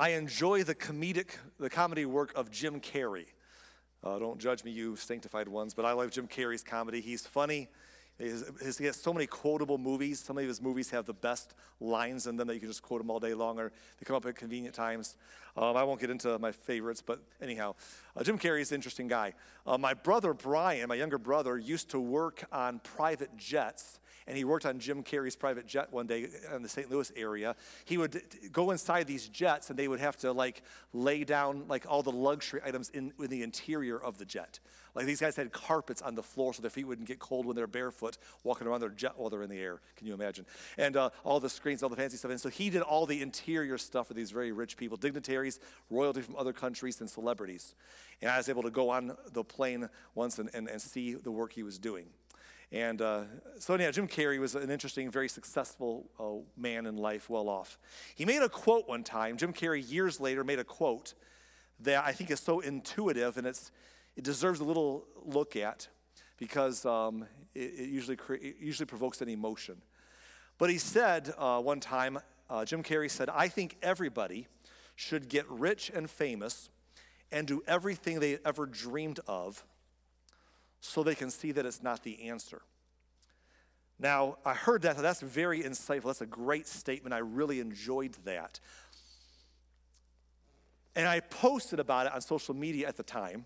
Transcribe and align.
I 0.00 0.12
enjoy 0.12 0.64
the 0.64 0.74
comedic, 0.74 1.32
the 1.58 1.68
comedy 1.68 2.06
work 2.06 2.32
of 2.34 2.50
Jim 2.50 2.80
Carrey. 2.80 3.26
Uh, 4.02 4.18
don't 4.18 4.40
judge 4.40 4.64
me, 4.64 4.70
you 4.70 4.96
sanctified 4.96 5.46
ones, 5.46 5.74
but 5.74 5.84
I 5.84 5.92
love 5.92 6.10
Jim 6.10 6.26
Carrey's 6.26 6.62
comedy. 6.62 7.02
He's 7.02 7.26
funny. 7.26 7.68
He 8.18 8.28
has 8.28 8.96
so 8.96 9.12
many 9.12 9.26
quotable 9.26 9.76
movies. 9.76 10.20
Some 10.20 10.38
of 10.38 10.44
his 10.44 10.62
movies 10.62 10.88
have 10.88 11.04
the 11.04 11.12
best 11.12 11.54
lines 11.80 12.26
in 12.26 12.36
them 12.36 12.48
that 12.48 12.54
you 12.54 12.60
can 12.60 12.70
just 12.70 12.80
quote 12.80 13.02
them 13.02 13.10
all 13.10 13.20
day 13.20 13.34
long, 13.34 13.60
or 13.60 13.72
they 13.98 14.04
come 14.04 14.16
up 14.16 14.24
at 14.24 14.36
convenient 14.36 14.74
times. 14.74 15.16
Um, 15.54 15.76
I 15.76 15.84
won't 15.84 16.00
get 16.00 16.08
into 16.08 16.38
my 16.38 16.52
favorites, 16.52 17.02
but 17.04 17.22
anyhow, 17.42 17.74
uh, 18.16 18.24
Jim 18.24 18.38
Carrey 18.38 18.62
is 18.62 18.72
an 18.72 18.76
interesting 18.76 19.06
guy. 19.06 19.34
Uh, 19.66 19.76
my 19.76 19.92
brother 19.92 20.32
Brian, 20.32 20.88
my 20.88 20.94
younger 20.94 21.18
brother, 21.18 21.58
used 21.58 21.90
to 21.90 22.00
work 22.00 22.44
on 22.50 22.78
private 22.78 23.36
jets 23.36 24.00
and 24.26 24.36
he 24.36 24.44
worked 24.44 24.66
on 24.66 24.78
Jim 24.78 25.02
Carrey's 25.02 25.36
private 25.36 25.66
jet 25.66 25.92
one 25.92 26.06
day 26.06 26.28
in 26.54 26.62
the 26.62 26.68
St. 26.68 26.90
Louis 26.90 27.10
area. 27.16 27.56
He 27.84 27.98
would 27.98 28.22
go 28.52 28.70
inside 28.70 29.06
these 29.06 29.28
jets 29.28 29.70
and 29.70 29.78
they 29.78 29.88
would 29.88 30.00
have 30.00 30.16
to 30.18 30.32
like 30.32 30.62
lay 30.92 31.24
down 31.24 31.64
like 31.68 31.86
all 31.88 32.02
the 32.02 32.12
luxury 32.12 32.60
items 32.64 32.90
in, 32.90 33.12
in 33.18 33.26
the 33.26 33.42
interior 33.42 33.98
of 33.98 34.18
the 34.18 34.24
jet. 34.24 34.60
Like 34.94 35.06
these 35.06 35.20
guys 35.20 35.36
had 35.36 35.52
carpets 35.52 36.02
on 36.02 36.14
the 36.14 36.22
floor 36.22 36.52
so 36.52 36.62
their 36.62 36.70
feet 36.70 36.86
wouldn't 36.86 37.06
get 37.06 37.18
cold 37.18 37.46
when 37.46 37.56
they're 37.56 37.66
barefoot 37.66 38.18
walking 38.42 38.66
around 38.66 38.80
their 38.80 38.88
jet 38.90 39.12
while 39.16 39.30
they're 39.30 39.42
in 39.42 39.50
the 39.50 39.58
air. 39.58 39.80
Can 39.96 40.06
you 40.06 40.14
imagine? 40.14 40.46
And 40.78 40.96
uh, 40.96 41.10
all 41.24 41.40
the 41.40 41.48
screens, 41.48 41.82
all 41.82 41.88
the 41.88 41.96
fancy 41.96 42.16
stuff. 42.16 42.30
And 42.30 42.40
so 42.40 42.48
he 42.48 42.70
did 42.70 42.82
all 42.82 43.06
the 43.06 43.22
interior 43.22 43.78
stuff 43.78 44.08
for 44.08 44.14
these 44.14 44.30
very 44.30 44.52
rich 44.52 44.76
people, 44.76 44.96
dignitaries, 44.96 45.60
royalty 45.90 46.22
from 46.22 46.36
other 46.36 46.52
countries, 46.52 47.00
and 47.00 47.08
celebrities. 47.08 47.74
And 48.20 48.30
I 48.30 48.36
was 48.36 48.48
able 48.48 48.62
to 48.62 48.70
go 48.70 48.90
on 48.90 49.16
the 49.32 49.44
plane 49.44 49.88
once 50.14 50.38
and, 50.38 50.50
and, 50.52 50.68
and 50.68 50.80
see 50.80 51.14
the 51.14 51.30
work 51.30 51.52
he 51.52 51.62
was 51.62 51.78
doing. 51.78 52.06
And 52.72 53.02
uh, 53.02 53.22
so, 53.58 53.76
yeah, 53.76 53.90
Jim 53.90 54.06
Carrey 54.06 54.38
was 54.38 54.54
an 54.54 54.70
interesting, 54.70 55.10
very 55.10 55.28
successful 55.28 56.08
uh, 56.20 56.48
man 56.56 56.86
in 56.86 56.96
life, 56.96 57.28
well 57.28 57.48
off. 57.48 57.78
He 58.14 58.24
made 58.24 58.42
a 58.42 58.48
quote 58.48 58.88
one 58.88 59.02
time. 59.02 59.36
Jim 59.36 59.52
Carrey, 59.52 59.88
years 59.90 60.20
later, 60.20 60.44
made 60.44 60.60
a 60.60 60.64
quote 60.64 61.14
that 61.80 62.04
I 62.04 62.12
think 62.12 62.30
is 62.30 62.38
so 62.38 62.60
intuitive 62.60 63.36
and 63.36 63.46
it's, 63.46 63.72
it 64.16 64.22
deserves 64.22 64.60
a 64.60 64.64
little 64.64 65.06
look 65.24 65.56
at 65.56 65.88
because 66.36 66.84
um, 66.84 67.26
it, 67.54 67.72
it, 67.76 67.88
usually 67.88 68.16
cre- 68.16 68.34
it 68.34 68.56
usually 68.60 68.86
provokes 68.86 69.20
an 69.20 69.28
emotion. 69.28 69.82
But 70.58 70.70
he 70.70 70.78
said 70.78 71.32
uh, 71.38 71.60
one 71.60 71.80
time, 71.80 72.18
uh, 72.48 72.64
Jim 72.64 72.82
Carrey 72.82 73.10
said, 73.10 73.28
I 73.30 73.48
think 73.48 73.78
everybody 73.82 74.46
should 74.94 75.28
get 75.28 75.48
rich 75.48 75.90
and 75.92 76.08
famous 76.08 76.70
and 77.32 77.46
do 77.46 77.62
everything 77.66 78.20
they 78.20 78.38
ever 78.44 78.66
dreamed 78.66 79.20
of 79.26 79.64
so 80.80 81.02
they 81.02 81.14
can 81.14 81.30
see 81.30 81.52
that 81.52 81.66
it's 81.66 81.82
not 81.82 82.02
the 82.02 82.28
answer. 82.28 82.62
Now, 83.98 84.38
I 84.44 84.54
heard 84.54 84.82
that. 84.82 84.96
That's 84.96 85.20
very 85.20 85.62
insightful. 85.62 86.04
That's 86.04 86.22
a 86.22 86.26
great 86.26 86.66
statement. 86.66 87.12
I 87.12 87.18
really 87.18 87.60
enjoyed 87.60 88.16
that. 88.24 88.58
And 90.96 91.06
I 91.06 91.20
posted 91.20 91.78
about 91.78 92.06
it 92.06 92.12
on 92.14 92.20
social 92.20 92.54
media 92.54 92.88
at 92.88 92.96
the 92.96 93.02
time 93.02 93.44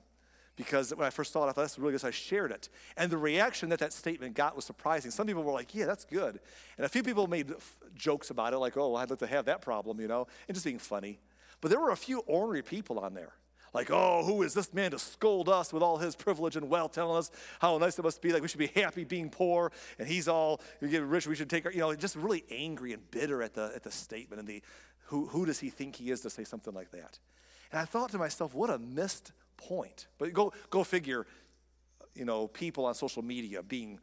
because 0.57 0.95
when 0.95 1.07
I 1.07 1.11
first 1.11 1.33
saw 1.33 1.45
it, 1.45 1.49
I 1.49 1.53
thought 1.53 1.63
that's 1.63 1.79
really 1.79 1.93
good, 1.93 2.01
so 2.01 2.09
I 2.09 2.13
shared 2.13 2.53
it. 2.53 2.69
And 2.97 3.11
the 3.11 3.19
reaction 3.19 3.69
that 3.71 3.81
that 3.81 3.93
statement 3.93 4.35
got 4.35 4.55
was 4.55 4.65
surprising. 4.65 5.11
Some 5.11 5.27
people 5.27 5.43
were 5.43 5.53
like, 5.53 5.75
yeah, 5.75 5.87
that's 5.87 6.05
good. 6.05 6.39
And 6.77 6.87
a 6.87 6.89
few 6.89 7.03
people 7.03 7.27
made 7.27 7.51
f- 7.51 7.75
jokes 7.97 8.31
about 8.31 8.53
it, 8.53 8.59
like, 8.59 8.77
oh, 8.77 8.95
I'd 8.95 9.11
like 9.11 9.19
to 9.19 9.27
have 9.27 9.47
that 9.47 9.61
problem, 9.61 10.01
you 10.01 10.07
know, 10.07 10.29
and 10.47 10.55
just 10.55 10.65
being 10.65 10.79
funny. 10.79 11.19
But 11.61 11.71
there 11.71 11.81
were 11.81 11.91
a 11.91 11.97
few 11.97 12.21
ornery 12.21 12.63
people 12.63 13.01
on 13.01 13.15
there 13.15 13.33
like, 13.75 13.91
oh, 13.91 14.25
who 14.25 14.43
is 14.43 14.55
this 14.55 14.73
man 14.73 14.93
to 14.93 14.99
scold 14.99 15.49
us 15.49 15.73
with 15.73 15.83
all 15.83 15.99
his 15.99 16.15
privilege 16.15 16.57
and 16.57 16.71
wealth, 16.71 16.93
telling 16.93 17.19
us 17.19 17.31
how 17.59 17.77
nice 17.77 17.99
it 17.99 18.03
must 18.03 18.23
be, 18.23 18.33
like 18.33 18.41
we 18.41 18.49
should 18.49 18.59
be 18.59 18.69
happy 18.69 19.05
being 19.05 19.29
poor, 19.29 19.73
and 19.99 20.09
he's 20.09 20.29
all, 20.29 20.61
we 20.81 20.89
get 20.89 21.03
rich, 21.03 21.27
we 21.27 21.35
should 21.35 21.51
take 21.51 21.67
our, 21.67 21.73
you 21.73 21.81
know, 21.81 21.95
just 21.95 22.17
really 22.17 22.45
angry 22.51 22.93
and 22.93 23.11
bitter 23.11 23.43
at 23.43 23.53
the, 23.53 23.73
at 23.75 23.83
the 23.83 23.91
statement 23.91 24.39
and 24.39 24.49
the, 24.49 24.63
who, 25.07 25.27
who 25.27 25.45
does 25.45 25.59
he 25.59 25.69
think 25.69 25.97
he 25.97 26.11
is 26.11 26.21
to 26.23 26.31
say 26.31 26.45
something 26.45 26.73
like 26.73 26.93
that? 26.93 27.19
And 27.73 27.81
I 27.81 27.85
thought 27.85 28.11
to 28.11 28.19
myself, 28.19 28.55
what 28.55 28.71
a 28.71 28.79
missed 28.79 29.33
point. 29.57 30.07
But 30.19 30.33
go, 30.33 30.53
go 30.71 30.85
figure, 30.85 31.27
you 32.15 32.25
know, 32.25 32.47
people 32.47 32.87
on 32.87 32.95
social 32.95 33.23
media 33.23 33.63
being 33.63 33.99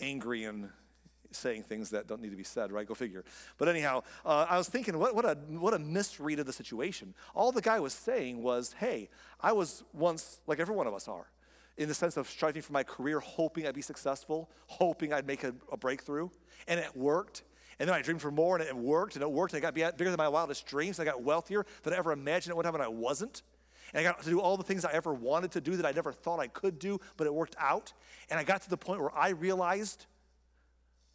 angry 0.00 0.44
and 0.44 0.70
saying 1.34 1.64
things 1.64 1.90
that 1.90 2.06
don't 2.06 2.20
need 2.20 2.30
to 2.30 2.36
be 2.36 2.44
said, 2.44 2.72
right? 2.72 2.86
Go 2.86 2.94
figure. 2.94 3.24
But 3.58 3.68
anyhow, 3.68 4.02
uh, 4.24 4.46
I 4.48 4.58
was 4.58 4.68
thinking, 4.68 4.98
what, 4.98 5.14
what, 5.14 5.24
a, 5.24 5.36
what 5.48 5.74
a 5.74 5.78
misread 5.78 6.38
of 6.38 6.46
the 6.46 6.52
situation. 6.52 7.14
All 7.34 7.52
the 7.52 7.60
guy 7.60 7.80
was 7.80 7.92
saying 7.92 8.42
was, 8.42 8.74
hey, 8.78 9.08
I 9.40 9.52
was 9.52 9.84
once, 9.92 10.40
like 10.46 10.60
every 10.60 10.74
one 10.74 10.86
of 10.86 10.94
us 10.94 11.08
are, 11.08 11.26
in 11.76 11.88
the 11.88 11.94
sense 11.94 12.16
of 12.16 12.28
striving 12.28 12.62
for 12.62 12.72
my 12.72 12.84
career, 12.84 13.20
hoping 13.20 13.66
I'd 13.66 13.74
be 13.74 13.82
successful, 13.82 14.48
hoping 14.66 15.12
I'd 15.12 15.26
make 15.26 15.44
a, 15.44 15.54
a 15.72 15.76
breakthrough. 15.76 16.28
And 16.68 16.78
it 16.78 16.96
worked. 16.96 17.42
And 17.78 17.88
then 17.88 17.96
I 17.96 18.02
dreamed 18.02 18.22
for 18.22 18.30
more, 18.30 18.56
and 18.56 18.64
it 18.64 18.76
worked, 18.76 19.16
and 19.16 19.22
it 19.22 19.30
worked, 19.30 19.52
and 19.52 19.64
I 19.64 19.70
got 19.72 19.74
bigger 19.98 20.10
than 20.10 20.16
my 20.16 20.28
wildest 20.28 20.66
dreams. 20.66 20.98
And 20.98 21.08
I 21.08 21.12
got 21.12 21.22
wealthier 21.22 21.66
than 21.82 21.92
I 21.92 21.96
ever 21.96 22.12
imagined 22.12 22.52
at 22.52 22.56
one 22.56 22.64
time, 22.64 22.74
and 22.74 22.82
I 22.82 22.88
wasn't. 22.88 23.42
And 23.92 24.00
I 24.00 24.02
got 24.10 24.22
to 24.22 24.30
do 24.30 24.40
all 24.40 24.56
the 24.56 24.64
things 24.64 24.84
I 24.84 24.92
ever 24.92 25.12
wanted 25.12 25.52
to 25.52 25.60
do 25.60 25.76
that 25.76 25.86
I 25.86 25.92
never 25.92 26.12
thought 26.12 26.40
I 26.40 26.48
could 26.48 26.78
do, 26.78 27.00
but 27.16 27.26
it 27.26 27.34
worked 27.34 27.56
out. 27.58 27.92
And 28.30 28.38
I 28.38 28.44
got 28.44 28.62
to 28.62 28.70
the 28.70 28.76
point 28.76 29.00
where 29.00 29.14
I 29.14 29.30
realized 29.30 30.06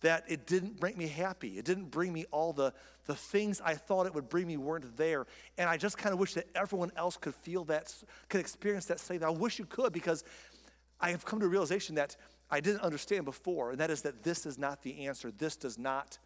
that 0.01 0.23
it 0.27 0.47
didn't 0.47 0.81
make 0.81 0.97
me 0.97 1.07
happy. 1.07 1.57
It 1.57 1.65
didn't 1.65 1.91
bring 1.91 2.13
me 2.13 2.25
all 2.31 2.53
the, 2.53 2.73
the 3.05 3.15
things 3.15 3.61
I 3.63 3.73
thought 3.73 4.05
it 4.05 4.13
would 4.13 4.29
bring 4.29 4.47
me 4.47 4.57
weren't 4.57 4.95
there. 4.95 5.27
And 5.57 5.69
I 5.69 5.77
just 5.77 5.97
kind 5.97 6.13
of 6.13 6.19
wish 6.19 6.33
that 6.35 6.47
everyone 6.55 6.91
else 6.95 7.17
could 7.17 7.35
feel 7.35 7.65
that, 7.65 7.93
could 8.29 8.39
experience 8.39 8.85
that 8.85 8.99
same. 8.99 9.23
I 9.23 9.29
wish 9.29 9.59
you 9.59 9.65
could 9.65 9.91
because 9.91 10.23
I 10.99 11.11
have 11.11 11.25
come 11.25 11.39
to 11.39 11.45
a 11.45 11.49
realization 11.49 11.95
that 11.95 12.15
I 12.51 12.59
didn't 12.59 12.81
understand 12.81 13.25
before, 13.25 13.71
and 13.71 13.79
that 13.79 13.91
is 13.91 14.01
that 14.03 14.23
this 14.23 14.45
is 14.45 14.57
not 14.57 14.81
the 14.81 15.05
answer. 15.05 15.31
This 15.31 15.55
does 15.55 15.77
not 15.77 16.17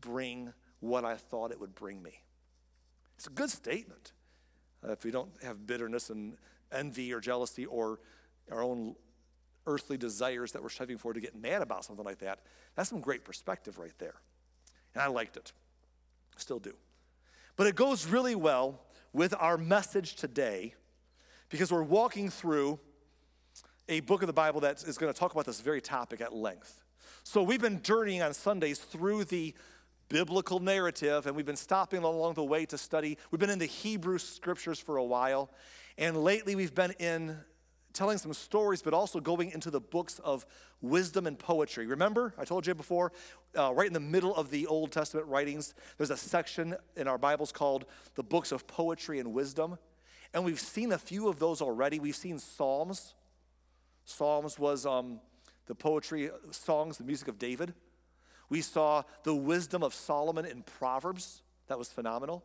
bring 0.00 0.52
what 0.80 1.04
I 1.04 1.16
thought 1.16 1.52
it 1.52 1.60
would 1.60 1.74
bring 1.74 2.02
me. 2.02 2.22
It's 3.16 3.26
a 3.26 3.30
good 3.30 3.50
statement. 3.50 4.12
Uh, 4.86 4.92
if 4.92 5.04
we 5.04 5.10
don't 5.10 5.30
have 5.42 5.66
bitterness 5.66 6.10
and 6.10 6.36
envy 6.72 7.12
or 7.12 7.20
jealousy 7.20 7.66
or 7.66 8.00
our 8.50 8.62
own 8.62 8.94
earthly 9.70 9.96
desires 9.96 10.52
that 10.52 10.62
we're 10.62 10.68
striving 10.68 10.98
for 10.98 11.12
to 11.12 11.20
get 11.20 11.34
mad 11.34 11.62
about 11.62 11.84
something 11.84 12.04
like 12.04 12.18
that, 12.18 12.40
that's 12.74 12.90
some 12.90 13.00
great 13.00 13.24
perspective 13.24 13.78
right 13.78 13.96
there. 13.98 14.14
And 14.94 15.02
I 15.02 15.06
liked 15.06 15.36
it. 15.36 15.52
Still 16.36 16.58
do. 16.58 16.74
But 17.56 17.66
it 17.66 17.76
goes 17.76 18.06
really 18.06 18.34
well 18.34 18.80
with 19.12 19.34
our 19.38 19.56
message 19.56 20.16
today 20.16 20.74
because 21.48 21.70
we're 21.70 21.82
walking 21.82 22.30
through 22.30 22.78
a 23.88 24.00
book 24.00 24.22
of 24.22 24.26
the 24.26 24.32
Bible 24.32 24.60
that 24.60 24.82
is 24.84 24.98
going 24.98 25.12
to 25.12 25.18
talk 25.18 25.32
about 25.32 25.46
this 25.46 25.60
very 25.60 25.80
topic 25.80 26.20
at 26.20 26.32
length. 26.34 26.82
So 27.22 27.42
we've 27.42 27.60
been 27.60 27.82
journeying 27.82 28.22
on 28.22 28.32
Sundays 28.34 28.78
through 28.78 29.24
the 29.24 29.54
biblical 30.08 30.58
narrative 30.58 31.26
and 31.26 31.36
we've 31.36 31.46
been 31.46 31.56
stopping 31.56 32.02
along 32.02 32.34
the 32.34 32.44
way 32.44 32.66
to 32.66 32.78
study. 32.78 33.18
We've 33.30 33.40
been 33.40 33.50
in 33.50 33.58
the 33.58 33.66
Hebrew 33.66 34.18
scriptures 34.18 34.78
for 34.78 34.96
a 34.96 35.04
while. 35.04 35.50
And 35.98 36.16
lately 36.16 36.54
we've 36.54 36.74
been 36.74 36.92
in 36.92 37.36
telling 37.92 38.18
some 38.18 38.32
stories, 38.32 38.82
but 38.82 38.94
also 38.94 39.20
going 39.20 39.50
into 39.50 39.70
the 39.70 39.80
books 39.80 40.18
of 40.20 40.46
wisdom 40.80 41.26
and 41.26 41.38
poetry. 41.38 41.86
Remember, 41.86 42.34
I 42.38 42.44
told 42.44 42.66
you 42.66 42.74
before, 42.74 43.12
uh, 43.56 43.72
right 43.74 43.86
in 43.86 43.92
the 43.92 44.00
middle 44.00 44.34
of 44.34 44.50
the 44.50 44.66
Old 44.66 44.92
Testament 44.92 45.26
writings, 45.26 45.74
there's 45.96 46.10
a 46.10 46.16
section 46.16 46.76
in 46.96 47.08
our 47.08 47.18
Bibles 47.18 47.52
called 47.52 47.86
the 48.14 48.22
books 48.22 48.52
of 48.52 48.66
poetry 48.66 49.18
and 49.18 49.32
wisdom. 49.32 49.78
And 50.32 50.44
we've 50.44 50.60
seen 50.60 50.92
a 50.92 50.98
few 50.98 51.28
of 51.28 51.38
those 51.38 51.60
already. 51.60 51.98
We've 51.98 52.14
seen 52.16 52.38
Psalms. 52.38 53.14
Psalms 54.04 54.58
was 54.58 54.86
um, 54.86 55.20
the 55.66 55.74
poetry, 55.74 56.30
songs, 56.50 56.98
the 56.98 57.04
music 57.04 57.28
of 57.28 57.38
David. 57.38 57.74
We 58.48 58.60
saw 58.60 59.02
the 59.22 59.34
wisdom 59.34 59.82
of 59.82 59.94
Solomon 59.94 60.44
in 60.44 60.62
Proverbs. 60.62 61.42
That 61.68 61.78
was 61.78 61.88
phenomenal. 61.88 62.44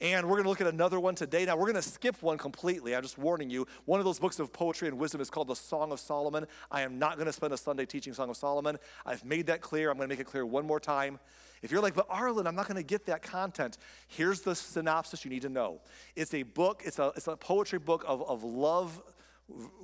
And 0.00 0.26
we're 0.26 0.36
going 0.36 0.44
to 0.44 0.48
look 0.48 0.62
at 0.62 0.66
another 0.66 0.98
one 0.98 1.14
today. 1.14 1.44
Now, 1.44 1.56
we're 1.56 1.70
going 1.70 1.74
to 1.74 1.82
skip 1.82 2.22
one 2.22 2.38
completely. 2.38 2.96
I'm 2.96 3.02
just 3.02 3.18
warning 3.18 3.50
you. 3.50 3.66
One 3.84 4.00
of 4.00 4.06
those 4.06 4.18
books 4.18 4.38
of 4.38 4.50
poetry 4.50 4.88
and 4.88 4.98
wisdom 4.98 5.20
is 5.20 5.28
called 5.28 5.48
the 5.48 5.56
Song 5.56 5.92
of 5.92 6.00
Solomon. 6.00 6.46
I 6.70 6.80
am 6.82 6.98
not 6.98 7.16
going 7.16 7.26
to 7.26 7.32
spend 7.32 7.52
a 7.52 7.58
Sunday 7.58 7.84
teaching 7.84 8.14
Song 8.14 8.30
of 8.30 8.36
Solomon. 8.38 8.78
I've 9.04 9.24
made 9.26 9.46
that 9.48 9.60
clear. 9.60 9.90
I'm 9.90 9.98
going 9.98 10.08
to 10.08 10.12
make 10.12 10.20
it 10.20 10.26
clear 10.26 10.46
one 10.46 10.66
more 10.66 10.80
time. 10.80 11.18
If 11.62 11.70
you're 11.70 11.82
like, 11.82 11.94
but 11.94 12.06
Arlen, 12.08 12.46
I'm 12.46 12.54
not 12.54 12.66
going 12.66 12.78
to 12.78 12.82
get 12.82 13.04
that 13.06 13.22
content, 13.22 13.76
here's 14.08 14.40
the 14.40 14.54
synopsis 14.54 15.24
you 15.24 15.30
need 15.30 15.42
to 15.42 15.50
know. 15.50 15.80
It's 16.16 16.32
a 16.32 16.42
book, 16.42 16.82
it's 16.86 16.98
a, 16.98 17.12
it's 17.16 17.28
a 17.28 17.36
poetry 17.36 17.78
book 17.78 18.02
of, 18.06 18.22
of 18.28 18.42
love 18.42 19.02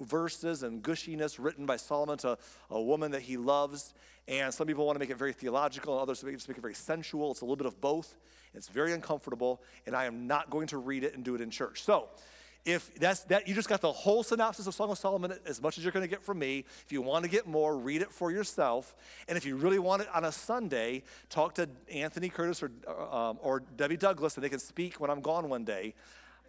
verses 0.01 0.63
and 0.63 0.83
gushiness 0.83 1.37
written 1.39 1.67
by 1.67 1.77
Solomon 1.77 2.19
to 2.19 2.39
a 2.71 2.81
woman 2.81 3.11
that 3.13 3.23
he 3.23 3.37
loves. 3.37 3.95
And 4.29 4.53
some 4.53 4.67
people 4.67 4.85
want 4.85 4.97
to 4.97 5.01
make 5.01 5.11
it 5.11 5.17
very 5.17 5.33
theological, 5.33 5.95
and 5.95 6.03
others 6.03 6.21
just 6.21 6.49
make 6.49 6.59
it 6.59 6.61
very 6.61 6.75
sensual. 6.75 7.31
It's 7.31 7.43
a 7.43 7.45
little 7.45 7.57
bit 7.57 7.67
of 7.67 7.81
both. 7.81 8.17
It's 8.55 8.69
very 8.69 8.93
uncomfortable, 8.93 9.63
and 9.87 9.95
I 9.95 10.07
am 10.07 10.27
not 10.27 10.51
going 10.51 10.67
to 10.69 10.79
read 10.79 11.05
it 11.05 11.15
and 11.15 11.25
do 11.25 11.35
it 11.35 11.41
in 11.41 11.51
church. 11.51 11.83
So, 11.83 12.09
if 12.65 12.93
that's 12.97 13.21
that, 13.25 13.47
you 13.47 13.55
just 13.55 13.69
got 13.69 13.81
the 13.81 13.93
whole 13.93 14.25
synopsis 14.25 14.67
of 14.67 14.75
Song 14.75 14.91
of 14.91 14.99
Solomon 14.99 15.33
as 15.47 15.63
much 15.63 15.79
as 15.79 15.85
you're 15.85 15.93
going 15.93 16.03
to 16.03 16.11
get 16.11 16.25
from 16.25 16.41
me. 16.41 16.65
If 16.85 16.91
you 16.91 17.01
want 17.01 17.25
to 17.25 17.31
get 17.31 17.47
more, 17.47 17.79
read 17.79 18.03
it 18.03 18.11
for 18.11 18.33
yourself. 18.33 18.97
And 19.29 19.39
if 19.39 19.47
you 19.47 19.55
really 19.55 19.79
want 19.79 20.03
it 20.03 20.09
on 20.13 20.25
a 20.25 20.33
Sunday, 20.33 21.05
talk 21.31 21.55
to 21.55 21.69
Anthony 21.89 22.29
Curtis 22.29 22.65
or, 22.65 22.73
um, 23.13 23.39
or 23.41 23.61
Debbie 23.77 23.97
Douglas, 23.97 24.35
and 24.35 24.43
they 24.43 24.49
can 24.49 24.59
speak 24.59 25.01
when 25.01 25.11
I'm 25.11 25.21
gone 25.21 25.49
one 25.49 25.65
day 25.65 25.95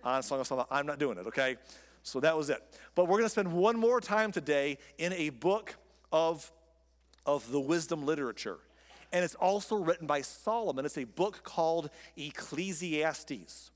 on 0.04 0.24
Song 0.24 0.40
of 0.40 0.48
Solomon. 0.48 0.66
I'm 0.72 0.88
not 0.88 0.98
doing 0.98 1.20
it, 1.20 1.28
okay? 1.28 1.58
So 2.08 2.22
that 2.22 2.38
was 2.38 2.50
it. 2.50 2.64
But 2.96 3.06
we're 3.06 3.18
going 3.18 3.26
to 3.26 3.30
spend 3.30 3.52
one 3.52 3.78
more 3.78 4.00
time 4.00 4.32
today 4.32 4.78
in 4.98 5.12
a 5.12 5.30
book 5.30 5.76
of, 6.12 6.50
of 7.26 7.52
the 7.52 7.60
wisdom 7.60 8.06
literature. 8.06 8.60
And 9.12 9.26
it's 9.26 9.36
also 9.36 9.76
written 9.76 10.08
by 10.08 10.22
Solomon. 10.22 10.86
It's 10.86 10.98
a 10.98 11.04
book 11.04 11.44
called 11.44 11.90
Ecclesiastes. 12.16 13.72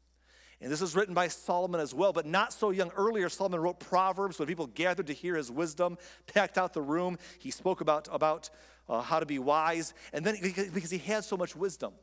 And 0.61 0.71
this 0.71 0.81
is 0.81 0.95
written 0.95 1.13
by 1.13 1.27
Solomon 1.27 1.81
as 1.81 1.93
well, 1.93 2.13
but 2.13 2.25
not 2.25 2.53
so 2.53 2.69
young. 2.69 2.91
Earlier, 2.91 3.27
Solomon 3.27 3.59
wrote 3.59 3.79
Proverbs 3.79 4.39
when 4.39 4.47
people 4.47 4.67
gathered 4.67 5.07
to 5.07 5.13
hear 5.13 5.35
his 5.35 5.51
wisdom, 5.51 5.97
packed 6.27 6.57
out 6.57 6.73
the 6.73 6.81
room. 6.81 7.17
He 7.39 7.51
spoke 7.51 7.81
about, 7.81 8.07
about 8.13 8.49
uh, 8.87 9.01
how 9.01 9.19
to 9.19 9.25
be 9.25 9.39
wise, 9.39 9.93
and 10.13 10.25
then 10.25 10.37
because 10.41 10.91
he 10.91 10.99
had 10.99 11.25
so 11.25 11.35
much 11.35 11.55
wisdom. 11.55 11.93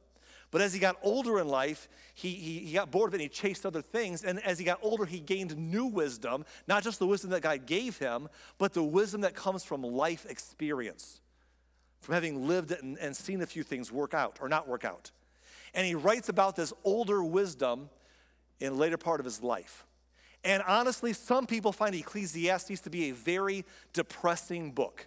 But 0.50 0.62
as 0.62 0.73
he 0.73 0.81
got 0.81 0.97
older 1.03 1.39
in 1.39 1.49
life, 1.49 1.89
he, 2.15 2.31
he, 2.31 2.59
he, 2.61 2.73
got 2.73 2.91
bored 2.91 3.09
of 3.09 3.15
it 3.15 3.17
and 3.17 3.23
he 3.23 3.29
chased 3.29 3.67
other 3.67 3.83
things. 3.83 4.25
And 4.25 4.43
as 4.45 4.59
he 4.59 4.65
got 4.65 4.79
older, 4.83 5.05
he 5.05 5.21
gained 5.21 5.56
new 5.56 5.87
wisdom, 5.87 6.45
not 6.67 6.83
just 6.83 6.99
the 6.99 7.06
wisdom 7.06 7.31
that 7.31 7.43
God 7.43 7.67
gave 7.67 7.99
him, 7.99 8.29
but 8.56 8.73
the 8.73 8.83
wisdom 8.83 9.21
that 9.21 9.35
comes 9.35 9.62
from 9.62 9.83
life 9.83 10.25
experience, 10.29 11.21
from 12.00 12.15
having 12.15 12.49
lived 12.49 12.73
and, 12.73 12.99
and 12.99 13.15
seen 13.15 13.43
a 13.43 13.47
few 13.47 13.62
things 13.62 13.93
work 13.93 14.15
out 14.15 14.39
or 14.41 14.49
not 14.49 14.67
work 14.67 14.85
out. 14.85 15.11
And 15.75 15.87
he 15.87 15.95
writes 15.95 16.31
about 16.31 16.56
this 16.56 16.73
older 16.83 17.23
wisdom 17.23 17.91
in 18.59 18.79
later 18.79 18.97
part 18.97 19.21
of 19.21 19.25
his 19.25 19.43
life. 19.43 19.85
And 20.45 20.62
honestly, 20.67 21.12
some 21.12 21.47
people 21.47 21.73
find 21.73 21.95
Ecclesiastes 21.95 22.81
to 22.81 22.91
be 22.91 23.11
a 23.11 23.15
very 23.15 23.67
depressing 23.93 24.71
book. 24.71 25.06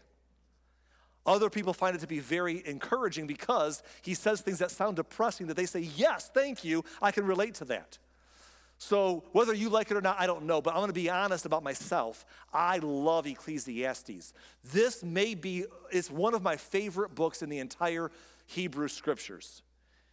Other 1.26 1.50
people 1.50 1.74
find 1.74 1.96
it 1.96 2.00
to 2.00 2.08
be 2.08 2.20
very 2.20 2.64
encouraging 2.66 3.28
because 3.28 3.84
he 4.02 4.14
says 4.14 4.42
things 4.42 4.60
that 4.60 4.72
sound 4.72 4.96
depressing 4.96 5.48
that 5.48 5.56
they 5.56 5.66
say, 5.66 5.82
Yes, 5.96 6.32
thank 6.34 6.64
you, 6.64 6.84
I 7.02 7.12
can 7.12 7.26
relate 7.26 7.56
to 7.56 7.66
that. 7.66 7.98
So, 8.80 9.24
whether 9.32 9.54
you 9.54 9.70
like 9.70 9.92
it 9.92 9.98
or 9.98 10.02
not, 10.02 10.20
I 10.20 10.26
don't 10.26 10.46
know, 10.46 10.60
but 10.60 10.72
I'm 10.72 10.78
going 10.78 10.88
to 10.88 10.94
be 10.94 11.08
honest 11.08 11.46
about 11.46 11.62
myself. 11.62 12.26
I 12.52 12.80
love 12.80 13.28
Ecclesiastes. 13.28 14.34
This 14.64 15.04
may 15.04 15.36
be, 15.36 15.66
it's 15.92 16.10
one 16.10 16.34
of 16.34 16.42
my 16.42 16.56
favorite 16.56 17.14
books 17.14 17.44
in 17.44 17.50
the 17.50 17.60
entire 17.60 18.10
Hebrew 18.48 18.88
scriptures. 18.88 19.62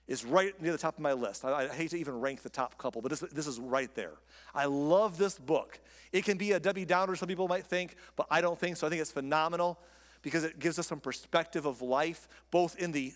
It's 0.06 0.22
right 0.22 0.60
near 0.60 0.72
the 0.72 0.78
top 0.78 0.96
of 0.96 1.00
my 1.00 1.14
list. 1.14 1.46
I, 1.46 1.64
I 1.64 1.68
hate 1.68 1.90
to 1.90 1.98
even 1.98 2.20
rank 2.20 2.42
the 2.42 2.50
top 2.50 2.76
couple, 2.76 3.00
but 3.00 3.08
this, 3.08 3.20
this 3.32 3.46
is 3.46 3.58
right 3.58 3.94
there. 3.94 4.12
I 4.54 4.66
love 4.66 5.16
this 5.16 5.38
book. 5.38 5.80
It 6.12 6.26
can 6.26 6.36
be 6.36 6.52
a 6.52 6.60
Debbie 6.60 6.84
Downer, 6.84 7.16
some 7.16 7.28
people 7.28 7.48
might 7.48 7.64
think, 7.64 7.96
but 8.16 8.26
I 8.30 8.42
don't 8.42 8.60
think 8.60 8.76
so. 8.76 8.86
I 8.86 8.90
think 8.90 9.00
it's 9.00 9.10
phenomenal 9.10 9.78
because 10.22 10.44
it 10.44 10.58
gives 10.58 10.78
us 10.78 10.86
some 10.86 11.00
perspective 11.00 11.66
of 11.66 11.82
life, 11.82 12.28
both 12.50 12.76
in 12.76 12.92
the 12.92 13.12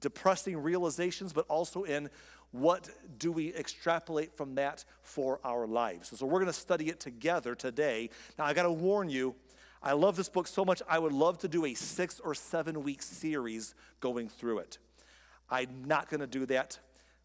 depressing 0.00 0.62
realizations, 0.62 1.32
but 1.32 1.46
also 1.48 1.84
in 1.84 2.10
what 2.50 2.90
do 3.18 3.32
we 3.32 3.54
extrapolate 3.54 4.36
from 4.36 4.54
that 4.56 4.84
for 5.00 5.40
our 5.42 5.66
lives. 5.66 6.16
So 6.16 6.26
we're 6.26 6.40
going 6.40 6.46
to 6.46 6.52
study 6.52 6.88
it 6.88 7.00
together 7.00 7.54
today. 7.54 8.10
Now, 8.38 8.44
I 8.44 8.52
got 8.52 8.64
to 8.64 8.72
warn 8.72 9.08
you, 9.08 9.34
I 9.82 9.92
love 9.92 10.16
this 10.16 10.28
book 10.28 10.46
so 10.46 10.64
much, 10.64 10.82
I 10.88 10.98
would 10.98 11.12
love 11.12 11.38
to 11.38 11.48
do 11.48 11.64
a 11.64 11.74
six 11.74 12.20
or 12.20 12.34
seven 12.34 12.82
week 12.82 13.02
series 13.02 13.74
going 14.00 14.28
through 14.28 14.58
it. 14.58 14.78
I'm 15.50 15.84
not 15.86 16.10
going 16.10 16.20
to 16.20 16.26
do 16.26 16.46
that. 16.46 16.78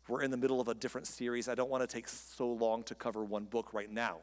We're 0.07 0.21
in 0.21 0.31
the 0.31 0.37
middle 0.37 0.61
of 0.61 0.69
a 0.69 0.73
different 0.73 1.07
series. 1.07 1.49
I 1.49 1.55
don't 1.55 1.69
want 1.69 1.87
to 1.87 1.93
take 1.93 2.07
so 2.07 2.47
long 2.47 2.83
to 2.83 2.95
cover 2.95 3.23
one 3.23 3.43
book 3.43 3.73
right 3.73 3.91
now. 3.91 4.19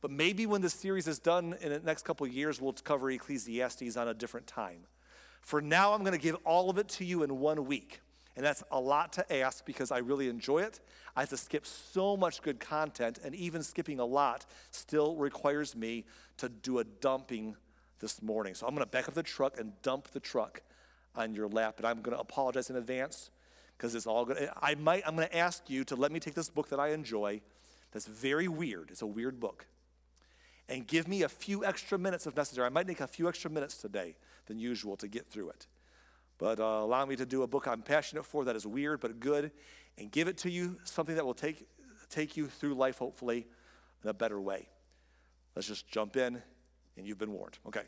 But 0.00 0.10
maybe 0.10 0.46
when 0.46 0.60
this 0.60 0.74
series 0.74 1.08
is 1.08 1.18
done 1.18 1.56
in 1.60 1.70
the 1.70 1.80
next 1.80 2.04
couple 2.04 2.26
years, 2.26 2.60
we'll 2.60 2.72
cover 2.72 3.10
Ecclesiastes 3.10 3.96
on 3.96 4.08
a 4.08 4.14
different 4.14 4.46
time. 4.46 4.80
For 5.40 5.60
now, 5.60 5.92
I'm 5.92 6.00
going 6.00 6.12
to 6.12 6.22
give 6.22 6.36
all 6.44 6.70
of 6.70 6.78
it 6.78 6.88
to 6.90 7.04
you 7.04 7.22
in 7.22 7.40
one 7.40 7.66
week. 7.66 8.00
And 8.36 8.44
that's 8.44 8.62
a 8.70 8.78
lot 8.78 9.12
to 9.14 9.36
ask 9.36 9.64
because 9.64 9.90
I 9.90 9.98
really 9.98 10.28
enjoy 10.28 10.60
it. 10.60 10.78
I 11.16 11.20
have 11.20 11.28
to 11.30 11.36
skip 11.36 11.66
so 11.66 12.16
much 12.16 12.40
good 12.40 12.60
content, 12.60 13.18
and 13.24 13.34
even 13.34 13.64
skipping 13.64 13.98
a 13.98 14.04
lot 14.04 14.46
still 14.70 15.16
requires 15.16 15.74
me 15.74 16.04
to 16.36 16.48
do 16.48 16.78
a 16.78 16.84
dumping 16.84 17.56
this 17.98 18.22
morning. 18.22 18.54
So 18.54 18.66
I'm 18.68 18.74
going 18.74 18.86
to 18.86 18.90
back 18.90 19.08
up 19.08 19.14
the 19.14 19.24
truck 19.24 19.58
and 19.58 19.72
dump 19.82 20.08
the 20.12 20.20
truck 20.20 20.62
on 21.16 21.34
your 21.34 21.48
lap. 21.48 21.78
And 21.78 21.86
I'm 21.86 22.00
going 22.00 22.16
to 22.16 22.20
apologize 22.20 22.70
in 22.70 22.76
advance 22.76 23.30
because 23.76 23.96
it's 23.96 24.06
all 24.06 24.24
good. 24.24 24.48
I 24.62 24.76
might, 24.76 25.02
I'm 25.04 25.16
going 25.16 25.26
to 25.26 25.36
ask 25.36 25.68
you 25.68 25.82
to 25.84 25.96
let 25.96 26.12
me 26.12 26.20
take 26.20 26.34
this 26.34 26.48
book 26.48 26.68
that 26.68 26.78
I 26.78 26.90
enjoy 26.90 27.40
that's 27.90 28.06
very 28.06 28.46
weird. 28.46 28.90
It's 28.90 29.02
a 29.02 29.06
weird 29.06 29.40
book 29.40 29.66
and 30.68 30.86
give 30.86 31.08
me 31.08 31.22
a 31.22 31.28
few 31.28 31.64
extra 31.64 31.98
minutes 31.98 32.26
if 32.26 32.36
necessary. 32.36 32.66
I 32.66 32.70
might 32.70 32.86
take 32.86 33.00
a 33.00 33.06
few 33.06 33.28
extra 33.28 33.50
minutes 33.50 33.78
today 33.78 34.16
than 34.46 34.58
usual 34.58 34.96
to 34.98 35.08
get 35.08 35.26
through 35.26 35.50
it. 35.50 35.66
But 36.38 36.60
uh, 36.60 36.64
allow 36.64 37.04
me 37.04 37.16
to 37.16 37.26
do 37.26 37.42
a 37.42 37.46
book 37.46 37.66
I'm 37.66 37.82
passionate 37.82 38.24
for 38.24 38.44
that 38.44 38.54
is 38.54 38.66
weird 38.66 39.00
but 39.00 39.18
good 39.18 39.50
and 39.96 40.10
give 40.10 40.28
it 40.28 40.38
to 40.38 40.50
you, 40.50 40.76
something 40.84 41.16
that 41.16 41.24
will 41.24 41.34
take, 41.34 41.66
take 42.08 42.36
you 42.36 42.46
through 42.46 42.74
life, 42.74 42.98
hopefully, 42.98 43.46
in 44.04 44.10
a 44.10 44.14
better 44.14 44.40
way. 44.40 44.68
Let's 45.56 45.66
just 45.66 45.88
jump 45.88 46.16
in, 46.16 46.40
and 46.96 47.06
you've 47.06 47.18
been 47.18 47.32
warned. 47.32 47.58
Okay. 47.66 47.82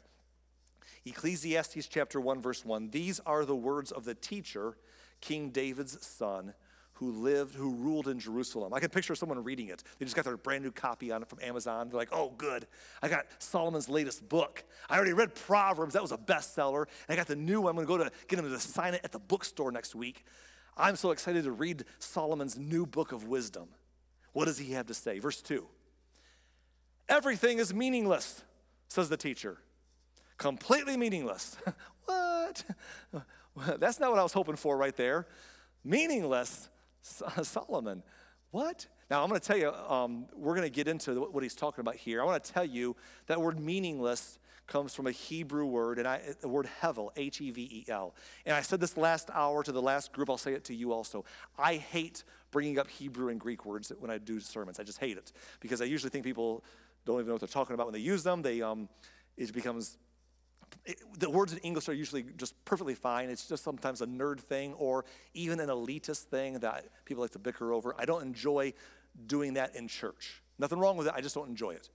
Ecclesiastes 1.07 1.87
chapter 1.87 2.21
1, 2.21 2.43
verse 2.43 2.65
1. 2.65 2.91
These 2.91 3.21
are 3.21 3.45
the 3.45 3.55
words 3.55 3.93
of 3.93 4.05
the 4.05 4.15
teacher, 4.15 4.77
King 5.21 5.51
David's 5.51 6.05
son 6.05 6.55
who 7.01 7.13
lived, 7.13 7.55
who 7.55 7.75
ruled 7.75 8.09
in 8.09 8.21
Jerusalem. 8.21 8.75
I 8.75 8.79
can 8.79 8.91
picture 8.91 9.15
someone 9.15 9.43
reading 9.43 9.69
it. 9.69 9.83
They 9.99 10.05
just 10.05 10.15
got 10.15 10.27
their 10.27 10.37
brand 10.37 10.63
new 10.63 10.71
copy 10.71 11.11
on 11.11 11.23
it 11.23 11.29
from 11.31 11.39
Amazon. 11.43 11.89
They're 11.89 11.97
like, 11.97 12.11
oh, 12.13 12.35
good. 12.37 12.67
I 13.01 13.09
got 13.09 13.25
Solomon's 13.39 13.89
latest 13.89 14.29
book. 14.29 14.63
I 14.91 14.97
already 14.97 15.15
read 15.15 15.35
Proverbs. 15.35 15.95
That 15.95 16.03
was 16.03 16.13
a 16.13 16.19
bestseller. 16.19 16.83
And 17.09 17.15
I 17.15 17.17
got 17.17 17.27
the 17.27 17.37
new 17.37 17.63
one. 17.63 17.71
I'm 17.71 17.77
going 17.77 17.87
to 17.87 18.05
go 18.05 18.11
to 18.11 18.17
get 18.29 18.39
him 18.39 18.51
to 18.51 18.61
sign 18.61 18.93
it 18.93 19.01
at 19.03 19.13
the 19.13 19.19
bookstore 19.19 19.73
next 19.73 19.95
week. 19.95 20.27
I'm 20.77 20.95
so 20.95 21.11
excited 21.11 21.45
to 21.45 21.53
read 21.53 21.85
Solomon's 21.99 22.59
new 22.59 22.85
book 22.85 23.13
of 23.13 23.27
wisdom. 23.27 23.69
What 24.35 24.45
does 24.45 24.59
he 24.59 24.73
have 24.75 24.87
to 24.87 24.95
say? 24.95 25.19
Verse 25.21 25.41
2 25.41 25.67
Everything 27.09 27.59
is 27.59 27.73
meaningless, 27.73 28.43
says 28.89 29.09
the 29.09 29.17
teacher. 29.17 29.57
Completely 30.37 30.99
meaningless. 30.99 31.57
what? 32.05 32.63
That's 33.79 33.99
not 33.99 34.11
what 34.11 34.21
I 34.21 34.23
was 34.23 34.35
hoping 34.35 34.57
for 34.57 34.77
right 34.77 34.97
there. 34.97 35.27
Meaningless. 35.83 36.69
Solomon. 37.43 38.03
What? 38.51 38.87
Now, 39.11 39.23
I'm 39.23 39.29
going 39.29 39.41
to 39.41 39.47
tell 39.47 39.57
you, 39.57 39.71
um, 39.73 40.27
we're 40.35 40.55
going 40.55 40.67
to 40.67 40.75
get 40.75 40.89
into 40.89 41.15
what 41.33 41.43
he's 41.43 41.55
talking 41.55 41.81
about 41.81 41.97
here. 41.97 42.21
I 42.23 42.25
want 42.25 42.43
to 42.43 42.53
tell 42.53 42.65
you 42.65 42.97
that 43.27 43.41
word 43.41 43.59
meaningless 43.59 44.39
comes 44.67 44.95
from 44.95 45.09
a 45.09 45.11
Hebrew 45.11 45.67
word, 45.67 45.99
and 45.99 46.07
I, 46.07 46.21
the 46.41 46.49
word 46.49 46.69
hevel, 46.81 47.11
H 47.17 47.41
E 47.41 47.51
V 47.51 47.63
E 47.63 47.85
L. 47.91 48.15
And 48.47 48.55
I 48.55 48.63
said 48.63 48.81
this 48.81 48.97
last 48.97 49.29
hour 49.33 49.63
to 49.65 49.73
the 49.73 49.83
last 49.83 50.13
group, 50.13 50.31
I'll 50.31 50.39
say 50.39 50.53
it 50.53 50.65
to 50.65 50.75
you 50.75 50.93
also. 50.93 51.25
I 51.59 51.77
hate 51.77 52.23
bringing 52.53 52.79
up 52.79 52.89
Hebrew 52.89 53.29
and 53.29 53.41
Greek 53.41 53.65
words 53.65 53.93
when 53.99 54.11
I 54.11 54.19
do 54.19 54.39
sermons. 54.39 54.79
I 54.79 54.85
just 54.85 54.99
hate 54.99 55.17
it 55.17 55.33
because 55.59 55.81
I 55.81 55.85
usually 55.85 56.11
think 56.11 56.25
people 56.25 56.65
don't 57.05 57.17
even 57.17 57.27
know 57.27 57.35
what 57.35 57.41
they're 57.41 57.49
talking 57.49 57.75
about 57.75 57.87
when 57.87 57.95
they 57.95 58.01
use 58.01 58.23
them. 58.23 58.43
They, 58.43 58.63
um, 58.63 58.89
it 59.37 59.53
becomes 59.53 59.99
the 61.19 61.31
words 61.31 61.53
in 61.53 61.59
English 61.59 61.89
are 61.89 61.93
usually 61.93 62.25
just 62.37 62.55
perfectly 62.65 62.95
fine. 62.95 63.29
It's 63.29 63.47
just 63.47 63.65
sometimes 63.65 64.01
a 64.01 64.07
nerd 64.07 64.41
thing 64.41 64.75
or 64.75 65.05
even 65.35 65.61
an 65.61 65.69
elitist 65.69 66.25
thing 66.25 66.61
that 66.61 66.87
people 67.05 67.23
like 67.23 67.33
to 67.33 67.39
bicker 67.39 67.73
over. 67.73 67.95
I 67.99 68.05
don't 68.05 68.23
enjoy 68.23 68.73
doing 69.27 69.55
that 69.55 69.77
in 69.77 69.89
church. 69.89 70.43
Nothing 70.59 70.79
wrong 70.79 70.97
with 70.97 71.07
it, 71.07 71.15
I 71.17 71.21
just 71.21 71.35
don't 71.35 71.49
enjoy 71.49 71.71
it. 71.71 71.89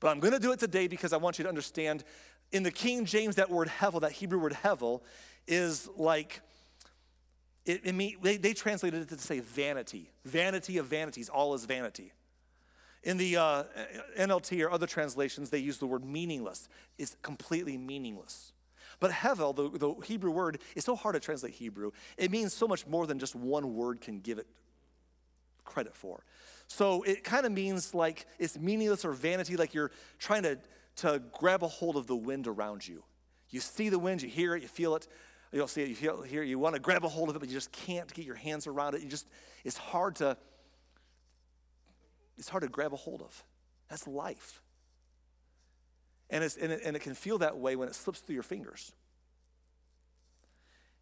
But 0.00 0.08
I'm 0.08 0.20
going 0.20 0.32
to 0.32 0.38
do 0.38 0.52
it 0.52 0.58
today 0.58 0.86
because 0.86 1.12
I 1.12 1.18
want 1.18 1.38
you 1.38 1.42
to 1.44 1.48
understand 1.48 2.04
in 2.52 2.62
the 2.62 2.70
King 2.70 3.04
James, 3.04 3.36
that 3.36 3.50
word 3.50 3.68
hevel, 3.68 4.00
that 4.00 4.12
Hebrew 4.12 4.38
word 4.38 4.54
hevel, 4.64 5.02
is 5.46 5.88
like, 5.96 6.40
it, 7.64 7.82
it 7.84 7.94
mean, 7.94 8.16
they, 8.22 8.36
they 8.36 8.52
translated 8.52 9.02
it 9.02 9.08
to 9.10 9.18
say 9.18 9.40
vanity. 9.40 10.10
Vanity 10.24 10.78
of 10.78 10.86
vanities, 10.86 11.28
all 11.28 11.54
is 11.54 11.64
vanity. 11.64 12.12
In 13.02 13.16
the 13.16 13.36
uh, 13.36 13.64
NLT 14.18 14.62
or 14.64 14.70
other 14.70 14.86
translations, 14.86 15.50
they 15.50 15.58
use 15.58 15.78
the 15.78 15.86
word 15.86 16.04
meaningless. 16.04 16.68
It's 16.98 17.16
completely 17.22 17.78
meaningless. 17.78 18.52
But 18.98 19.10
hevel, 19.10 19.56
the, 19.56 19.78
the 19.78 19.94
Hebrew 20.06 20.30
word, 20.30 20.60
is 20.76 20.84
so 20.84 20.94
hard 20.94 21.14
to 21.14 21.20
translate 21.20 21.54
Hebrew. 21.54 21.92
It 22.18 22.30
means 22.30 22.52
so 22.52 22.68
much 22.68 22.86
more 22.86 23.06
than 23.06 23.18
just 23.18 23.34
one 23.34 23.74
word 23.74 24.02
can 24.02 24.20
give 24.20 24.38
it 24.38 24.46
credit 25.64 25.96
for. 25.96 26.24
So 26.66 27.02
it 27.02 27.24
kind 27.24 27.46
of 27.46 27.52
means 27.52 27.94
like 27.94 28.26
it's 28.38 28.58
meaningless 28.58 29.04
or 29.04 29.12
vanity, 29.12 29.56
like 29.56 29.72
you're 29.72 29.90
trying 30.18 30.42
to, 30.42 30.58
to 30.96 31.22
grab 31.32 31.62
a 31.62 31.68
hold 31.68 31.96
of 31.96 32.06
the 32.06 32.16
wind 32.16 32.46
around 32.46 32.86
you. 32.86 33.02
You 33.48 33.60
see 33.60 33.88
the 33.88 33.98
wind, 33.98 34.22
you 34.22 34.28
hear 34.28 34.54
it, 34.54 34.62
you 34.62 34.68
feel 34.68 34.94
it. 34.94 35.08
You 35.52 35.58
don't 35.58 35.68
see 35.68 35.82
it, 35.82 35.88
you 35.88 35.96
feel, 35.96 36.22
hear 36.22 36.42
it, 36.42 36.46
you 36.46 36.60
want 36.60 36.76
to 36.76 36.80
grab 36.80 37.04
a 37.04 37.08
hold 37.08 37.28
of 37.28 37.34
it, 37.34 37.40
but 37.40 37.48
you 37.48 37.54
just 37.54 37.72
can't 37.72 38.12
get 38.14 38.24
your 38.24 38.36
hands 38.36 38.68
around 38.68 38.94
it. 38.94 39.00
You 39.00 39.08
just, 39.08 39.26
it's 39.64 39.76
hard 39.76 40.16
to 40.16 40.36
it's 42.40 42.48
hard 42.48 42.62
to 42.62 42.68
grab 42.68 42.92
a 42.92 42.96
hold 42.96 43.22
of. 43.22 43.44
That's 43.88 44.08
life. 44.08 44.62
And, 46.30 46.42
and, 46.42 46.72
it, 46.72 46.80
and 46.84 46.96
it 46.96 47.00
can 47.00 47.14
feel 47.14 47.38
that 47.38 47.58
way 47.58 47.76
when 47.76 47.86
it 47.86 47.94
slips 47.94 48.20
through 48.20 48.34
your 48.34 48.42
fingers. 48.42 48.92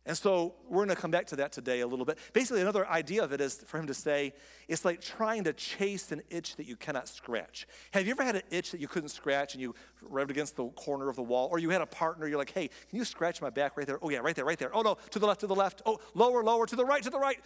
And 0.04 0.16
so 0.16 0.54
we're 0.68 0.86
going 0.86 0.96
to 0.96 1.00
come 1.00 1.10
back 1.10 1.26
to 1.26 1.36
that 1.36 1.52
today 1.52 1.80
a 1.80 1.86
little 1.86 2.06
bit. 2.06 2.18
Basically, 2.32 2.62
another 2.62 2.88
idea 2.88 3.22
of 3.22 3.32
it 3.32 3.42
is 3.42 3.56
for 3.66 3.78
him 3.78 3.86
to 3.88 3.94
say 3.94 4.32
it's 4.66 4.84
like 4.84 5.02
trying 5.02 5.44
to 5.44 5.52
chase 5.52 6.10
an 6.12 6.22
itch 6.30 6.56
that 6.56 6.66
you 6.66 6.76
cannot 6.76 7.08
scratch. 7.08 7.68
Have 7.90 8.06
you 8.06 8.12
ever 8.12 8.24
had 8.24 8.36
an 8.36 8.42
itch 8.50 8.70
that 8.70 8.80
you 8.80 8.88
couldn't 8.88 9.10
scratch 9.10 9.52
and 9.52 9.60
you 9.60 9.74
rubbed 10.02 10.30
against 10.30 10.56
the 10.56 10.66
corner 10.70 11.10
of 11.10 11.16
the 11.16 11.22
wall? 11.22 11.48
Or 11.52 11.58
you 11.58 11.68
had 11.70 11.82
a 11.82 11.86
partner, 11.86 12.26
you're 12.26 12.38
like, 12.38 12.52
hey, 12.52 12.68
can 12.88 12.98
you 12.98 13.04
scratch 13.04 13.42
my 13.42 13.50
back 13.50 13.76
right 13.76 13.86
there? 13.86 13.98
Oh, 14.02 14.08
yeah, 14.08 14.18
right 14.18 14.34
there, 14.34 14.46
right 14.46 14.58
there. 14.58 14.74
Oh, 14.74 14.80
no, 14.80 14.96
to 15.10 15.18
the 15.18 15.26
left, 15.26 15.40
to 15.40 15.46
the 15.46 15.54
left. 15.54 15.82
Oh, 15.84 16.00
lower, 16.14 16.42
lower, 16.42 16.66
to 16.66 16.74
the 16.74 16.86
right, 16.86 17.02
to 17.02 17.10
the 17.10 17.20
right. 17.20 17.38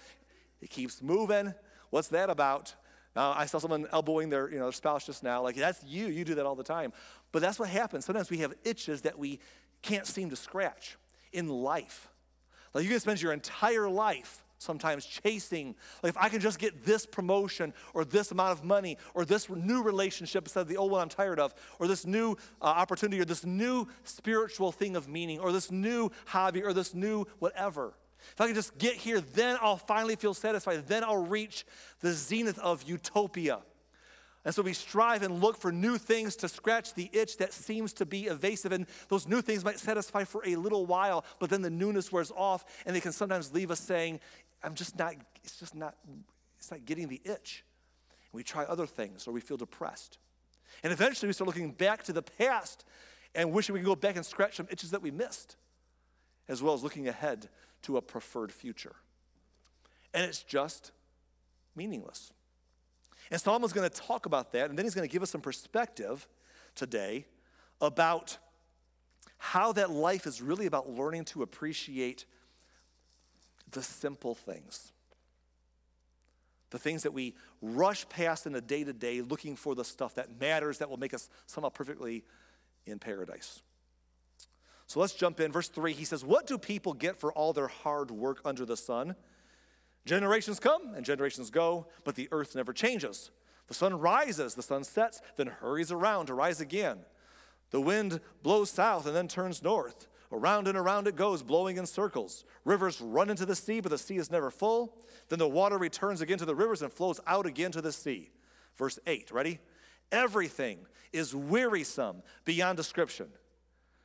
It 0.61 0.71
keeps 0.71 1.03
moving. 1.03 1.53
What's 1.91 2.09
that 2.09 2.31
about? 2.31 2.77
Uh, 3.15 3.35
I 3.37 3.47
saw 3.47 3.59
someone 3.59 3.87
elbowing 3.93 4.31
their, 4.31 4.51
you 4.51 4.59
know, 4.59 4.65
their 4.65 4.73
spouse 4.73 5.05
just 5.05 5.23
now. 5.23 5.43
Like, 5.43 5.57
that's 5.57 5.85
you. 5.85 6.07
You 6.07 6.25
do 6.25 6.35
that 6.37 6.47
all 6.47 6.55
the 6.55 6.65
time. 6.65 6.93
But 7.31 7.43
that's 7.43 7.59
what 7.59 7.69
happens. 7.69 8.05
Sometimes 8.05 8.31
we 8.31 8.39
have 8.39 8.55
itches 8.65 9.03
that 9.03 9.19
we 9.19 9.39
can't 9.83 10.07
seem 10.07 10.31
to 10.31 10.37
scratch 10.37 10.97
in 11.33 11.49
life. 11.49 12.09
Like, 12.73 12.85
you 12.85 12.91
can 12.91 13.01
spend 13.01 13.21
your 13.21 13.33
entire 13.33 13.89
life 13.89 14.45
sometimes 14.59 15.05
chasing. 15.05 15.75
Like, 16.03 16.11
if 16.11 16.17
I 16.17 16.29
can 16.29 16.41
just 16.41 16.59
get 16.59 16.85
this 16.85 17.05
promotion 17.05 17.75
or 17.93 18.05
this 18.05 18.31
amount 18.31 18.53
of 18.53 18.65
money 18.65 18.97
or 19.13 19.25
this 19.25 19.51
new 19.51 19.83
relationship 19.83 20.45
instead 20.45 20.61
of 20.61 20.69
the 20.69 20.77
old 20.77 20.93
one 20.93 21.03
I'm 21.03 21.09
tired 21.09 21.41
of, 21.41 21.55
or 21.79 21.89
this 21.89 22.07
new 22.07 22.33
uh, 22.63 22.67
opportunity 22.67 23.21
or 23.21 23.25
this 23.25 23.45
new 23.45 23.89
spiritual 24.05 24.73
thing 24.73 24.97
of 24.97 25.09
meaning 25.09 25.41
or 25.41 25.53
this 25.53 25.71
new 25.71 26.11
hobby 26.27 26.63
or 26.63 26.73
this 26.73 26.95
new 26.95 27.27
whatever. 27.41 27.93
If 28.33 28.41
I 28.41 28.47
can 28.47 28.55
just 28.55 28.79
get 28.79 28.95
here, 28.95 29.21
then 29.21 29.57
I'll 29.61 29.77
finally 29.77 30.17
feel 30.17 30.35
satisfied. 30.35 30.87
Then 30.87 31.05
I'll 31.05 31.27
reach 31.27 31.67
the 32.01 32.13
zenith 32.13 32.59
of 32.59 32.83
utopia. 32.85 33.61
And 34.45 34.55
so 34.55 34.63
we 34.63 34.73
strive 34.73 35.23
and 35.23 35.41
look 35.41 35.57
for 35.57 35.71
new 35.71 35.99
things 35.99 36.35
to 36.37 36.49
scratch 36.49 36.95
the 36.95 37.09
itch 37.13 37.37
that 37.37 37.53
seems 37.53 37.93
to 37.95 38.07
be 38.07 38.27
evasive. 38.27 38.73
And 38.73 38.87
those 39.09 39.29
new 39.29 39.41
things 39.41 39.65
might 39.65 39.79
satisfy 39.79 40.25
for 40.25 40.43
a 40.45 40.57
little 40.57 40.85
while, 40.85 41.25
but 41.39 41.49
then 41.49 41.63
the 41.63 41.71
newness 41.71 42.11
wears 42.11 42.33
off, 42.35 42.65
and 42.85 42.95
they 42.95 43.01
can 43.01 43.13
sometimes 43.13 43.53
leave 43.53 43.71
us 43.71 43.79
saying, 43.79 44.19
I'm 44.63 44.75
just 44.75 44.99
not, 44.99 45.15
it's 45.45 45.59
just 45.59 45.75
not, 45.75 45.95
it's 46.59 46.71
not 46.71 46.85
getting 46.85 47.07
the 47.07 47.21
itch. 47.25 47.65
And 48.33 48.39
we 48.39 48.43
try 48.43 48.65
other 48.65 48.87
things, 48.87 49.29
or 49.29 49.33
we 49.33 49.41
feel 49.41 49.57
depressed. 49.57 50.19
And 50.83 50.93
eventually 50.93 51.29
we 51.29 51.35
start 51.35 51.47
looking 51.47 51.71
back 51.71 52.03
to 52.05 52.13
the 52.13 52.23
past 52.23 52.85
and 53.35 53.53
wishing 53.53 53.75
we 53.75 53.81
could 53.81 53.87
go 53.87 53.97
back 53.97 54.17
and 54.17 54.27
scratch 54.27 54.57
some 54.57 54.67
itches 54.71 54.91
that 54.91 55.03
we 55.03 55.13
missed, 55.13 55.57
as 56.49 56.63
well 56.63 56.75
as 56.75 56.83
looking 56.83 57.07
ahead 57.07 57.49
to 57.83 57.97
a 57.97 58.03
preferred 58.03 58.53
future. 58.53 58.95
And 60.15 60.25
it's 60.25 60.43
just 60.43 60.93
meaningless. 61.75 62.33
And 63.31 63.41
Solomon's 63.41 63.73
going 63.73 63.89
to 63.89 63.97
talk 63.97 64.27
about 64.27 64.53
that, 64.53 64.69
and 64.69 64.79
then 64.79 64.85
he's 64.85 64.95
going 64.95 65.09
to 65.09 65.13
give 65.13 65.23
us 65.23 65.31
some 65.31 65.41
perspective 65.41 66.27
today 66.75 67.27
about 67.81 68.37
how 69.39 69.73
that 69.73 69.91
life 69.91 70.27
is 70.27 70.41
really 70.41 70.67
about 70.67 70.91
learning 70.91 71.25
to 71.25 71.43
appreciate 71.43 72.27
the 73.71 73.83
simple 73.83 74.35
things. 74.35 74.93
The 76.71 76.79
things 76.79 77.03
that 77.03 77.13
we 77.13 77.35
rush 77.61 78.09
past 78.09 78.47
in 78.47 78.53
the 78.53 78.61
day 78.61 78.85
to 78.85 78.93
day, 78.93 79.21
looking 79.21 79.57
for 79.57 79.75
the 79.75 79.85
stuff 79.85 80.15
that 80.15 80.41
matters, 80.41 80.79
that 80.79 80.89
will 80.89 80.97
make 80.97 81.13
us 81.13 81.29
somehow 81.47 81.71
perfectly 81.71 82.25
in 82.87 82.99
paradise. 82.99 83.63
So 84.93 85.01
let's 85.01 85.15
jump 85.15 85.41
in. 85.41 85.51
Verse 85.51 85.69
3, 85.69 85.95
he 85.95 86.05
says, 86.05 86.23
What 86.23 86.47
do 86.47 86.59
people 86.59 86.93
get 86.93 87.17
for 87.17 87.33
all 87.33 87.55
their 87.55 87.69
hard 87.69 88.11
work 88.11 88.43
under 88.45 88.67
the 88.67 88.77
sun? 88.77 89.17
Generations 90.05 90.61
come 90.61 90.93
and 90.95 91.03
generations 91.03 91.49
go, 91.49 91.87
but 92.05 92.15
the 92.15 92.29
earth 92.31 92.55
never 92.55 92.75
changes. 92.75 93.31
The 93.69 93.73
sun 93.73 93.99
rises, 93.99 94.55
the 94.55 94.63
sun 94.63 94.85
sets, 94.85 95.23
then 95.39 95.47
hurries 95.47 95.91
around 95.91 96.27
to 96.27 96.35
rise 96.35 96.61
again. 96.61 96.99
The 97.71 97.81
wind 97.81 98.21
blows 98.43 98.69
south 98.69 99.07
and 99.07 99.17
then 99.17 99.29
turns 99.29 99.63
north. 99.63 100.09
Around 100.31 100.69
and 100.69 100.77
around 100.77 101.09
it 101.09 101.17
goes, 101.17 101.43
blowing 101.43 101.79
in 101.79 101.87
circles. 101.87 102.45
Rivers 102.67 103.01
run 103.01 103.31
into 103.31 103.47
the 103.47 103.57
sea, 103.57 103.81
but 103.81 103.89
the 103.89 103.97
sea 103.97 104.19
is 104.19 104.31
never 104.31 104.51
full. 104.51 104.99
Then 105.31 105.39
the 105.39 105.49
water 105.49 105.79
returns 105.79 106.21
again 106.21 106.37
to 106.37 106.45
the 106.45 106.55
rivers 106.55 106.83
and 106.83 106.93
flows 106.93 107.19
out 107.27 107.47
again 107.47 107.73
to 107.73 107.81
the 107.81 107.93
sea. 107.93 108.31
Verse 108.77 108.99
8, 109.07 109.31
ready? 109.31 109.59
Everything 110.11 110.81
is 111.15 111.35
wearisome 111.35 112.23
beyond 112.45 112.77
description. 112.77 113.29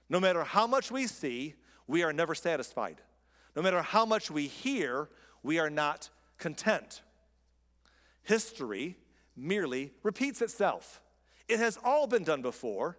No 0.09 0.19
matter 0.19 0.43
how 0.43 0.67
much 0.67 0.91
we 0.91 1.07
see, 1.07 1.55
we 1.87 2.03
are 2.03 2.13
never 2.13 2.35
satisfied. 2.35 3.01
No 3.55 3.61
matter 3.61 3.81
how 3.81 4.05
much 4.05 4.29
we 4.29 4.47
hear, 4.47 5.09
we 5.43 5.59
are 5.59 5.69
not 5.69 6.09
content. 6.37 7.01
History 8.23 8.97
merely 9.35 9.91
repeats 10.03 10.41
itself. 10.41 11.01
It 11.47 11.59
has 11.59 11.77
all 11.83 12.07
been 12.07 12.23
done 12.23 12.41
before. 12.41 12.97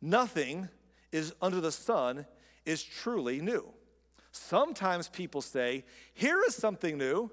Nothing 0.00 0.68
is 1.10 1.34
under 1.42 1.60
the 1.60 1.72
sun 1.72 2.26
is 2.64 2.82
truly 2.82 3.40
new. 3.40 3.72
Sometimes 4.30 5.08
people 5.08 5.42
say, 5.42 5.84
here 6.14 6.42
is 6.46 6.54
something 6.54 6.96
new, 6.96 7.30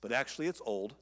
but 0.00 0.12
actually 0.12 0.48
it's 0.48 0.60
old. 0.64 0.94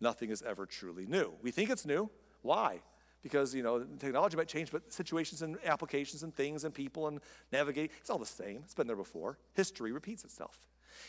Nothing 0.00 0.30
is 0.30 0.42
ever 0.42 0.66
truly 0.66 1.06
new. 1.06 1.32
We 1.42 1.50
think 1.50 1.70
it's 1.70 1.86
new. 1.86 2.10
Why? 2.42 2.80
Because, 3.22 3.54
you 3.54 3.62
know, 3.62 3.84
technology 3.98 4.36
might 4.36 4.48
change, 4.48 4.70
but 4.70 4.92
situations 4.92 5.42
and 5.42 5.58
applications 5.64 6.22
and 6.22 6.34
things 6.34 6.64
and 6.64 6.72
people 6.72 7.06
and 7.08 7.20
navigate, 7.52 7.90
it's 8.00 8.08
all 8.08 8.18
the 8.18 8.26
same. 8.26 8.62
It's 8.64 8.74
been 8.74 8.86
there 8.86 8.96
before. 8.96 9.38
History 9.54 9.92
repeats 9.92 10.24
itself. 10.24 10.58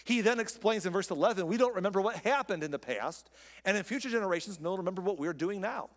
He 0.04 0.22
then 0.22 0.40
explains 0.40 0.86
in 0.86 0.94
verse 0.94 1.10
11 1.10 1.48
we 1.48 1.58
don't 1.58 1.76
remember 1.76 2.02
what 2.02 2.18
happened 2.18 2.64
in 2.64 2.72
the 2.72 2.80
past, 2.80 3.30
and 3.66 3.78
in 3.78 3.84
future 3.84 4.10
generations, 4.10 4.60
no 4.60 4.76
remember 4.76 5.02
what 5.02 5.18
we're 5.18 5.34
doing 5.34 5.62
now. 5.62 5.90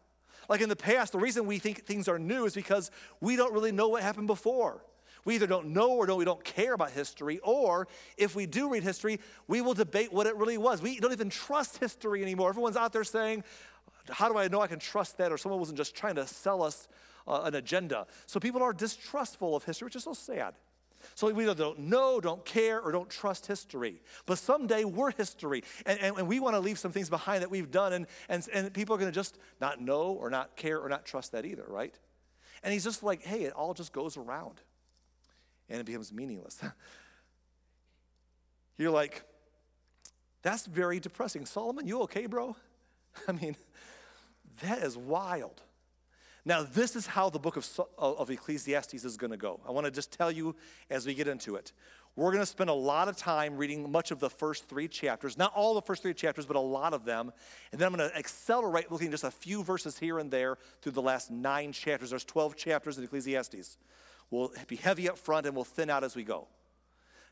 Like 0.49 0.61
in 0.61 0.69
the 0.69 0.77
past, 0.77 1.13
the 1.13 1.19
reason 1.19 1.47
we 1.47 1.59
think 1.59 1.85
things 1.85 2.09
are 2.09 2.19
new 2.19 2.45
is 2.45 2.55
because 2.55 2.91
we 3.21 3.37
don't 3.37 3.53
really 3.53 3.73
know 3.73 3.89
what 3.89 4.03
happened 4.03 4.27
before. 4.27 4.85
We 5.25 5.37
either 5.37 5.47
don't 5.47 5.69
know 5.69 5.93
or 5.93 6.05
don't, 6.05 6.19
we 6.19 6.27
don't 6.27 6.45
care 6.45 6.75
about 6.75 6.91
history, 6.91 7.41
or 7.43 7.89
if 8.19 8.37
we 8.37 8.45
do 8.45 8.69
read 8.69 8.83
history, 8.83 9.21
we 9.49 9.63
will 9.63 9.73
debate 9.73 10.13
what 10.13 10.27
it 10.27 10.37
really 10.37 10.59
was. 10.59 10.83
We 10.83 11.01
don't 11.01 11.13
even 11.13 11.31
trust 11.31 11.79
history 11.79 12.21
anymore. 12.21 12.51
Everyone's 12.51 12.77
out 12.77 12.93
there 12.93 13.05
saying, 13.05 13.43
How 14.11 14.29
do 14.29 14.39
I 14.39 14.49
know 14.49 14.61
I 14.61 14.67
can 14.67 14.79
trust 14.79 15.19
that? 15.19 15.33
Or 15.33 15.39
someone 15.39 15.61
wasn't 15.61 15.79
just 15.79 15.95
trying 15.95 16.17
to 16.17 16.27
sell 16.27 16.63
us 16.63 16.89
uh, 17.27 17.43
an 17.45 17.55
agenda. 17.55 18.07
So 18.27 18.41
people 18.41 18.63
are 18.63 18.73
distrustful 18.73 19.57
of 19.57 19.65
history, 19.65 19.87
which 19.87 19.97
is 19.97 20.05
so 20.05 20.15
sad. 20.15 20.55
So 21.15 21.31
we 21.31 21.45
either 21.45 21.55
don't 21.55 21.81
know, 21.81 22.21
don't 22.21 22.45
care, 22.45 22.81
or 22.81 22.91
don't 22.91 23.11
trust 23.11 23.47
history. 23.47 24.01
But 24.27 24.39
someday 24.39 24.85
we're 24.85 25.11
history. 25.11 25.63
And, 25.85 25.99
and, 26.01 26.19
and 26.19 26.29
we 26.29 26.41
want 26.41 26.55
to 26.55 26.61
leave 26.61 26.79
some 26.79 26.93
things 26.93 27.11
behind 27.11 27.43
that 27.43 27.51
we've 27.51 27.71
done, 27.71 27.93
and, 27.93 28.07
and, 28.29 28.47
and 28.53 28.73
people 28.73 28.95
are 28.95 28.99
going 28.99 29.11
to 29.11 29.15
just 29.15 29.39
not 29.61 29.81
know 29.81 30.13
or 30.13 30.31
not 30.31 30.57
care 30.57 30.81
or 30.81 30.89
not 30.89 31.05
trust 31.05 31.33
that 31.33 31.45
either, 31.45 31.65
right? 31.69 31.95
And 32.63 32.73
he's 32.73 32.85
just 32.85 33.03
like, 33.03 33.23
hey, 33.23 33.43
it 33.43 33.53
all 33.53 33.75
just 33.75 33.93
goes 33.93 34.17
around 34.17 34.61
and 35.69 35.81
it 35.81 35.85
becomes 35.85 36.13
meaningless. 36.13 36.63
You're 38.79 38.91
like, 38.91 39.23
that's 40.43 40.67
very 40.67 41.01
depressing. 41.01 41.47
Solomon, 41.47 41.87
you 41.87 42.03
okay, 42.03 42.27
bro? 42.27 42.57
I 43.29 43.33
mean, 43.33 43.57
that 44.61 44.79
is 44.79 44.97
wild. 44.97 45.63
Now, 46.45 46.63
this 46.63 46.95
is 46.95 47.07
how 47.07 47.31
the 47.31 47.39
book 47.39 47.57
of, 47.57 47.67
of 47.99 48.31
Ecclesiastes 48.31 49.05
is 49.05 49.17
going 49.17 49.31
to 49.31 49.37
go. 49.37 49.61
I 49.67 49.73
want 49.73 49.87
to 49.87 49.91
just 49.91 50.13
tell 50.13 50.31
you 50.31 50.55
as 50.91 51.07
we 51.07 51.15
get 51.15 51.27
into 51.27 51.57
it. 51.57 51.73
We're 52.17 52.31
going 52.31 52.43
to 52.43 52.47
spend 52.47 52.71
a 52.71 52.75
lot 52.75 53.09
of 53.09 53.17
time 53.17 53.57
reading 53.57 53.91
much 53.91 54.11
of 54.13 54.21
the 54.21 54.31
first 54.31 54.69
three 54.69 54.87
chapters, 54.87 55.37
not 55.37 55.53
all 55.55 55.75
the 55.75 55.83
first 55.83 56.03
three 56.03 56.15
chapters, 56.15 56.47
but 56.47 56.55
a 56.55 56.61
lot 56.61 56.93
of 56.93 57.05
them. 57.05 57.33
And 57.73 57.81
then 57.81 57.87
I'm 57.87 57.97
going 57.97 58.09
to 58.09 58.17
accelerate 58.17 58.93
looking 58.93 59.11
just 59.11 59.25
a 59.25 59.33
few 59.33 59.65
verses 59.65 59.99
here 59.99 60.19
and 60.19 60.31
there 60.31 60.59
through 60.81 60.93
the 60.93 61.03
last 61.03 61.31
nine 61.31 61.73
chapters. 61.73 62.11
There's 62.11 62.25
12 62.25 62.57
chapters 62.57 62.99
in 62.99 63.05
Ecclesiastes. 63.05 63.79
We'll 64.31 64.53
be 64.69 64.77
heavy 64.77 65.09
up 65.09 65.19
front 65.19 65.47
and 65.47 65.57
we'll 65.57 65.65
thin 65.65 65.91
out 65.91 66.05
as 66.05 66.15
we 66.15 66.23
go. 66.23 66.47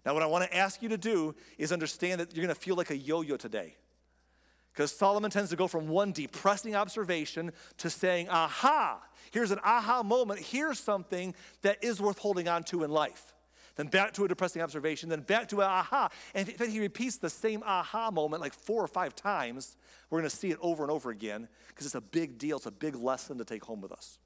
Now, 0.04 0.14
what 0.14 0.22
I 0.22 0.26
want 0.26 0.50
to 0.50 0.56
ask 0.56 0.82
you 0.82 0.88
to 0.88 0.98
do 0.98 1.34
is 1.58 1.70
understand 1.70 2.20
that 2.20 2.34
you're 2.34 2.44
going 2.44 2.54
to 2.54 2.60
feel 2.60 2.74
like 2.74 2.90
a 2.90 2.96
yo 2.96 3.20
yo 3.20 3.36
today. 3.36 3.76
Because 4.72 4.90
Solomon 4.90 5.30
tends 5.30 5.50
to 5.50 5.56
go 5.56 5.68
from 5.68 5.88
one 5.88 6.12
depressing 6.12 6.74
observation 6.74 7.52
to 7.78 7.90
saying, 7.90 8.28
aha, 8.30 9.02
here's 9.30 9.50
an 9.50 9.60
aha 9.64 10.02
moment, 10.02 10.40
here's 10.40 10.78
something 10.78 11.34
that 11.60 11.82
is 11.84 12.00
worth 12.00 12.18
holding 12.18 12.48
on 12.48 12.62
to 12.64 12.82
in 12.82 12.90
life. 12.90 13.34
Then 13.76 13.86
back 13.86 14.12
to 14.14 14.24
a 14.24 14.28
depressing 14.28 14.60
observation, 14.60 15.08
then 15.08 15.20
back 15.20 15.48
to 15.48 15.60
an 15.60 15.68
aha. 15.68 16.10
And 16.34 16.46
then 16.46 16.70
he 16.70 16.80
repeats 16.80 17.16
the 17.16 17.30
same 17.30 17.62
aha 17.64 18.10
moment 18.10 18.42
like 18.42 18.54
four 18.54 18.82
or 18.82 18.88
five 18.88 19.14
times. 19.14 19.76
We're 20.10 20.20
going 20.20 20.30
to 20.30 20.36
see 20.36 20.50
it 20.50 20.58
over 20.60 20.82
and 20.82 20.90
over 20.90 21.10
again 21.10 21.48
because 21.68 21.86
it's 21.86 21.94
a 21.94 22.00
big 22.00 22.38
deal. 22.38 22.58
It's 22.58 22.66
a 22.66 22.70
big 22.70 22.96
lesson 22.96 23.38
to 23.38 23.44
take 23.44 23.64
home 23.64 23.80
with 23.80 23.92
us. 23.92 24.18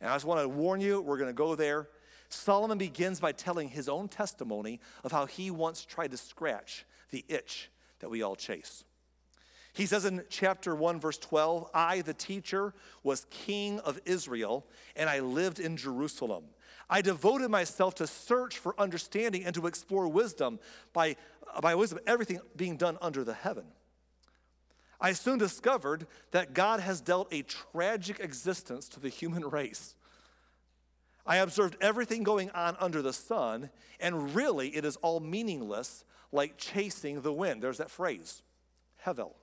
And 0.00 0.10
I 0.10 0.14
just 0.14 0.24
want 0.24 0.40
to 0.40 0.48
warn 0.48 0.80
you, 0.80 1.00
we're 1.00 1.18
going 1.18 1.30
to 1.30 1.34
go 1.34 1.54
there. 1.54 1.88
Solomon 2.28 2.78
begins 2.78 3.20
by 3.20 3.32
telling 3.32 3.68
his 3.68 3.88
own 3.88 4.08
testimony 4.08 4.80
of 5.04 5.12
how 5.12 5.26
he 5.26 5.50
once 5.50 5.84
tried 5.84 6.10
to 6.10 6.16
scratch 6.16 6.84
the 7.10 7.24
itch 7.28 7.70
that 8.00 8.10
we 8.10 8.22
all 8.22 8.36
chase. 8.36 8.84
He 9.76 9.84
says 9.84 10.06
in 10.06 10.24
chapter 10.30 10.74
1, 10.74 11.00
verse 11.00 11.18
12, 11.18 11.68
I, 11.74 12.00
the 12.00 12.14
teacher, 12.14 12.72
was 13.02 13.26
king 13.28 13.78
of 13.80 14.00
Israel, 14.06 14.66
and 14.96 15.10
I 15.10 15.20
lived 15.20 15.60
in 15.60 15.76
Jerusalem. 15.76 16.44
I 16.88 17.02
devoted 17.02 17.50
myself 17.50 17.94
to 17.96 18.06
search 18.06 18.56
for 18.56 18.74
understanding 18.80 19.44
and 19.44 19.54
to 19.54 19.66
explore 19.66 20.08
wisdom 20.08 20.60
by, 20.94 21.16
by 21.60 21.74
wisdom, 21.74 21.98
everything 22.06 22.40
being 22.56 22.78
done 22.78 22.96
under 23.02 23.22
the 23.22 23.34
heaven. 23.34 23.66
I 24.98 25.12
soon 25.12 25.36
discovered 25.36 26.06
that 26.30 26.54
God 26.54 26.80
has 26.80 27.02
dealt 27.02 27.30
a 27.30 27.42
tragic 27.42 28.18
existence 28.18 28.88
to 28.88 29.00
the 29.00 29.10
human 29.10 29.44
race. 29.50 29.94
I 31.26 31.36
observed 31.36 31.76
everything 31.82 32.22
going 32.22 32.48
on 32.52 32.78
under 32.80 33.02
the 33.02 33.12
sun, 33.12 33.68
and 34.00 34.34
really 34.34 34.74
it 34.74 34.86
is 34.86 34.96
all 34.96 35.20
meaningless, 35.20 36.02
like 36.32 36.56
chasing 36.56 37.20
the 37.20 37.32
wind. 37.32 37.62
There's 37.62 37.76
that 37.76 37.90
phrase, 37.90 38.40
hevel. 39.04 39.34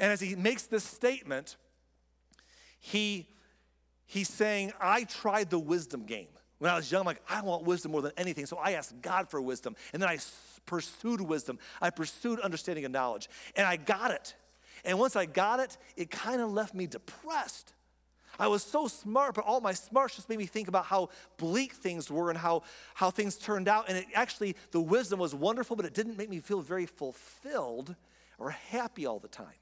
And 0.00 0.10
as 0.10 0.20
he 0.20 0.34
makes 0.34 0.64
this 0.64 0.82
statement, 0.82 1.56
he, 2.80 3.28
he's 4.06 4.30
saying, 4.30 4.72
I 4.80 5.04
tried 5.04 5.50
the 5.50 5.58
wisdom 5.58 6.04
game. 6.06 6.28
When 6.58 6.70
I 6.70 6.76
was 6.76 6.90
young, 6.90 7.00
I'm 7.00 7.06
like, 7.06 7.22
I 7.28 7.42
want 7.42 7.64
wisdom 7.64 7.92
more 7.92 8.02
than 8.02 8.12
anything. 8.16 8.46
So 8.46 8.56
I 8.56 8.72
asked 8.72 9.00
God 9.02 9.30
for 9.30 9.40
wisdom. 9.40 9.76
And 9.92 10.02
then 10.02 10.08
I 10.08 10.18
pursued 10.64 11.20
wisdom. 11.20 11.58
I 11.80 11.90
pursued 11.90 12.40
understanding 12.40 12.84
and 12.84 12.92
knowledge. 12.92 13.28
And 13.54 13.66
I 13.66 13.76
got 13.76 14.10
it. 14.10 14.34
And 14.84 14.98
once 14.98 15.16
I 15.16 15.26
got 15.26 15.60
it, 15.60 15.76
it 15.96 16.10
kind 16.10 16.40
of 16.40 16.50
left 16.50 16.74
me 16.74 16.86
depressed. 16.86 17.74
I 18.38 18.46
was 18.46 18.62
so 18.62 18.88
smart, 18.88 19.34
but 19.34 19.44
all 19.44 19.60
my 19.60 19.74
smarts 19.74 20.16
just 20.16 20.30
made 20.30 20.38
me 20.38 20.46
think 20.46 20.68
about 20.68 20.86
how 20.86 21.10
bleak 21.36 21.74
things 21.74 22.10
were 22.10 22.30
and 22.30 22.38
how, 22.38 22.62
how 22.94 23.10
things 23.10 23.36
turned 23.36 23.68
out. 23.68 23.86
And 23.88 23.98
it 23.98 24.06
actually, 24.14 24.56
the 24.70 24.80
wisdom 24.80 25.18
was 25.18 25.34
wonderful, 25.34 25.76
but 25.76 25.84
it 25.84 25.92
didn't 25.92 26.16
make 26.16 26.30
me 26.30 26.40
feel 26.40 26.62
very 26.62 26.86
fulfilled 26.86 27.94
or 28.38 28.50
happy 28.50 29.04
all 29.04 29.18
the 29.18 29.28
time. 29.28 29.59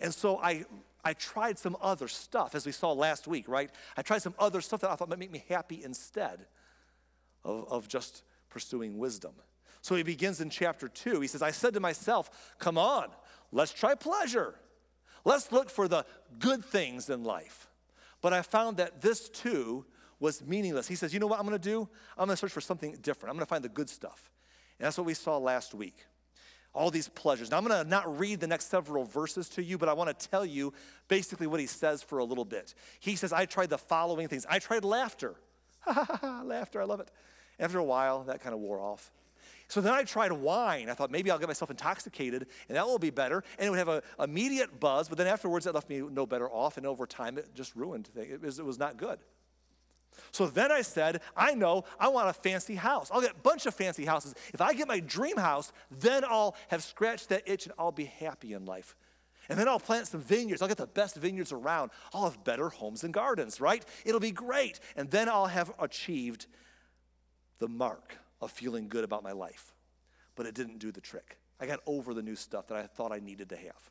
And 0.00 0.12
so 0.12 0.38
I, 0.38 0.64
I 1.04 1.12
tried 1.12 1.58
some 1.58 1.76
other 1.80 2.08
stuff, 2.08 2.54
as 2.54 2.66
we 2.66 2.72
saw 2.72 2.92
last 2.92 3.26
week, 3.26 3.48
right? 3.48 3.70
I 3.96 4.02
tried 4.02 4.22
some 4.22 4.34
other 4.38 4.60
stuff 4.60 4.80
that 4.80 4.90
I 4.90 4.96
thought 4.96 5.08
might 5.08 5.18
make 5.18 5.30
me 5.30 5.44
happy 5.48 5.82
instead 5.82 6.46
of, 7.44 7.68
of 7.68 7.88
just 7.88 8.22
pursuing 8.50 8.98
wisdom. 8.98 9.32
So 9.82 9.94
he 9.94 10.02
begins 10.02 10.40
in 10.40 10.50
chapter 10.50 10.88
two. 10.88 11.20
He 11.20 11.28
says, 11.28 11.42
I 11.42 11.52
said 11.52 11.74
to 11.74 11.80
myself, 11.80 12.54
Come 12.58 12.76
on, 12.76 13.08
let's 13.52 13.72
try 13.72 13.94
pleasure. 13.94 14.54
Let's 15.24 15.50
look 15.52 15.70
for 15.70 15.88
the 15.88 16.04
good 16.38 16.64
things 16.64 17.10
in 17.10 17.24
life. 17.24 17.68
But 18.20 18.32
I 18.32 18.42
found 18.42 18.78
that 18.78 19.00
this 19.00 19.28
too 19.28 19.84
was 20.18 20.44
meaningless. 20.44 20.88
He 20.88 20.94
says, 20.94 21.12
You 21.12 21.20
know 21.20 21.26
what 21.26 21.38
I'm 21.38 21.48
to 21.48 21.58
do? 21.58 21.88
I'm 22.18 22.28
to 22.28 22.36
search 22.36 22.52
for 22.52 22.60
something 22.60 22.96
different. 23.02 23.32
I'm 23.32 23.38
to 23.38 23.46
find 23.46 23.62
the 23.62 23.68
good 23.68 23.88
stuff. 23.88 24.30
And 24.78 24.86
that's 24.86 24.98
what 24.98 25.06
we 25.06 25.14
saw 25.14 25.38
last 25.38 25.74
week. 25.74 25.96
All 26.76 26.90
these 26.90 27.08
pleasures. 27.08 27.50
Now, 27.50 27.56
I'm 27.56 27.66
going 27.66 27.82
to 27.82 27.88
not 27.88 28.18
read 28.18 28.38
the 28.38 28.46
next 28.46 28.66
several 28.66 29.04
verses 29.04 29.48
to 29.50 29.62
you, 29.62 29.78
but 29.78 29.88
I 29.88 29.94
want 29.94 30.16
to 30.16 30.28
tell 30.28 30.44
you 30.44 30.74
basically 31.08 31.46
what 31.46 31.58
he 31.58 31.66
says 31.66 32.02
for 32.02 32.18
a 32.18 32.24
little 32.24 32.44
bit. 32.44 32.74
He 33.00 33.16
says, 33.16 33.32
I 33.32 33.46
tried 33.46 33.70
the 33.70 33.78
following 33.78 34.28
things. 34.28 34.44
I 34.46 34.58
tried 34.58 34.84
laughter. 34.84 35.36
laughter, 36.44 36.82
I 36.82 36.84
love 36.84 37.00
it. 37.00 37.10
After 37.58 37.78
a 37.78 37.84
while, 37.84 38.24
that 38.24 38.42
kind 38.42 38.52
of 38.54 38.60
wore 38.60 38.78
off. 38.78 39.10
So 39.68 39.80
then 39.80 39.94
I 39.94 40.04
tried 40.04 40.32
wine. 40.32 40.90
I 40.90 40.94
thought 40.94 41.10
maybe 41.10 41.30
I'll 41.30 41.38
get 41.38 41.48
myself 41.48 41.70
intoxicated 41.70 42.46
and 42.68 42.76
that 42.76 42.86
will 42.86 42.98
be 42.98 43.10
better. 43.10 43.42
And 43.58 43.66
it 43.66 43.70
would 43.70 43.78
have 43.78 43.88
an 43.88 44.02
immediate 44.20 44.78
buzz, 44.78 45.08
but 45.08 45.16
then 45.16 45.26
afterwards 45.26 45.64
that 45.64 45.74
left 45.74 45.88
me 45.88 46.00
no 46.00 46.26
better 46.26 46.48
off. 46.48 46.76
And 46.76 46.86
over 46.86 47.06
time 47.06 47.38
it 47.38 47.54
just 47.54 47.74
ruined 47.74 48.06
things. 48.08 48.34
It 48.34 48.42
was, 48.42 48.58
it 48.58 48.66
was 48.66 48.78
not 48.78 48.96
good. 48.96 49.18
So 50.32 50.46
then 50.46 50.70
I 50.72 50.82
said, 50.82 51.20
I 51.36 51.54
know 51.54 51.84
I 51.98 52.08
want 52.08 52.28
a 52.28 52.32
fancy 52.32 52.74
house. 52.74 53.10
I'll 53.12 53.20
get 53.20 53.32
a 53.32 53.40
bunch 53.42 53.66
of 53.66 53.74
fancy 53.74 54.04
houses. 54.04 54.34
If 54.52 54.60
I 54.60 54.74
get 54.74 54.88
my 54.88 55.00
dream 55.00 55.36
house, 55.36 55.72
then 55.90 56.24
I'll 56.24 56.54
have 56.68 56.82
scratched 56.82 57.28
that 57.30 57.42
itch 57.46 57.66
and 57.66 57.74
I'll 57.78 57.92
be 57.92 58.04
happy 58.04 58.52
in 58.52 58.64
life. 58.64 58.96
And 59.48 59.58
then 59.58 59.68
I'll 59.68 59.80
plant 59.80 60.08
some 60.08 60.20
vineyards. 60.20 60.60
I'll 60.60 60.68
get 60.68 60.76
the 60.76 60.86
best 60.86 61.16
vineyards 61.16 61.52
around. 61.52 61.90
I'll 62.12 62.24
have 62.24 62.42
better 62.44 62.68
homes 62.68 63.04
and 63.04 63.14
gardens, 63.14 63.60
right? 63.60 63.84
It'll 64.04 64.20
be 64.20 64.32
great. 64.32 64.80
And 64.96 65.10
then 65.10 65.28
I'll 65.28 65.46
have 65.46 65.72
achieved 65.78 66.46
the 67.58 67.68
mark 67.68 68.18
of 68.40 68.50
feeling 68.50 68.88
good 68.88 69.04
about 69.04 69.22
my 69.22 69.32
life. 69.32 69.72
But 70.34 70.46
it 70.46 70.54
didn't 70.54 70.78
do 70.78 70.90
the 70.92 71.00
trick. 71.00 71.38
I 71.60 71.66
got 71.66 71.80
over 71.86 72.12
the 72.12 72.22
new 72.22 72.36
stuff 72.36 72.66
that 72.68 72.76
I 72.76 72.82
thought 72.82 73.12
I 73.12 73.18
needed 73.18 73.48
to 73.50 73.56
have. 73.56 73.90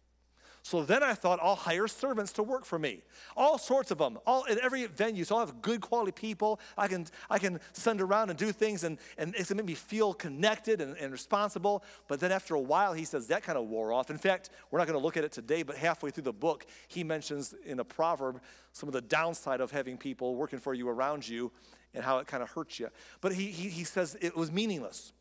So 0.65 0.81
then 0.81 1.03
I 1.03 1.13
thought 1.13 1.37
I'll 1.43 1.55
hire 1.55 1.87
servants 1.87 2.31
to 2.33 2.41
work 2.41 2.65
for 2.65 2.79
me. 2.79 3.03
All 3.37 3.59
sorts 3.59 3.91
of 3.91 3.99
them, 3.99 4.17
all 4.25 4.45
in 4.45 4.59
every 4.63 4.87
venue. 4.87 5.23
So 5.23 5.35
I'll 5.35 5.45
have 5.45 5.61
good 5.61 5.79
quality 5.79 6.11
people. 6.11 6.59
I 6.75 6.87
can, 6.87 7.05
I 7.29 7.37
can 7.37 7.59
send 7.73 8.01
around 8.01 8.31
and 8.31 8.39
do 8.39 8.51
things 8.51 8.83
and, 8.83 8.97
and 9.19 9.35
it's 9.35 9.49
gonna 9.49 9.61
make 9.61 9.67
me 9.67 9.75
feel 9.75 10.15
connected 10.15 10.81
and, 10.81 10.97
and 10.97 11.11
responsible. 11.11 11.83
But 12.07 12.19
then 12.19 12.31
after 12.31 12.55
a 12.55 12.59
while, 12.59 12.93
he 12.93 13.05
says 13.05 13.27
that 13.27 13.43
kind 13.43 13.59
of 13.59 13.67
wore 13.67 13.93
off. 13.93 14.09
In 14.09 14.17
fact, 14.17 14.49
we're 14.71 14.79
not 14.79 14.87
gonna 14.87 14.97
look 14.97 15.17
at 15.17 15.23
it 15.23 15.31
today, 15.31 15.61
but 15.61 15.75
halfway 15.77 16.09
through 16.09 16.23
the 16.23 16.33
book, 16.33 16.65
he 16.87 17.03
mentions 17.03 17.53
in 17.63 17.79
a 17.79 17.85
proverb 17.85 18.41
some 18.71 18.89
of 18.89 18.93
the 18.93 19.01
downside 19.01 19.61
of 19.61 19.69
having 19.69 19.99
people 19.99 20.33
working 20.35 20.57
for 20.57 20.73
you 20.73 20.89
around 20.89 21.29
you 21.29 21.51
and 21.93 22.03
how 22.03 22.17
it 22.17 22.25
kind 22.25 22.41
of 22.41 22.49
hurts 22.49 22.79
you. 22.79 22.89
But 23.21 23.33
he, 23.33 23.51
he, 23.51 23.69
he 23.69 23.83
says 23.83 24.17
it 24.19 24.35
was 24.35 24.51
meaningless. 24.51 25.13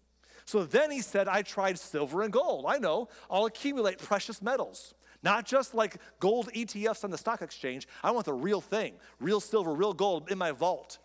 So 0.47 0.65
then 0.65 0.91
he 0.91 1.03
said, 1.03 1.29
I 1.29 1.43
tried 1.43 1.79
silver 1.79 2.23
and 2.23 2.33
gold. 2.33 2.65
I 2.67 2.79
know, 2.79 3.09
I'll 3.31 3.45
accumulate 3.45 3.99
precious 3.99 4.41
metals. 4.41 4.95
Not 5.25 5.47
just 5.47 5.75
like 5.75 5.97
gold 6.21 6.51
ETFs 6.55 7.03
on 7.03 7.11
the 7.11 7.17
stock 7.17 7.41
exchange. 7.41 7.89
I 8.03 8.11
want 8.11 8.27
the 8.27 8.35
real 8.35 8.61
thing, 8.61 8.95
real 9.19 9.41
silver, 9.41 9.73
real 9.73 9.95
gold 9.95 10.31
in 10.31 10.37
my 10.37 10.53
vault. 10.53 10.99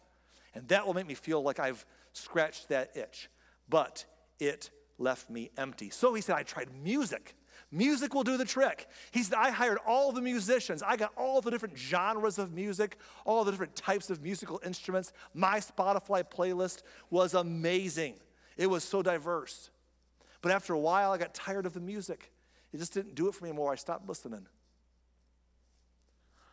And 0.53 0.67
that 0.67 0.85
will 0.85 0.93
make 0.93 1.07
me 1.07 1.13
feel 1.13 1.41
like 1.41 1.57
I've 1.57 1.85
scratched 2.11 2.67
that 2.67 2.97
itch. 2.97 3.29
But 3.69 4.05
it 4.38 4.71
left 4.97 5.29
me 5.29 5.51
empty. 5.57 5.89
So 5.89 6.13
he 6.13 6.21
said, 6.21 6.35
I 6.35 6.43
tried 6.43 6.67
music. 6.83 7.33
Music 7.71 8.13
will 8.13 8.23
do 8.23 8.35
the 8.35 8.45
trick. 8.45 8.88
He 9.11 9.23
said, 9.23 9.38
I 9.38 9.51
hired 9.51 9.77
all 9.88 10.11
the 10.11 10.21
musicians. 10.21 10.83
I 10.83 10.97
got 10.97 11.13
all 11.15 11.39
the 11.39 11.51
different 11.51 11.77
genres 11.77 12.39
of 12.39 12.51
music, 12.51 12.97
all 13.25 13.45
the 13.45 13.51
different 13.51 13.75
types 13.75 14.10
of 14.10 14.21
musical 14.21 14.60
instruments. 14.65 15.13
My 15.34 15.60
Spotify 15.60 16.23
playlist 16.23 16.82
was 17.10 17.36
amazing. 17.36 18.15
It 18.58 18.69
was 18.69 18.84
so 18.84 19.01
diverse. 19.01 19.69
But 20.41 20.51
after 20.51 20.73
a 20.73 20.79
while, 20.79 21.12
I 21.12 21.17
got 21.17 21.34
tired 21.34 21.65
of 21.65 21.73
the 21.73 21.79
music. 21.79 22.32
It 22.71 22.77
just 22.77 22.93
didn't 22.93 23.15
do 23.15 23.27
it 23.27 23.36
for 23.36 23.43
me 23.43 23.49
anymore. 23.49 23.71
I 23.71 23.75
stopped 23.75 24.08
listening. 24.08 24.45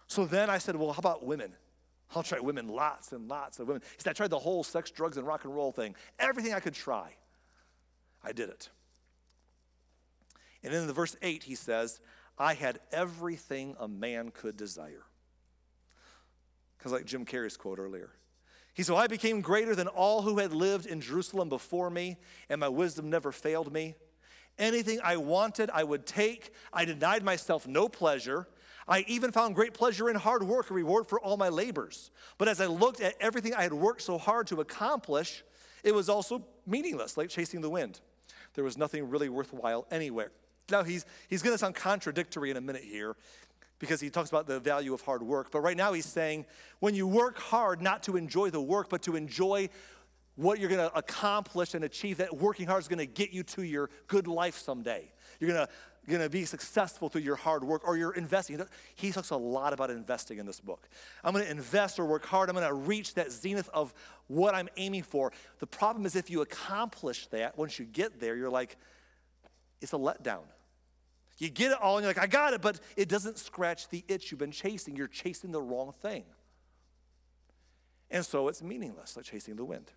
So 0.06 0.24
then 0.24 0.48
I 0.48 0.58
said, 0.58 0.76
well, 0.76 0.92
how 0.92 1.00
about 1.00 1.24
women? 1.24 1.52
I'll 2.14 2.22
try 2.22 2.38
women, 2.38 2.68
lots 2.68 3.12
and 3.12 3.28
lots 3.28 3.58
of 3.58 3.66
women. 3.66 3.82
He 3.96 4.02
said, 4.02 4.10
I 4.10 4.12
tried 4.14 4.30
the 4.30 4.38
whole 4.38 4.62
sex, 4.62 4.90
drugs, 4.90 5.16
and 5.16 5.26
rock 5.26 5.44
and 5.44 5.54
roll 5.54 5.72
thing. 5.72 5.94
Everything 6.18 6.54
I 6.54 6.60
could 6.60 6.74
try. 6.74 7.10
I 8.22 8.32
did 8.32 8.48
it. 8.48 8.70
And 10.62 10.72
in 10.72 10.86
the 10.86 10.92
verse 10.92 11.16
8, 11.22 11.42
he 11.42 11.54
says, 11.54 12.00
I 12.38 12.54
had 12.54 12.80
everything 12.92 13.76
a 13.78 13.88
man 13.88 14.30
could 14.30 14.56
desire. 14.56 15.04
Because, 16.78 16.92
like 16.92 17.04
Jim 17.04 17.24
Carrey's 17.24 17.56
quote 17.56 17.78
earlier, 17.78 18.10
he 18.74 18.82
said, 18.82 18.94
I 18.94 19.06
became 19.06 19.40
greater 19.40 19.74
than 19.74 19.88
all 19.88 20.22
who 20.22 20.38
had 20.38 20.52
lived 20.52 20.86
in 20.86 21.00
Jerusalem 21.00 21.48
before 21.48 21.88
me, 21.88 22.18
and 22.48 22.60
my 22.60 22.68
wisdom 22.68 23.10
never 23.10 23.32
failed 23.32 23.72
me. 23.72 23.94
Anything 24.58 25.00
I 25.04 25.16
wanted, 25.16 25.70
I 25.72 25.84
would 25.84 26.06
take. 26.06 26.52
I 26.72 26.84
denied 26.84 27.22
myself 27.22 27.66
no 27.66 27.88
pleasure. 27.88 28.48
I 28.88 29.04
even 29.08 29.32
found 29.32 29.54
great 29.54 29.74
pleasure 29.74 30.08
in 30.08 30.16
hard 30.16 30.42
work, 30.42 30.70
a 30.70 30.74
reward 30.74 31.08
for 31.08 31.20
all 31.20 31.36
my 31.36 31.48
labors. 31.48 32.10
But 32.38 32.48
as 32.48 32.60
I 32.60 32.66
looked 32.66 33.00
at 33.00 33.14
everything 33.20 33.52
I 33.54 33.62
had 33.62 33.72
worked 33.72 34.02
so 34.02 34.16
hard 34.16 34.46
to 34.48 34.60
accomplish, 34.60 35.42
it 35.82 35.94
was 35.94 36.08
also 36.08 36.44
meaningless, 36.66 37.16
like 37.16 37.28
chasing 37.28 37.60
the 37.60 37.70
wind. 37.70 38.00
There 38.54 38.64
was 38.64 38.78
nothing 38.78 39.08
really 39.10 39.28
worthwhile 39.28 39.86
anywhere. 39.90 40.30
Now, 40.70 40.82
he's, 40.82 41.04
he's 41.28 41.42
going 41.42 41.54
to 41.54 41.58
sound 41.58 41.74
contradictory 41.74 42.50
in 42.50 42.56
a 42.56 42.60
minute 42.60 42.82
here 42.82 43.16
because 43.78 44.00
he 44.00 44.08
talks 44.08 44.30
about 44.30 44.46
the 44.46 44.58
value 44.58 44.94
of 44.94 45.02
hard 45.02 45.22
work. 45.22 45.50
But 45.50 45.60
right 45.60 45.76
now, 45.76 45.92
he's 45.92 46.06
saying 46.06 46.46
when 46.80 46.94
you 46.94 47.06
work 47.06 47.38
hard, 47.38 47.82
not 47.82 48.02
to 48.04 48.16
enjoy 48.16 48.50
the 48.50 48.60
work, 48.60 48.88
but 48.88 49.02
to 49.02 49.16
enjoy 49.16 49.68
what 50.36 50.60
you're 50.60 50.68
going 50.68 50.88
to 50.88 50.96
accomplish 50.96 51.74
and 51.74 51.84
achieve, 51.84 52.18
that 52.18 52.36
working 52.36 52.66
hard 52.66 52.80
is 52.82 52.88
going 52.88 52.98
to 52.98 53.06
get 53.06 53.32
you 53.32 53.42
to 53.42 53.62
your 53.62 53.90
good 54.06 54.26
life 54.28 54.56
someday. 54.56 55.10
You're 55.40 55.52
going 55.52 55.66
to 55.66 55.72
going 56.08 56.22
to 56.22 56.30
be 56.30 56.44
successful 56.44 57.08
through 57.08 57.22
your 57.22 57.36
hard 57.36 57.64
work 57.64 57.82
or 57.86 57.96
you're 57.96 58.12
investing. 58.12 58.60
He 58.94 59.10
talks 59.10 59.30
a 59.30 59.36
lot 59.36 59.72
about 59.72 59.90
investing 59.90 60.38
in 60.38 60.46
this 60.46 60.60
book. 60.60 60.88
I'm 61.24 61.32
going 61.32 61.44
to 61.44 61.50
invest 61.50 61.98
or 61.98 62.06
work 62.06 62.24
hard. 62.24 62.48
I'm 62.48 62.54
going 62.54 62.66
to 62.66 62.74
reach 62.74 63.14
that 63.14 63.32
zenith 63.32 63.68
of 63.74 63.92
what 64.28 64.54
I'm 64.54 64.68
aiming 64.76 65.02
for. 65.02 65.32
The 65.58 65.66
problem 65.66 66.06
is 66.06 66.14
if 66.14 66.30
you 66.30 66.42
accomplish 66.42 67.26
that, 67.28 67.58
once 67.58 67.78
you 67.78 67.84
get 67.84 68.20
there, 68.20 68.36
you're 68.36 68.50
like, 68.50 68.76
it's 69.80 69.92
a 69.92 69.96
letdown. 69.96 70.44
You 71.38 71.50
get 71.50 71.72
it 71.72 71.78
all 71.82 71.98
and 71.98 72.04
you're 72.04 72.14
like, 72.14 72.22
I 72.22 72.26
got 72.26 72.54
it, 72.54 72.62
but 72.62 72.80
it 72.96 73.08
doesn't 73.08 73.38
scratch 73.38 73.88
the 73.88 74.04
itch 74.08 74.30
you've 74.30 74.40
been 74.40 74.52
chasing. 74.52 74.96
You're 74.96 75.08
chasing 75.08 75.52
the 75.52 75.60
wrong 75.60 75.92
thing. 76.00 76.24
And 78.10 78.24
so 78.24 78.48
it's 78.48 78.62
meaningless, 78.62 79.16
like 79.16 79.26
chasing 79.26 79.56
the 79.56 79.64
wind. 79.64 79.90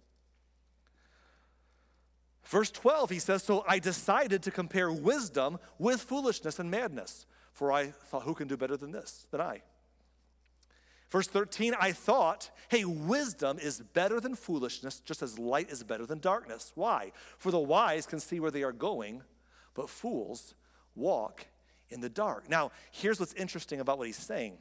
Verse 2.49 2.71
12, 2.71 3.11
he 3.11 3.19
says, 3.19 3.43
So 3.43 3.63
I 3.67 3.77
decided 3.77 4.41
to 4.41 4.51
compare 4.51 4.91
wisdom 4.91 5.59
with 5.77 6.01
foolishness 6.01 6.57
and 6.57 6.71
madness, 6.71 7.27
for 7.53 7.71
I 7.71 7.89
thought, 7.89 8.23
who 8.23 8.33
can 8.33 8.47
do 8.47 8.57
better 8.57 8.75
than 8.75 8.91
this, 8.91 9.27
than 9.29 9.39
I? 9.39 9.61
Verse 11.11 11.27
13, 11.27 11.75
I 11.79 11.91
thought, 11.91 12.49
hey, 12.69 12.85
wisdom 12.85 13.59
is 13.59 13.81
better 13.93 14.19
than 14.19 14.33
foolishness, 14.33 14.99
just 14.99 15.21
as 15.21 15.37
light 15.37 15.69
is 15.69 15.83
better 15.83 16.07
than 16.07 16.19
darkness. 16.19 16.71
Why? 16.73 17.11
For 17.37 17.51
the 17.51 17.59
wise 17.59 18.07
can 18.07 18.19
see 18.19 18.39
where 18.39 18.51
they 18.51 18.63
are 18.63 18.71
going, 18.71 19.21
but 19.75 19.87
fools 19.87 20.55
walk 20.95 21.45
in 21.91 22.01
the 22.01 22.09
dark. 22.09 22.49
Now, 22.49 22.71
here's 22.91 23.19
what's 23.19 23.33
interesting 23.33 23.79
about 23.79 23.99
what 23.99 24.07
he's 24.07 24.17
saying. 24.17 24.57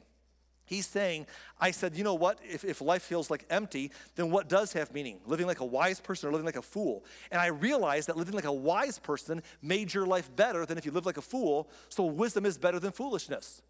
He's 0.69 0.85
saying, 0.85 1.25
I 1.59 1.71
said, 1.71 1.95
you 1.95 2.03
know 2.03 2.13
what? 2.13 2.37
If, 2.47 2.63
if 2.63 2.79
life 2.79 3.01
feels 3.01 3.31
like 3.31 3.43
empty, 3.49 3.91
then 4.13 4.29
what 4.29 4.47
does 4.47 4.71
have 4.73 4.93
meaning? 4.93 5.19
Living 5.25 5.47
like 5.47 5.61
a 5.61 5.65
wise 5.65 5.99
person 5.99 6.29
or 6.29 6.31
living 6.31 6.45
like 6.45 6.57
a 6.57 6.61
fool? 6.61 7.03
And 7.31 7.41
I 7.41 7.47
realized 7.47 8.07
that 8.07 8.17
living 8.17 8.35
like 8.35 8.45
a 8.45 8.53
wise 8.53 8.99
person 8.99 9.41
made 9.63 9.91
your 9.91 10.05
life 10.05 10.29
better 10.35 10.67
than 10.67 10.77
if 10.77 10.85
you 10.85 10.91
live 10.91 11.07
like 11.07 11.17
a 11.17 11.23
fool. 11.23 11.71
So 11.89 12.03
wisdom 12.03 12.45
is 12.45 12.59
better 12.59 12.79
than 12.79 12.91
foolishness. 12.91 13.63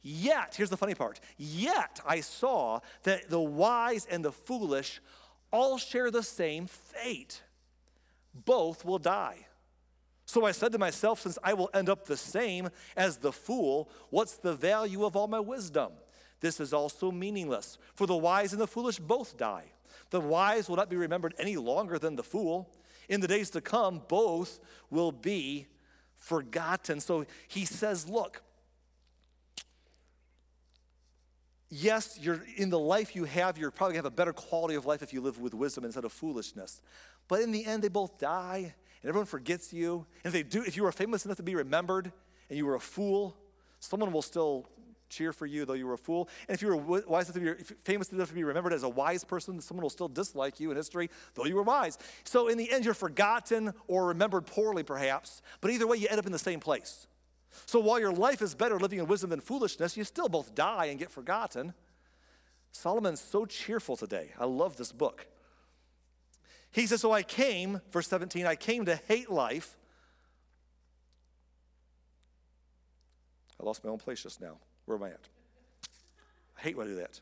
Yet, 0.00 0.54
here's 0.56 0.70
the 0.70 0.78
funny 0.78 0.94
part 0.94 1.20
yet 1.36 2.00
I 2.06 2.22
saw 2.22 2.80
that 3.02 3.28
the 3.28 3.40
wise 3.40 4.06
and 4.10 4.24
the 4.24 4.32
foolish 4.32 5.02
all 5.52 5.76
share 5.76 6.10
the 6.10 6.22
same 6.22 6.66
fate. 6.66 7.42
Both 8.32 8.86
will 8.86 8.98
die. 8.98 9.48
So 10.24 10.46
I 10.46 10.52
said 10.52 10.72
to 10.72 10.78
myself, 10.78 11.20
since 11.20 11.38
I 11.44 11.52
will 11.52 11.68
end 11.74 11.90
up 11.90 12.06
the 12.06 12.16
same 12.16 12.70
as 12.96 13.18
the 13.18 13.32
fool, 13.32 13.90
what's 14.08 14.36
the 14.36 14.54
value 14.54 15.04
of 15.04 15.14
all 15.14 15.28
my 15.28 15.40
wisdom? 15.40 15.92
This 16.40 16.60
is 16.60 16.72
also 16.72 17.10
meaningless, 17.10 17.78
for 17.94 18.06
the 18.06 18.16
wise 18.16 18.52
and 18.52 18.60
the 18.60 18.66
foolish 18.66 18.98
both 18.98 19.36
die. 19.36 19.72
The 20.10 20.20
wise 20.20 20.68
will 20.68 20.76
not 20.76 20.88
be 20.88 20.96
remembered 20.96 21.34
any 21.38 21.56
longer 21.56 21.98
than 21.98 22.16
the 22.16 22.22
fool. 22.22 22.70
In 23.08 23.20
the 23.20 23.28
days 23.28 23.50
to 23.50 23.60
come, 23.60 24.02
both 24.08 24.58
will 24.90 25.12
be 25.12 25.66
forgotten. 26.16 27.00
So 27.00 27.26
he 27.48 27.64
says, 27.64 28.08
Look, 28.08 28.42
yes, 31.68 32.18
you're 32.20 32.44
in 32.56 32.70
the 32.70 32.78
life 32.78 33.14
you 33.16 33.24
have, 33.24 33.58
you're 33.58 33.70
probably 33.70 33.96
have 33.96 34.04
a 34.04 34.10
better 34.10 34.32
quality 34.32 34.74
of 34.74 34.86
life 34.86 35.02
if 35.02 35.12
you 35.12 35.20
live 35.20 35.40
with 35.40 35.54
wisdom 35.54 35.84
instead 35.84 36.04
of 36.04 36.12
foolishness. 36.12 36.80
But 37.28 37.40
in 37.40 37.52
the 37.52 37.64
end, 37.64 37.82
they 37.82 37.88
both 37.88 38.18
die, 38.18 38.74
and 39.02 39.08
everyone 39.08 39.26
forgets 39.26 39.72
you. 39.72 40.06
And 40.24 40.32
if 40.32 40.32
they 40.32 40.42
do, 40.42 40.64
if 40.64 40.76
you 40.76 40.82
were 40.82 40.92
famous 40.92 41.24
enough 41.24 41.36
to 41.36 41.42
be 41.42 41.54
remembered 41.54 42.10
and 42.48 42.56
you 42.56 42.64
were 42.64 42.74
a 42.74 42.80
fool, 42.80 43.36
someone 43.80 44.12
will 44.12 44.22
still 44.22 44.66
cheer 45.08 45.32
for 45.32 45.46
you, 45.46 45.64
though 45.64 45.74
you 45.74 45.86
were 45.86 45.94
a 45.94 45.98
fool. 45.98 46.28
And 46.48 46.54
if 46.54 46.62
you 46.62 46.68
were 46.68 47.02
wise 47.06 47.28
enough 47.28 47.42
to 47.42 47.54
be, 47.54 47.74
famous 47.82 48.12
enough 48.12 48.28
to 48.28 48.34
be 48.34 48.44
remembered 48.44 48.72
as 48.72 48.82
a 48.82 48.88
wise 48.88 49.24
person, 49.24 49.60
someone 49.60 49.82
will 49.82 49.90
still 49.90 50.08
dislike 50.08 50.60
you 50.60 50.70
in 50.70 50.76
history, 50.76 51.10
though 51.34 51.44
you 51.44 51.56
were 51.56 51.62
wise. 51.62 51.98
So 52.24 52.48
in 52.48 52.58
the 52.58 52.70
end, 52.70 52.84
you're 52.84 52.94
forgotten 52.94 53.72
or 53.86 54.06
remembered 54.06 54.46
poorly, 54.46 54.82
perhaps. 54.82 55.42
But 55.60 55.70
either 55.70 55.86
way, 55.86 55.96
you 55.96 56.08
end 56.08 56.18
up 56.18 56.26
in 56.26 56.32
the 56.32 56.38
same 56.38 56.60
place. 56.60 57.06
So 57.66 57.80
while 57.80 57.98
your 57.98 58.12
life 58.12 58.42
is 58.42 58.54
better 58.54 58.78
living 58.78 58.98
in 58.98 59.06
wisdom 59.06 59.30
than 59.30 59.40
foolishness, 59.40 59.96
you 59.96 60.04
still 60.04 60.28
both 60.28 60.54
die 60.54 60.86
and 60.86 60.98
get 60.98 61.10
forgotten. 61.10 61.74
Solomon's 62.72 63.20
so 63.20 63.46
cheerful 63.46 63.96
today. 63.96 64.30
I 64.38 64.44
love 64.44 64.76
this 64.76 64.92
book. 64.92 65.26
He 66.70 66.86
says, 66.86 67.00
So 67.00 67.12
I 67.12 67.22
came, 67.22 67.80
verse 67.90 68.08
17, 68.08 68.46
I 68.46 68.56
came 68.56 68.84
to 68.84 68.96
hate 69.08 69.30
life. 69.30 69.76
I 73.60 73.64
lost 73.64 73.82
my 73.84 73.90
own 73.90 73.98
place 73.98 74.22
just 74.22 74.40
now. 74.40 74.58
Where 74.88 74.96
am 74.96 75.04
I 75.04 75.08
at? 75.08 75.20
I 76.56 76.62
hate 76.62 76.78
when 76.78 76.86
I 76.86 76.90
do 76.90 76.96
that. 76.96 77.20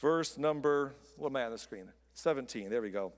Verse 0.00 0.38
number, 0.38 0.94
what 1.18 1.28
am 1.28 1.36
I 1.36 1.44
on 1.44 1.52
the 1.52 1.58
screen? 1.58 1.84
17. 2.14 2.70
There 2.70 2.80
we 2.80 2.90
go. 2.90 3.12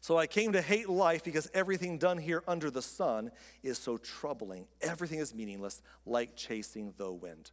So 0.00 0.16
I 0.16 0.28
came 0.28 0.52
to 0.52 0.62
hate 0.62 0.88
life 0.88 1.24
because 1.24 1.50
everything 1.52 1.98
done 1.98 2.16
here 2.16 2.44
under 2.46 2.70
the 2.70 2.80
sun 2.80 3.32
is 3.64 3.76
so 3.76 3.96
troubling. 3.96 4.68
Everything 4.82 5.18
is 5.18 5.34
meaningless, 5.34 5.82
like 6.06 6.36
chasing 6.36 6.94
the 6.96 7.10
wind. 7.10 7.50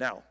Now, 0.00 0.22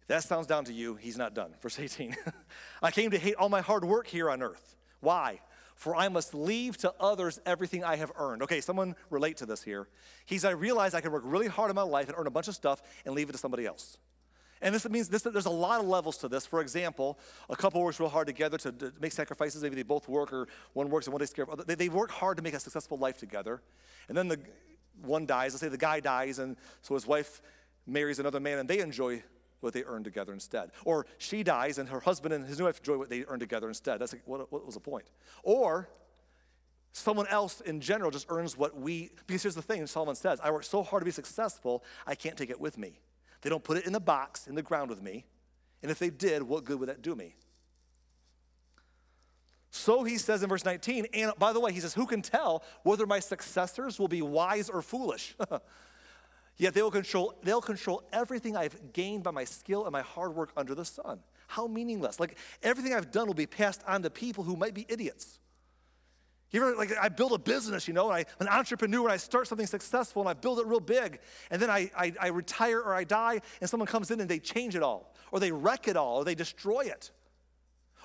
if 0.00 0.08
that 0.08 0.24
sounds 0.24 0.46
down 0.46 0.64
to 0.64 0.72
you, 0.72 0.94
he's 0.94 1.18
not 1.18 1.34
done. 1.34 1.54
Verse 1.60 1.78
18. 1.78 2.16
I 2.82 2.90
came 2.90 3.10
to 3.10 3.18
hate 3.18 3.34
all 3.34 3.50
my 3.50 3.60
hard 3.60 3.84
work 3.84 4.06
here 4.06 4.30
on 4.30 4.42
earth. 4.42 4.74
Why? 5.00 5.40
For 5.82 5.96
I 5.96 6.06
must 6.08 6.32
leave 6.32 6.76
to 6.78 6.94
others 7.00 7.40
everything 7.44 7.82
I 7.82 7.96
have 7.96 8.12
earned. 8.14 8.40
Okay, 8.44 8.60
someone 8.60 8.94
relate 9.10 9.38
to 9.38 9.46
this 9.46 9.64
here. 9.64 9.88
He's, 10.26 10.44
I 10.44 10.50
realize 10.50 10.94
I 10.94 11.00
can 11.00 11.10
work 11.10 11.24
really 11.26 11.48
hard 11.48 11.70
in 11.70 11.74
my 11.74 11.82
life 11.82 12.08
and 12.08 12.16
earn 12.16 12.28
a 12.28 12.30
bunch 12.30 12.46
of 12.46 12.54
stuff 12.54 12.80
and 13.04 13.16
leave 13.16 13.28
it 13.28 13.32
to 13.32 13.38
somebody 13.38 13.66
else. 13.66 13.98
And 14.60 14.72
this 14.72 14.88
means 14.88 15.08
this, 15.08 15.22
there's 15.22 15.46
a 15.46 15.50
lot 15.50 15.80
of 15.80 15.88
levels 15.88 16.18
to 16.18 16.28
this. 16.28 16.46
For 16.46 16.60
example, 16.60 17.18
a 17.50 17.56
couple 17.56 17.82
works 17.82 17.98
real 17.98 18.08
hard 18.08 18.28
together 18.28 18.58
to, 18.58 18.70
to 18.70 18.92
make 19.00 19.10
sacrifices. 19.10 19.60
Maybe 19.60 19.74
they 19.74 19.82
both 19.82 20.08
work, 20.08 20.32
or 20.32 20.46
one 20.72 20.88
works 20.88 21.08
and 21.08 21.14
one 21.14 21.18
takes 21.18 21.32
care 21.32 21.42
of 21.42 21.50
other. 21.50 21.64
They, 21.64 21.74
they 21.74 21.88
work 21.88 22.12
hard 22.12 22.36
to 22.36 22.44
make 22.44 22.54
a 22.54 22.60
successful 22.60 22.96
life 22.96 23.18
together. 23.18 23.60
And 24.08 24.16
then 24.16 24.28
the 24.28 24.38
one 25.02 25.26
dies. 25.26 25.52
Let's 25.52 25.62
say 25.62 25.68
the 25.68 25.76
guy 25.76 25.98
dies, 25.98 26.38
and 26.38 26.56
so 26.82 26.94
his 26.94 27.08
wife 27.08 27.42
marries 27.88 28.20
another 28.20 28.38
man, 28.38 28.60
and 28.60 28.70
they 28.70 28.78
enjoy 28.78 29.24
what 29.62 29.72
they 29.72 29.84
earned 29.84 30.04
together 30.04 30.32
instead. 30.32 30.70
Or 30.84 31.06
she 31.18 31.42
dies 31.42 31.78
and 31.78 31.88
her 31.88 32.00
husband 32.00 32.34
and 32.34 32.46
his 32.46 32.58
new 32.58 32.64
wife 32.64 32.78
enjoy 32.78 32.98
what 32.98 33.08
they 33.08 33.24
earned 33.26 33.40
together 33.40 33.68
instead. 33.68 34.00
That's 34.00 34.12
like, 34.12 34.22
what, 34.26 34.50
what 34.52 34.66
was 34.66 34.74
the 34.74 34.80
point? 34.80 35.06
Or 35.42 35.88
someone 36.92 37.26
else 37.28 37.60
in 37.60 37.80
general 37.80 38.10
just 38.10 38.26
earns 38.28 38.56
what 38.56 38.76
we, 38.78 39.10
because 39.26 39.42
here's 39.42 39.54
the 39.54 39.62
thing 39.62 39.86
Solomon 39.86 40.14
says, 40.14 40.40
I 40.42 40.50
work 40.50 40.64
so 40.64 40.82
hard 40.82 41.00
to 41.00 41.04
be 41.04 41.10
successful, 41.10 41.84
I 42.06 42.14
can't 42.14 42.36
take 42.36 42.50
it 42.50 42.60
with 42.60 42.76
me. 42.76 43.00
They 43.40 43.50
don't 43.50 43.64
put 43.64 43.76
it 43.76 43.86
in 43.86 43.92
the 43.92 44.00
box, 44.00 44.46
in 44.46 44.54
the 44.54 44.62
ground 44.62 44.90
with 44.90 45.02
me. 45.02 45.24
And 45.82 45.90
if 45.90 45.98
they 45.98 46.10
did, 46.10 46.42
what 46.42 46.64
good 46.64 46.78
would 46.78 46.88
that 46.88 47.02
do 47.02 47.16
me? 47.16 47.34
So 49.70 50.04
he 50.04 50.18
says 50.18 50.42
in 50.42 50.48
verse 50.48 50.64
19, 50.64 51.06
and 51.14 51.32
by 51.38 51.52
the 51.52 51.58
way, 51.58 51.72
he 51.72 51.80
says, 51.80 51.94
Who 51.94 52.06
can 52.06 52.20
tell 52.20 52.62
whether 52.82 53.06
my 53.06 53.20
successors 53.20 53.98
will 53.98 54.06
be 54.06 54.22
wise 54.22 54.68
or 54.68 54.82
foolish? 54.82 55.34
Yet 56.56 56.74
they 56.74 56.82
will 56.82 56.90
control, 56.90 57.34
they'll 57.42 57.60
control 57.60 58.02
everything 58.12 58.56
I've 58.56 58.92
gained 58.92 59.22
by 59.22 59.30
my 59.30 59.44
skill 59.44 59.84
and 59.84 59.92
my 59.92 60.02
hard 60.02 60.34
work 60.34 60.52
under 60.56 60.74
the 60.74 60.84
sun. 60.84 61.20
How 61.48 61.66
meaningless. 61.66 62.20
Like 62.20 62.38
everything 62.62 62.94
I've 62.94 63.10
done 63.10 63.26
will 63.26 63.34
be 63.34 63.46
passed 63.46 63.82
on 63.86 64.02
to 64.02 64.10
people 64.10 64.44
who 64.44 64.56
might 64.56 64.74
be 64.74 64.86
idiots. 64.88 65.38
You 66.52 66.62
ever, 66.62 66.76
like, 66.76 66.92
I 67.00 67.08
build 67.08 67.32
a 67.32 67.38
business, 67.38 67.88
you 67.88 67.94
know, 67.94 68.10
and 68.10 68.14
I, 68.14 68.18
am 68.20 68.46
an 68.46 68.48
entrepreneur 68.48 69.04
and 69.04 69.12
I 69.12 69.16
start 69.16 69.48
something 69.48 69.66
successful 69.66 70.20
and 70.20 70.28
I 70.28 70.34
build 70.34 70.58
it 70.58 70.66
real 70.66 70.80
big, 70.80 71.18
and 71.50 71.60
then 71.60 71.70
I, 71.70 71.90
I, 71.96 72.12
I 72.20 72.26
retire 72.28 72.78
or 72.78 72.94
I 72.94 73.04
die, 73.04 73.40
and 73.62 73.70
someone 73.70 73.86
comes 73.86 74.10
in 74.10 74.20
and 74.20 74.28
they 74.28 74.38
change 74.38 74.76
it 74.76 74.82
all, 74.82 75.14
or 75.30 75.40
they 75.40 75.50
wreck 75.50 75.88
it 75.88 75.96
all, 75.96 76.18
or 76.18 76.24
they 76.24 76.34
destroy 76.34 76.82
it. 76.82 77.10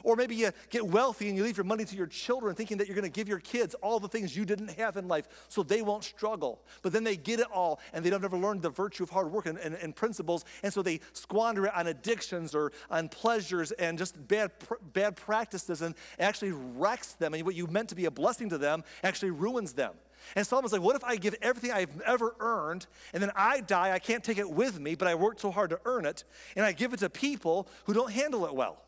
Or 0.03 0.15
maybe 0.15 0.35
you 0.35 0.51
get 0.69 0.85
wealthy 0.85 1.27
and 1.27 1.37
you 1.37 1.43
leave 1.43 1.57
your 1.57 1.63
money 1.63 1.85
to 1.85 1.95
your 1.95 2.07
children 2.07 2.55
thinking 2.55 2.77
that 2.77 2.87
you're 2.87 2.95
going 2.95 3.09
to 3.09 3.15
give 3.15 3.27
your 3.27 3.39
kids 3.39 3.75
all 3.81 3.99
the 3.99 4.07
things 4.07 4.35
you 4.35 4.45
didn't 4.45 4.71
have 4.77 4.97
in 4.97 5.07
life 5.07 5.27
so 5.49 5.63
they 5.63 5.81
won't 5.81 6.03
struggle. 6.03 6.61
But 6.81 6.93
then 6.93 7.03
they 7.03 7.17
get 7.17 7.39
it 7.39 7.47
all 7.51 7.79
and 7.93 8.05
they 8.05 8.09
don't 8.09 8.23
ever 8.23 8.37
learn 8.37 8.61
the 8.61 8.69
virtue 8.69 9.03
of 9.03 9.09
hard 9.09 9.31
work 9.31 9.45
and, 9.45 9.57
and, 9.57 9.75
and 9.75 9.95
principles. 9.95 10.45
And 10.63 10.71
so 10.71 10.81
they 10.81 10.99
squander 11.13 11.65
it 11.65 11.75
on 11.75 11.87
addictions 11.87 12.53
or 12.53 12.71
on 12.89 13.09
pleasures 13.09 13.71
and 13.73 13.97
just 13.97 14.27
bad, 14.27 14.51
bad 14.93 15.15
practices 15.15 15.81
and 15.81 15.95
actually 16.19 16.51
wrecks 16.51 17.13
them. 17.13 17.33
And 17.33 17.43
what 17.43 17.55
you 17.55 17.67
meant 17.67 17.89
to 17.89 17.95
be 17.95 18.05
a 18.05 18.11
blessing 18.11 18.49
to 18.49 18.57
them 18.57 18.83
actually 19.03 19.31
ruins 19.31 19.73
them. 19.73 19.93
And 20.35 20.45
Solomon's 20.45 20.73
like, 20.73 20.81
what 20.81 20.95
if 20.95 21.03
I 21.03 21.15
give 21.15 21.35
everything 21.41 21.71
I've 21.71 22.01
ever 22.01 22.35
earned 22.39 22.87
and 23.13 23.21
then 23.21 23.31
I 23.35 23.61
die? 23.61 23.91
I 23.91 23.99
can't 23.99 24.23
take 24.23 24.37
it 24.37 24.49
with 24.49 24.79
me, 24.79 24.95
but 24.95 25.07
I 25.07 25.15
worked 25.15 25.41
so 25.41 25.51
hard 25.51 25.69
to 25.69 25.79
earn 25.85 26.05
it, 26.05 26.23
and 26.55 26.65
I 26.65 26.71
give 26.71 26.93
it 26.93 26.99
to 26.99 27.09
people 27.09 27.67
who 27.85 27.93
don't 27.93 28.11
handle 28.11 28.45
it 28.45 28.53
well 28.53 28.81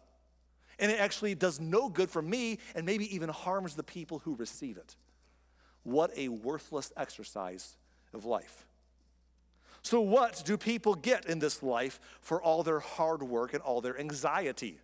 and 0.80 0.92
it 0.92 1.00
actually 1.00 1.36
does 1.36 1.60
no 1.60 1.90
good 1.90 2.10
for 2.10 2.22
me 2.22 2.60
and 2.76 2.86
maybe 2.86 3.14
even 3.14 3.30
harms 3.30 3.76
the 3.76 3.84
people 3.84 4.20
who 4.20 4.36
receive 4.36 4.78
it. 4.78 4.96
What 5.84 6.12
a 6.18 6.30
worthless 6.30 6.92
exercise 6.98 7.76
of 8.14 8.26
life. 8.26 8.66
So, 9.82 10.02
what 10.02 10.44
do 10.46 10.58
people 10.58 10.96
get 10.96 11.26
in 11.26 11.40
this 11.40 11.64
life 11.64 12.00
for 12.22 12.42
all 12.42 12.64
their 12.64 12.80
hard 12.80 13.24
work 13.24 13.54
and 13.54 13.62
all 13.62 13.82
their 13.82 13.98
anxiety? 14.00 14.80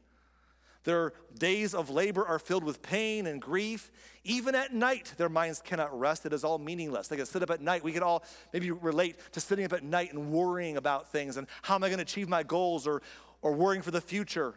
Their 0.85 1.13
days 1.37 1.73
of 1.73 1.89
labor 1.89 2.25
are 2.25 2.37
filled 2.37 2.63
with 2.63 2.83
pain 2.83 3.25
and 3.25 3.41
grief. 3.41 3.91
Even 4.23 4.53
at 4.53 4.71
night, 4.71 5.15
their 5.17 5.29
minds 5.29 5.59
cannot 5.59 5.99
rest. 5.99 6.27
It 6.27 6.33
is 6.33 6.43
all 6.43 6.59
meaningless. 6.59 7.07
They 7.07 7.17
can 7.17 7.25
sit 7.25 7.41
up 7.41 7.49
at 7.49 7.59
night. 7.59 7.83
We 7.83 7.91
can 7.91 8.03
all 8.03 8.23
maybe 8.53 8.69
relate 8.69 9.17
to 9.31 9.39
sitting 9.39 9.65
up 9.65 9.73
at 9.73 9.83
night 9.83 10.13
and 10.13 10.31
worrying 10.31 10.77
about 10.77 11.11
things 11.11 11.37
and 11.37 11.47
how 11.63 11.73
am 11.73 11.83
I 11.83 11.87
going 11.87 11.97
to 11.97 12.03
achieve 12.03 12.29
my 12.29 12.43
goals 12.43 12.85
or, 12.85 13.01
or 13.41 13.53
worrying 13.53 13.81
for 13.81 13.89
the 13.89 13.99
future 13.99 14.53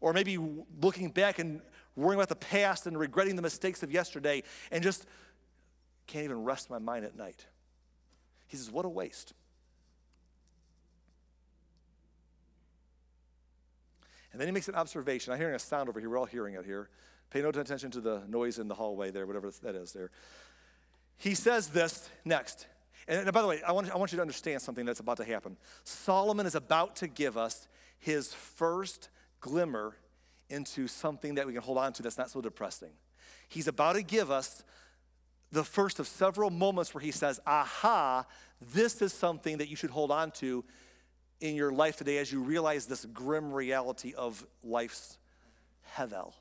or 0.00 0.12
maybe 0.12 0.38
looking 0.80 1.10
back 1.10 1.38
and 1.38 1.60
worrying 1.96 2.18
about 2.18 2.28
the 2.28 2.36
past 2.36 2.86
and 2.86 2.98
regretting 2.98 3.36
the 3.36 3.42
mistakes 3.42 3.82
of 3.82 3.92
yesterday 3.92 4.42
and 4.70 4.82
just 4.82 5.06
can't 6.06 6.24
even 6.24 6.42
rest 6.44 6.70
my 6.70 6.78
mind 6.78 7.04
at 7.04 7.16
night. 7.16 7.46
He 8.46 8.56
says, 8.56 8.70
What 8.70 8.84
a 8.84 8.88
waste. 8.88 9.32
And 14.32 14.40
then 14.40 14.46
he 14.46 14.52
makes 14.52 14.68
an 14.68 14.76
observation. 14.76 15.32
I'm 15.32 15.38
hearing 15.38 15.54
a 15.54 15.58
sound 15.58 15.88
over 15.88 15.98
here. 15.98 16.08
We're 16.08 16.18
all 16.18 16.24
hearing 16.24 16.54
it 16.54 16.64
here. 16.64 16.88
Pay 17.30 17.42
no 17.42 17.48
attention 17.48 17.90
to 17.92 18.00
the 18.00 18.22
noise 18.28 18.58
in 18.58 18.68
the 18.68 18.74
hallway 18.74 19.10
there, 19.10 19.26
whatever 19.26 19.50
that 19.62 19.74
is 19.74 19.92
there. 19.92 20.10
He 21.16 21.34
says 21.34 21.68
this 21.68 22.08
next. 22.24 22.66
And 23.08 23.32
by 23.32 23.42
the 23.42 23.48
way, 23.48 23.60
I 23.66 23.72
want, 23.72 23.90
I 23.90 23.96
want 23.96 24.12
you 24.12 24.16
to 24.16 24.22
understand 24.22 24.62
something 24.62 24.84
that's 24.84 25.00
about 25.00 25.16
to 25.18 25.24
happen. 25.24 25.56
Solomon 25.84 26.46
is 26.46 26.54
about 26.54 26.96
to 26.96 27.08
give 27.08 27.36
us 27.36 27.68
his 27.98 28.32
first 28.32 29.10
glimmer 29.40 29.96
into 30.48 30.86
something 30.88 31.36
that 31.36 31.46
we 31.46 31.52
can 31.52 31.62
hold 31.62 31.78
on 31.78 31.92
to 31.94 32.02
that's 32.02 32.18
not 32.18 32.30
so 32.30 32.40
depressing. 32.40 32.90
He's 33.48 33.68
about 33.68 33.94
to 33.94 34.02
give 34.02 34.30
us 34.30 34.62
the 35.52 35.64
first 35.64 35.98
of 35.98 36.06
several 36.06 36.50
moments 36.50 36.94
where 36.94 37.02
he 37.02 37.10
says, 37.10 37.40
Aha, 37.46 38.24
this 38.72 39.02
is 39.02 39.12
something 39.12 39.58
that 39.58 39.68
you 39.68 39.76
should 39.76 39.90
hold 39.90 40.10
on 40.10 40.30
to 40.32 40.64
in 41.40 41.54
your 41.54 41.72
life 41.72 41.96
today 41.96 42.18
as 42.18 42.30
you 42.30 42.42
realize 42.42 42.86
this 42.86 43.04
grim 43.06 43.52
reality 43.52 44.12
of 44.14 44.46
life's 44.62 45.18
hevel. 45.96 46.34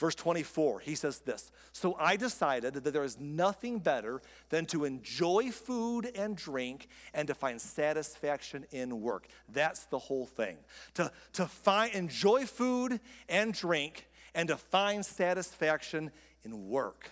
Verse 0.00 0.14
24, 0.14 0.80
he 0.80 0.94
says 0.94 1.18
this 1.18 1.52
So 1.72 1.94
I 2.00 2.16
decided 2.16 2.72
that 2.72 2.90
there 2.90 3.04
is 3.04 3.20
nothing 3.20 3.80
better 3.80 4.22
than 4.48 4.64
to 4.66 4.86
enjoy 4.86 5.50
food 5.50 6.10
and 6.16 6.34
drink 6.34 6.88
and 7.12 7.28
to 7.28 7.34
find 7.34 7.60
satisfaction 7.60 8.64
in 8.70 9.02
work. 9.02 9.28
That's 9.52 9.84
the 9.84 9.98
whole 9.98 10.24
thing. 10.24 10.56
To, 10.94 11.12
to 11.34 11.44
find, 11.44 11.92
enjoy 11.92 12.46
food 12.46 12.98
and 13.28 13.52
drink 13.52 14.08
and 14.34 14.48
to 14.48 14.56
find 14.56 15.04
satisfaction 15.04 16.12
in 16.44 16.70
work. 16.70 17.10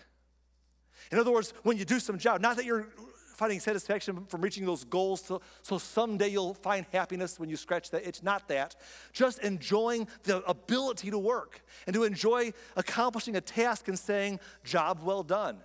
In 1.13 1.19
other 1.19 1.31
words, 1.31 1.53
when 1.65 1.77
you 1.77 1.85
do 1.85 2.01
some 2.01 2.17
job, 2.17 2.41
not 2.41 2.57
that 2.57 2.65
you're 2.65 2.89
finding 3.39 3.61
satisfaction 3.61 4.27
from 4.27 4.41
reaching 4.41 4.67
those 4.67 4.83
goals 4.83 5.25
so, 5.25 5.41
so 5.63 5.79
someday 5.79 6.29
you'll 6.29 6.55
find 6.55 6.85
happiness 6.91 7.39
when 7.39 7.49
you 7.49 7.57
scratch 7.57 7.89
that. 7.91 8.05
It's 8.05 8.21
not 8.21 8.49
that. 8.49 8.75
Just 9.13 9.39
enjoying 9.39 10.09
the 10.25 10.45
ability 10.51 11.13
to 11.13 11.19
work 11.19 11.63
and 11.87 11.95
to 11.95 12.03
enjoy 12.03 12.53
accomplishing 12.77 13.37
a 13.37 13.41
task 13.41 13.87
and 13.87 13.97
saying, 13.97 14.41
job 14.65 15.01
well 15.05 15.23
done. 15.23 15.59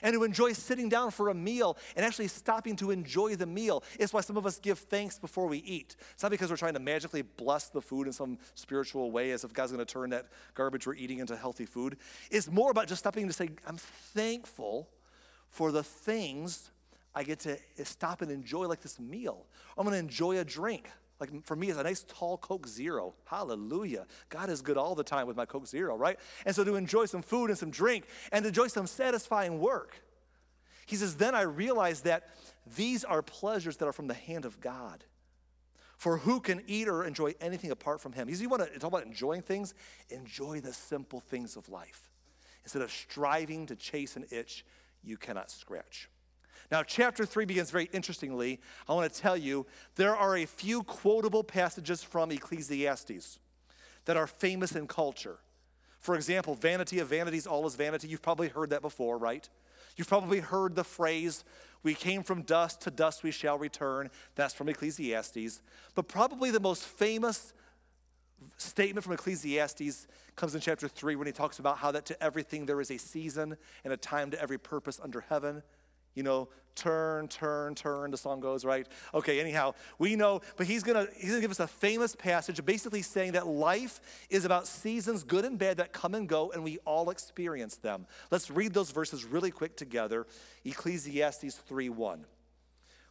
And 0.00 0.14
to 0.14 0.22
enjoy 0.22 0.52
sitting 0.52 0.88
down 0.88 1.10
for 1.10 1.30
a 1.30 1.34
meal 1.34 1.76
and 1.96 2.06
actually 2.06 2.28
stopping 2.28 2.76
to 2.76 2.92
enjoy 2.92 3.34
the 3.34 3.46
meal. 3.46 3.82
It's 3.98 4.12
why 4.12 4.20
some 4.20 4.36
of 4.36 4.46
us 4.46 4.60
give 4.60 4.78
thanks 4.78 5.18
before 5.18 5.48
we 5.48 5.58
eat. 5.58 5.96
It's 6.12 6.22
not 6.22 6.30
because 6.30 6.50
we're 6.50 6.56
trying 6.56 6.74
to 6.74 6.80
magically 6.80 7.22
bless 7.22 7.68
the 7.68 7.80
food 7.80 8.06
in 8.06 8.12
some 8.12 8.38
spiritual 8.54 9.10
way, 9.10 9.32
as 9.32 9.42
if 9.42 9.52
God's 9.52 9.72
going 9.72 9.84
to 9.84 9.92
turn 9.92 10.10
that 10.10 10.26
garbage 10.54 10.86
we're 10.86 10.94
eating 10.94 11.18
into 11.18 11.34
healthy 11.34 11.66
food. 11.66 11.96
It's 12.30 12.48
more 12.48 12.70
about 12.70 12.86
just 12.86 13.00
stopping 13.00 13.26
to 13.26 13.32
say, 13.32 13.48
I'm 13.66 13.78
thankful 13.78 14.90
for 15.48 15.72
the 15.72 15.82
things 15.82 16.70
I 17.16 17.22
get 17.22 17.40
to 17.40 17.58
stop 17.84 18.20
and 18.20 18.30
enjoy 18.30 18.66
like 18.66 18.82
this 18.82 19.00
meal. 19.00 19.46
I'm 19.76 19.84
gonna 19.84 19.96
enjoy 19.96 20.38
a 20.38 20.44
drink. 20.44 20.90
Like 21.18 21.30
for 21.46 21.56
me, 21.56 21.70
it's 21.70 21.78
a 21.78 21.82
nice 21.82 22.04
tall 22.06 22.36
Coke 22.36 22.68
Zero. 22.68 23.14
Hallelujah. 23.24 24.06
God 24.28 24.50
is 24.50 24.60
good 24.60 24.76
all 24.76 24.94
the 24.94 25.02
time 25.02 25.26
with 25.26 25.34
my 25.34 25.46
Coke 25.46 25.66
Zero, 25.66 25.96
right? 25.96 26.18
And 26.44 26.54
so 26.54 26.62
to 26.62 26.76
enjoy 26.76 27.06
some 27.06 27.22
food 27.22 27.48
and 27.48 27.58
some 27.58 27.70
drink 27.70 28.04
and 28.32 28.42
to 28.42 28.48
enjoy 28.48 28.66
some 28.66 28.86
satisfying 28.86 29.58
work. 29.58 30.02
He 30.84 30.94
says, 30.94 31.16
then 31.16 31.34
I 31.34 31.40
realized 31.40 32.04
that 32.04 32.28
these 32.76 33.02
are 33.02 33.22
pleasures 33.22 33.78
that 33.78 33.86
are 33.86 33.92
from 33.92 34.08
the 34.08 34.14
hand 34.14 34.44
of 34.44 34.60
God. 34.60 35.04
For 35.96 36.18
who 36.18 36.38
can 36.38 36.62
eat 36.66 36.86
or 36.86 37.02
enjoy 37.04 37.34
anything 37.40 37.70
apart 37.70 38.02
from 38.02 38.12
him? 38.12 38.28
He 38.28 38.34
says, 38.34 38.42
you 38.42 38.50
want 38.50 38.70
to 38.70 38.78
talk 38.78 38.88
about 38.88 39.06
enjoying 39.06 39.40
things? 39.40 39.72
Enjoy 40.10 40.60
the 40.60 40.74
simple 40.74 41.20
things 41.20 41.56
of 41.56 41.70
life. 41.70 42.10
Instead 42.62 42.82
of 42.82 42.90
striving 42.92 43.64
to 43.66 43.74
chase 43.74 44.16
an 44.16 44.26
itch 44.30 44.66
you 45.02 45.16
cannot 45.16 45.50
scratch. 45.50 46.10
Now, 46.70 46.82
chapter 46.82 47.24
3 47.24 47.44
begins 47.44 47.70
very 47.70 47.88
interestingly. 47.92 48.60
I 48.88 48.94
want 48.94 49.12
to 49.12 49.20
tell 49.20 49.36
you 49.36 49.66
there 49.94 50.16
are 50.16 50.36
a 50.36 50.46
few 50.46 50.82
quotable 50.82 51.44
passages 51.44 52.02
from 52.02 52.30
Ecclesiastes 52.30 53.38
that 54.04 54.16
are 54.16 54.26
famous 54.26 54.74
in 54.74 54.86
culture. 54.86 55.38
For 56.00 56.14
example, 56.14 56.54
vanity 56.54 56.98
of 56.98 57.08
vanities, 57.08 57.46
all 57.46 57.66
is 57.66 57.74
vanity. 57.74 58.08
You've 58.08 58.22
probably 58.22 58.48
heard 58.48 58.70
that 58.70 58.82
before, 58.82 59.18
right? 59.18 59.48
You've 59.96 60.08
probably 60.08 60.40
heard 60.40 60.74
the 60.74 60.84
phrase, 60.84 61.44
we 61.82 61.94
came 61.94 62.22
from 62.22 62.42
dust, 62.42 62.82
to 62.82 62.90
dust 62.90 63.22
we 63.22 63.30
shall 63.30 63.58
return. 63.58 64.10
That's 64.34 64.54
from 64.54 64.68
Ecclesiastes. 64.68 65.62
But 65.94 66.08
probably 66.08 66.50
the 66.50 66.60
most 66.60 66.84
famous 66.84 67.52
statement 68.58 69.04
from 69.04 69.14
Ecclesiastes 69.14 70.06
comes 70.34 70.54
in 70.54 70.60
chapter 70.60 70.88
3 70.88 71.16
when 71.16 71.26
he 71.26 71.32
talks 71.32 71.58
about 71.58 71.78
how 71.78 71.90
that 71.92 72.04
to 72.06 72.22
everything 72.22 72.66
there 72.66 72.80
is 72.80 72.90
a 72.90 72.98
season 72.98 73.56
and 73.84 73.92
a 73.92 73.96
time 73.96 74.30
to 74.30 74.40
every 74.40 74.58
purpose 74.58 75.00
under 75.02 75.22
heaven 75.22 75.62
you 76.16 76.24
know, 76.24 76.48
turn, 76.74 77.26
turn, 77.26 77.74
turn, 77.74 78.10
the 78.10 78.16
song 78.16 78.38
goes, 78.38 78.64
right? 78.64 78.86
Okay, 79.14 79.40
anyhow, 79.40 79.74
we 79.98 80.14
know, 80.14 80.40
but 80.56 80.66
he's 80.66 80.82
gonna 80.82 81.06
he's 81.16 81.30
gonna 81.30 81.40
give 81.40 81.50
us 81.50 81.60
a 81.60 81.66
famous 81.66 82.14
passage 82.14 82.64
basically 82.64 83.02
saying 83.02 83.32
that 83.32 83.46
life 83.46 84.00
is 84.30 84.44
about 84.44 84.66
seasons, 84.66 85.24
good 85.24 85.44
and 85.44 85.58
bad, 85.58 85.78
that 85.78 85.92
come 85.92 86.14
and 86.14 86.28
go, 86.28 86.52
and 86.52 86.62
we 86.62 86.78
all 86.84 87.10
experience 87.10 87.76
them. 87.76 88.06
Let's 88.30 88.50
read 88.50 88.74
those 88.74 88.90
verses 88.90 89.24
really 89.24 89.50
quick 89.50 89.76
together. 89.76 90.26
Ecclesiastes 90.64 91.56
3:1. 91.68 92.24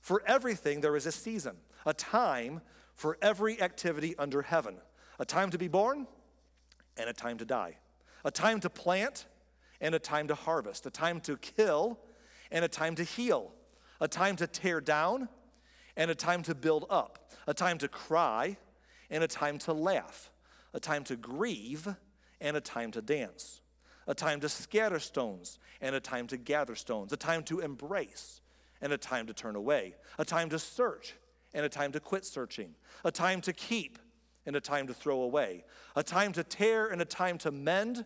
For 0.01 0.21
everything 0.27 0.81
there 0.81 0.95
is 0.95 1.05
a 1.05 1.11
season, 1.11 1.57
a 1.85 1.93
time 1.93 2.61
for 2.93 3.17
every 3.21 3.61
activity 3.61 4.15
under 4.17 4.43
heaven, 4.43 4.77
a 5.19 5.25
time 5.25 5.49
to 5.49 5.57
be 5.57 5.67
born 5.67 6.07
and 6.97 7.09
a 7.09 7.13
time 7.13 7.37
to 7.39 7.45
die, 7.45 7.77
a 8.23 8.31
time 8.31 8.59
to 8.61 8.69
plant 8.69 9.25
and 9.81 9.93
a 9.95 9.99
time 9.99 10.27
to 10.27 10.35
harvest, 10.35 10.85
a 10.85 10.91
time 10.91 11.19
to 11.21 11.37
kill 11.37 11.99
and 12.55 12.63
a 12.63 12.69
time 12.69 12.95
to 12.95 13.03
heal, 13.03 13.51
a 13.99 14.07
time 14.07 14.37
to 14.37 14.47
tear 14.47 14.79
down 14.79 15.27
and 15.97 16.09
a 16.09 16.15
time 16.15 16.41
to 16.41 16.55
build 16.55 16.85
up, 16.89 17.29
a 17.47 17.53
time 17.53 17.77
to 17.77 17.89
cry 17.89 18.55
and 19.09 19.21
a 19.25 19.27
time 19.27 19.57
to 19.59 19.73
laugh, 19.73 20.31
a 20.73 20.79
time 20.79 21.03
to 21.03 21.17
grieve 21.17 21.85
and 22.39 22.55
a 22.55 22.61
time 22.61 22.91
to 22.91 23.01
dance, 23.01 23.59
a 24.07 24.15
time 24.15 24.39
to 24.39 24.47
scatter 24.47 24.99
stones 24.99 25.59
and 25.81 25.95
a 25.95 25.99
time 25.99 26.27
to 26.27 26.37
gather 26.37 26.75
stones, 26.75 27.11
a 27.11 27.17
time 27.17 27.43
to 27.43 27.59
embrace 27.59 28.39
and 28.81 28.93
a 28.93 28.97
time 28.97 29.27
to 29.27 29.33
turn 29.33 29.57
away, 29.57 29.93
a 30.17 30.23
time 30.23 30.47
to 30.47 30.57
search 30.57 31.15
and 31.53 31.65
a 31.65 31.69
time 31.69 31.91
to 31.91 31.99
quit 31.99 32.23
searching, 32.23 32.73
a 33.03 33.11
time 33.11 33.41
to 33.41 33.51
keep 33.51 33.99
and 34.45 34.55
a 34.55 34.61
time 34.61 34.87
to 34.87 34.93
throw 34.93 35.23
away, 35.23 35.65
a 35.97 36.03
time 36.03 36.31
to 36.31 36.41
tear 36.41 36.87
and 36.87 37.01
a 37.01 37.05
time 37.05 37.37
to 37.37 37.51
mend, 37.51 38.05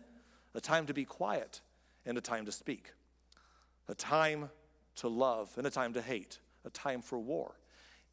a 0.56 0.60
time 0.60 0.86
to 0.86 0.92
be 0.92 1.04
quiet 1.04 1.60
and 2.04 2.18
a 2.18 2.20
time 2.20 2.44
to 2.44 2.50
speak 2.50 2.90
a 3.90 3.94
time 3.94 4.48
to 4.96 5.08
love 5.08 5.52
and 5.56 5.66
a 5.66 5.70
time 5.70 5.92
to 5.94 6.02
hate, 6.02 6.38
a 6.64 6.70
time 6.70 7.02
for 7.02 7.18
war 7.18 7.56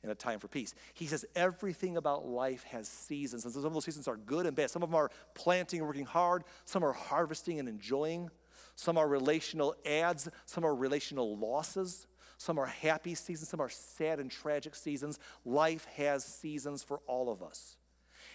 and 0.04 0.12
a 0.12 0.16
time 0.16 0.40
for 0.40 0.48
peace. 0.48 0.74
He 0.94 1.06
says 1.06 1.26
everything 1.36 1.98
about 1.98 2.28
life 2.28 2.64
has 2.64 2.88
seasons, 2.88 3.46
and 3.46 3.54
some 3.54 3.66
of 3.66 3.74
those 3.74 3.86
seasons 3.86 4.08
are 4.08 4.18
good 4.18 4.46
and 4.46 4.56
bad. 4.56 4.70
Some 4.70 4.84
of 4.84 4.90
them 4.90 4.96
are 4.96 5.12
planting 5.34 5.80
and 5.80 5.88
working 5.88 6.06
hard, 6.06 6.44
some 6.66 6.84
are 6.84 6.94
harvesting 6.94 7.60
and 7.60 7.70
enjoying, 7.70 8.30
some 8.76 8.98
are 8.98 9.08
relational 9.08 9.76
adds, 9.86 10.30
some 10.46 10.66
are 10.66 10.76
relational 10.76 11.38
losses. 11.38 12.08
Some 12.40 12.60
are 12.60 12.68
happy 12.68 13.16
seasons, 13.16 13.50
some 13.50 13.60
are 13.60 13.70
sad 13.70 14.20
and 14.20 14.30
tragic 14.30 14.76
seasons. 14.76 15.18
Life 15.44 15.88
has 15.96 16.24
seasons 16.24 16.84
for 16.84 17.00
all 17.08 17.32
of 17.32 17.42
us. 17.42 17.77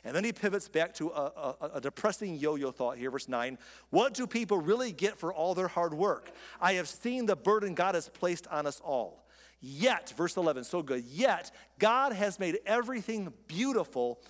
And 0.05 0.17
then 0.17 0.25
he 0.25 0.33
pivots 0.33 0.69
back 0.69 0.95
to 0.95 1.11
a, 1.11 1.57
a, 1.61 1.71
a 1.75 1.81
depressing 1.81 2.35
yo 2.35 2.57
yo 2.57 2.73
thought 2.73 2.99
here, 2.99 3.11
verse 3.11 3.29
9. 3.29 3.57
What 3.91 4.15
do 4.15 4.27
people 4.27 4.59
really 4.59 4.91
get 4.91 5.17
for 5.17 5.33
all 5.33 5.55
their 5.55 5.69
hard 5.69 5.95
work? 5.95 6.33
I 6.61 6.75
have 6.75 6.88
seen 6.88 7.27
the 7.27 7.37
burden 7.37 7.75
God 7.75 7.95
has 7.95 8.09
placed 8.09 8.47
on 8.49 8.67
us 8.67 8.81
all. 8.85 9.25
Yet, 9.61 10.12
verse 10.17 10.37
11, 10.37 10.65
so 10.65 10.83
good. 10.83 11.05
Yet, 11.05 11.53
God 11.79 12.12
has 12.12 12.41
made 12.41 12.59
everything 12.67 13.33
beautiful 13.47 14.21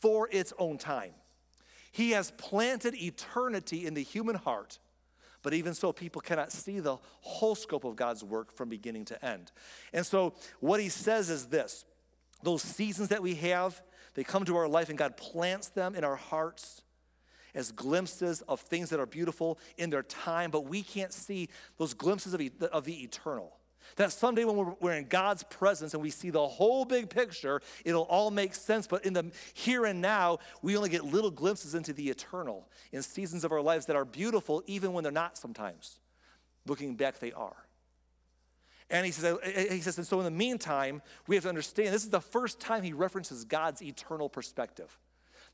for 0.00 0.28
its 0.32 0.52
own 0.58 0.76
time. 0.76 1.12
He 1.92 2.10
has 2.10 2.32
planted 2.32 2.94
eternity 2.94 3.86
in 3.86 3.94
the 3.94 4.02
human 4.02 4.34
heart. 4.34 4.80
But 5.42 5.54
even 5.54 5.74
so, 5.74 5.92
people 5.92 6.20
cannot 6.20 6.50
see 6.50 6.80
the 6.80 6.96
whole 7.20 7.54
scope 7.54 7.84
of 7.84 7.94
God's 7.94 8.24
work 8.24 8.52
from 8.52 8.68
beginning 8.68 9.04
to 9.06 9.24
end. 9.24 9.52
And 9.92 10.04
so, 10.04 10.34
what 10.58 10.80
he 10.80 10.88
says 10.88 11.30
is 11.30 11.46
this 11.46 11.84
those 12.42 12.62
seasons 12.62 13.08
that 13.08 13.22
we 13.22 13.36
have, 13.36 13.80
they 14.14 14.24
come 14.24 14.44
to 14.44 14.56
our 14.56 14.68
life, 14.68 14.88
and 14.88 14.98
God 14.98 15.16
plants 15.16 15.68
them 15.68 15.94
in 15.94 16.04
our 16.04 16.16
hearts 16.16 16.82
as 17.54 17.70
glimpses 17.72 18.42
of 18.42 18.60
things 18.60 18.90
that 18.90 19.00
are 19.00 19.06
beautiful 19.06 19.58
in 19.76 19.90
their 19.90 20.02
time, 20.02 20.50
but 20.50 20.64
we 20.66 20.82
can't 20.82 21.12
see 21.12 21.48
those 21.78 21.94
glimpses 21.94 22.34
of, 22.34 22.40
of 22.72 22.84
the 22.84 23.02
eternal. 23.02 23.56
That 23.96 24.12
someday 24.12 24.44
when 24.44 24.56
we're, 24.56 24.74
we're, 24.80 24.92
in 24.92 25.06
God's 25.06 25.42
presence 25.42 25.92
and 25.92 26.02
we 26.02 26.10
see 26.10 26.30
the 26.30 26.46
whole 26.46 26.84
big 26.84 27.10
picture, 27.10 27.60
it'll 27.84 28.04
all 28.04 28.30
make 28.30 28.54
sense. 28.54 28.86
But 28.86 29.04
in 29.04 29.12
the 29.12 29.30
here 29.54 29.84
and 29.84 30.00
now, 30.00 30.38
we 30.62 30.76
only 30.76 30.88
get 30.88 31.04
little 31.04 31.30
glimpses 31.30 31.74
into 31.74 31.92
the 31.92 32.08
eternal 32.08 32.68
in 32.92 33.02
seasons 33.02 33.44
of 33.44 33.52
our 33.52 33.60
lives 33.60 33.86
that 33.86 33.96
are 33.96 34.04
beautiful, 34.04 34.62
even 34.66 34.92
when 34.92 35.02
they're 35.02 35.12
not 35.12 35.36
sometimes. 35.36 35.98
Looking 36.66 36.94
back, 36.94 37.18
they 37.18 37.32
are. 37.32 37.56
And 38.92 39.06
he 39.06 39.10
says, 39.10 39.24
uh, 39.24 39.36
uh, 39.36 39.72
he 39.72 39.80
says, 39.80 39.96
and 39.96 40.06
so 40.06 40.18
in 40.18 40.24
the 40.24 40.30
meantime, 40.30 41.00
we 41.26 41.34
have 41.34 41.44
to 41.44 41.48
understand 41.48 41.88
this 41.88 42.04
is 42.04 42.10
the 42.10 42.20
first 42.20 42.60
time 42.60 42.82
he 42.82 42.92
references 42.92 43.44
God's 43.44 43.82
eternal 43.82 44.28
perspective. 44.28 44.98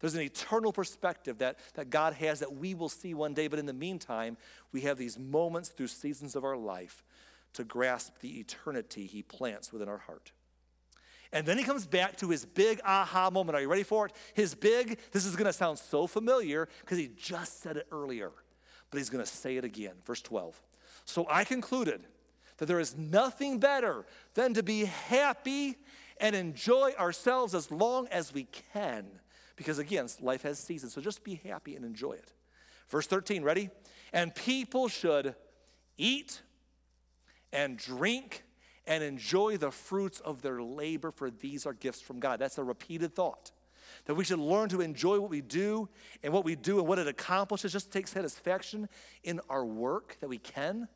There's 0.01 0.17
an 0.17 0.23
eternal 0.23 0.73
perspective 0.73 1.39
that, 1.39 1.59
that 1.75 1.89
God 1.89 2.15
has 2.15 2.41
that 2.41 2.55
we 2.57 2.75
will 2.75 2.89
see 2.89 3.15
one 3.15 3.35
day, 3.35 3.47
but 3.47 3.61
in 3.61 3.67
the 3.67 3.73
meantime, 3.73 4.37
we 4.73 4.83
have 4.83 4.99
these 4.99 5.19
moments 5.19 5.69
through 5.71 5.87
seasons 5.87 6.35
of 6.35 6.45
our 6.45 6.57
life 6.57 7.05
to 7.55 7.65
grasp 7.65 8.19
the 8.21 8.41
eternity 8.41 9.07
he 9.07 9.23
plants 9.23 9.73
within 9.73 9.89
our 9.89 9.99
heart. 9.99 10.33
And 11.33 11.47
then 11.47 11.59
he 11.59 11.65
comes 11.65 11.87
back 11.87 12.17
to 12.17 12.31
his 12.31 12.45
big 12.45 12.81
aha 12.85 13.31
moment. 13.31 13.57
Are 13.57 13.61
you 13.61 13.69
ready 13.69 13.83
for 13.83 14.07
it? 14.07 14.13
His 14.35 14.55
big, 14.55 14.99
this 15.13 15.25
is 15.25 15.37
going 15.37 15.47
to 15.47 15.53
sound 15.53 15.79
so 15.79 16.07
familiar 16.07 16.69
because 16.81 16.99
he 16.99 17.09
just 17.17 17.61
said 17.61 17.77
it 17.77 17.87
earlier, 17.93 18.33
but 18.91 18.99
he's 18.99 19.11
going 19.11 19.25
to 19.25 19.31
say 19.31 19.57
it 19.57 19.65
again. 19.65 19.95
Verse 20.05 20.23
12. 20.23 20.61
So 21.05 21.27
I 21.31 21.45
concluded 21.45 22.05
that 22.59 22.67
there 22.67 22.81
is 22.81 22.97
nothing 22.97 23.59
better 23.59 24.05
than 24.35 24.55
to 24.55 24.63
be 24.63 24.85
happy 24.85 25.77
and 26.21 26.35
enjoy 26.37 26.93
ourselves 26.99 27.55
as 27.55 27.71
long 27.71 28.09
as 28.09 28.35
we 28.35 28.47
can. 28.73 29.07
Because 29.57 29.79
again, 29.79 30.09
life 30.21 30.43
has 30.43 30.59
seasons, 30.59 30.93
so 30.93 31.01
just 31.01 31.25
be 31.25 31.41
happy 31.45 31.75
and 31.75 31.85
enjoy 31.85 32.13
it. 32.13 32.33
Verse 32.89 33.07
13, 33.07 33.43
ready? 33.43 33.71
And 34.13 34.35
people 34.35 34.89
should 34.89 35.35
eat 35.97 36.43
and 37.53 37.77
drink 37.77 38.45
and 38.87 39.05
enjoy 39.05 39.57
the 39.57 39.71
fruits 39.71 40.21
of 40.21 40.43
their 40.43 40.63
labor, 40.63 41.11
for 41.11 41.31
these 41.31 41.67
are 41.67 41.75
gifts 41.75 42.01
from 42.01 42.21
God. 42.21 42.39
That's 42.39 42.59
a 42.59 42.65
repeated 42.65 43.15
thought. 43.15 43.51
That 44.07 44.15
we 44.15 44.25
should 44.25 44.39
learn 44.39 44.69
to 44.71 44.81
enjoy 44.81 45.21
what 45.21 45.31
we 45.31 45.43
do 45.43 45.89
and 46.23 46.33
what 46.33 46.45
we 46.45 46.55
do 46.57 46.79
and 46.79 46.89
what 46.89 46.99
it 46.99 47.07
accomplishes, 47.07 47.73
just 47.73 47.93
take 47.93 48.07
satisfaction 48.07 48.89
in 49.23 49.41
our 49.51 49.65
work 49.65 50.17
that 50.21 50.29
we 50.29 50.39
can. 50.39 50.89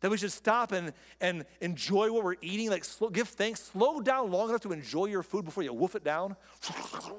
That 0.00 0.10
we 0.10 0.16
should 0.16 0.32
stop 0.32 0.72
and, 0.72 0.92
and 1.20 1.44
enjoy 1.60 2.12
what 2.12 2.22
we're 2.22 2.36
eating, 2.40 2.70
like 2.70 2.84
slow, 2.84 3.08
give 3.08 3.28
thanks, 3.28 3.62
slow 3.62 4.00
down 4.00 4.30
long 4.30 4.48
enough 4.48 4.60
to 4.62 4.72
enjoy 4.72 5.06
your 5.06 5.22
food 5.22 5.44
before 5.44 5.64
you 5.64 5.72
wolf 5.72 5.96
it 5.96 6.04
down. 6.04 6.36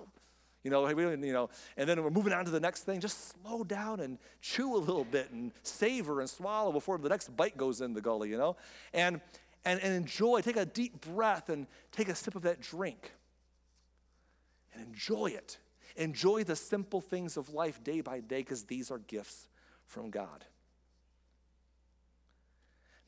You 0.63 0.71
know, 0.71 0.89
you 0.89 1.33
know, 1.33 1.49
and 1.77 1.87
then 1.87 2.03
we're 2.03 2.09
moving 2.09 2.33
on 2.33 2.43
to 2.43 2.51
the 2.51 2.59
next 2.59 2.83
thing. 2.83 2.99
Just 2.99 3.33
slow 3.41 3.63
down 3.63 4.01
and 4.01 4.17
chew 4.41 4.75
a 4.75 4.77
little 4.77 5.05
bit 5.05 5.31
and 5.31 5.53
savor 5.63 6.19
and 6.19 6.29
swallow 6.29 6.73
before 6.73 6.97
the 6.97 7.07
next 7.07 7.35
bite 7.35 7.55
goes 7.55 7.79
in 7.79 7.93
the 7.93 8.01
gully, 8.01 8.29
you 8.29 8.37
know? 8.37 8.57
And, 8.93 9.21
and, 9.63 9.79
and 9.79 9.93
enjoy, 9.93 10.41
take 10.41 10.57
a 10.57 10.65
deep 10.65 10.99
breath 10.99 11.47
and 11.47 11.65
take 11.93 12.09
a 12.09 12.15
sip 12.15 12.35
of 12.35 12.41
that 12.41 12.59
drink. 12.59 13.13
And 14.73 14.85
enjoy 14.85 15.27
it. 15.27 15.59
Enjoy 15.95 16.43
the 16.43 16.57
simple 16.57 16.99
things 16.99 17.37
of 17.37 17.53
life 17.53 17.81
day 17.81 18.01
by 18.01 18.19
day 18.19 18.39
because 18.39 18.65
these 18.65 18.91
are 18.91 18.99
gifts 18.99 19.47
from 19.85 20.09
God. 20.09 20.45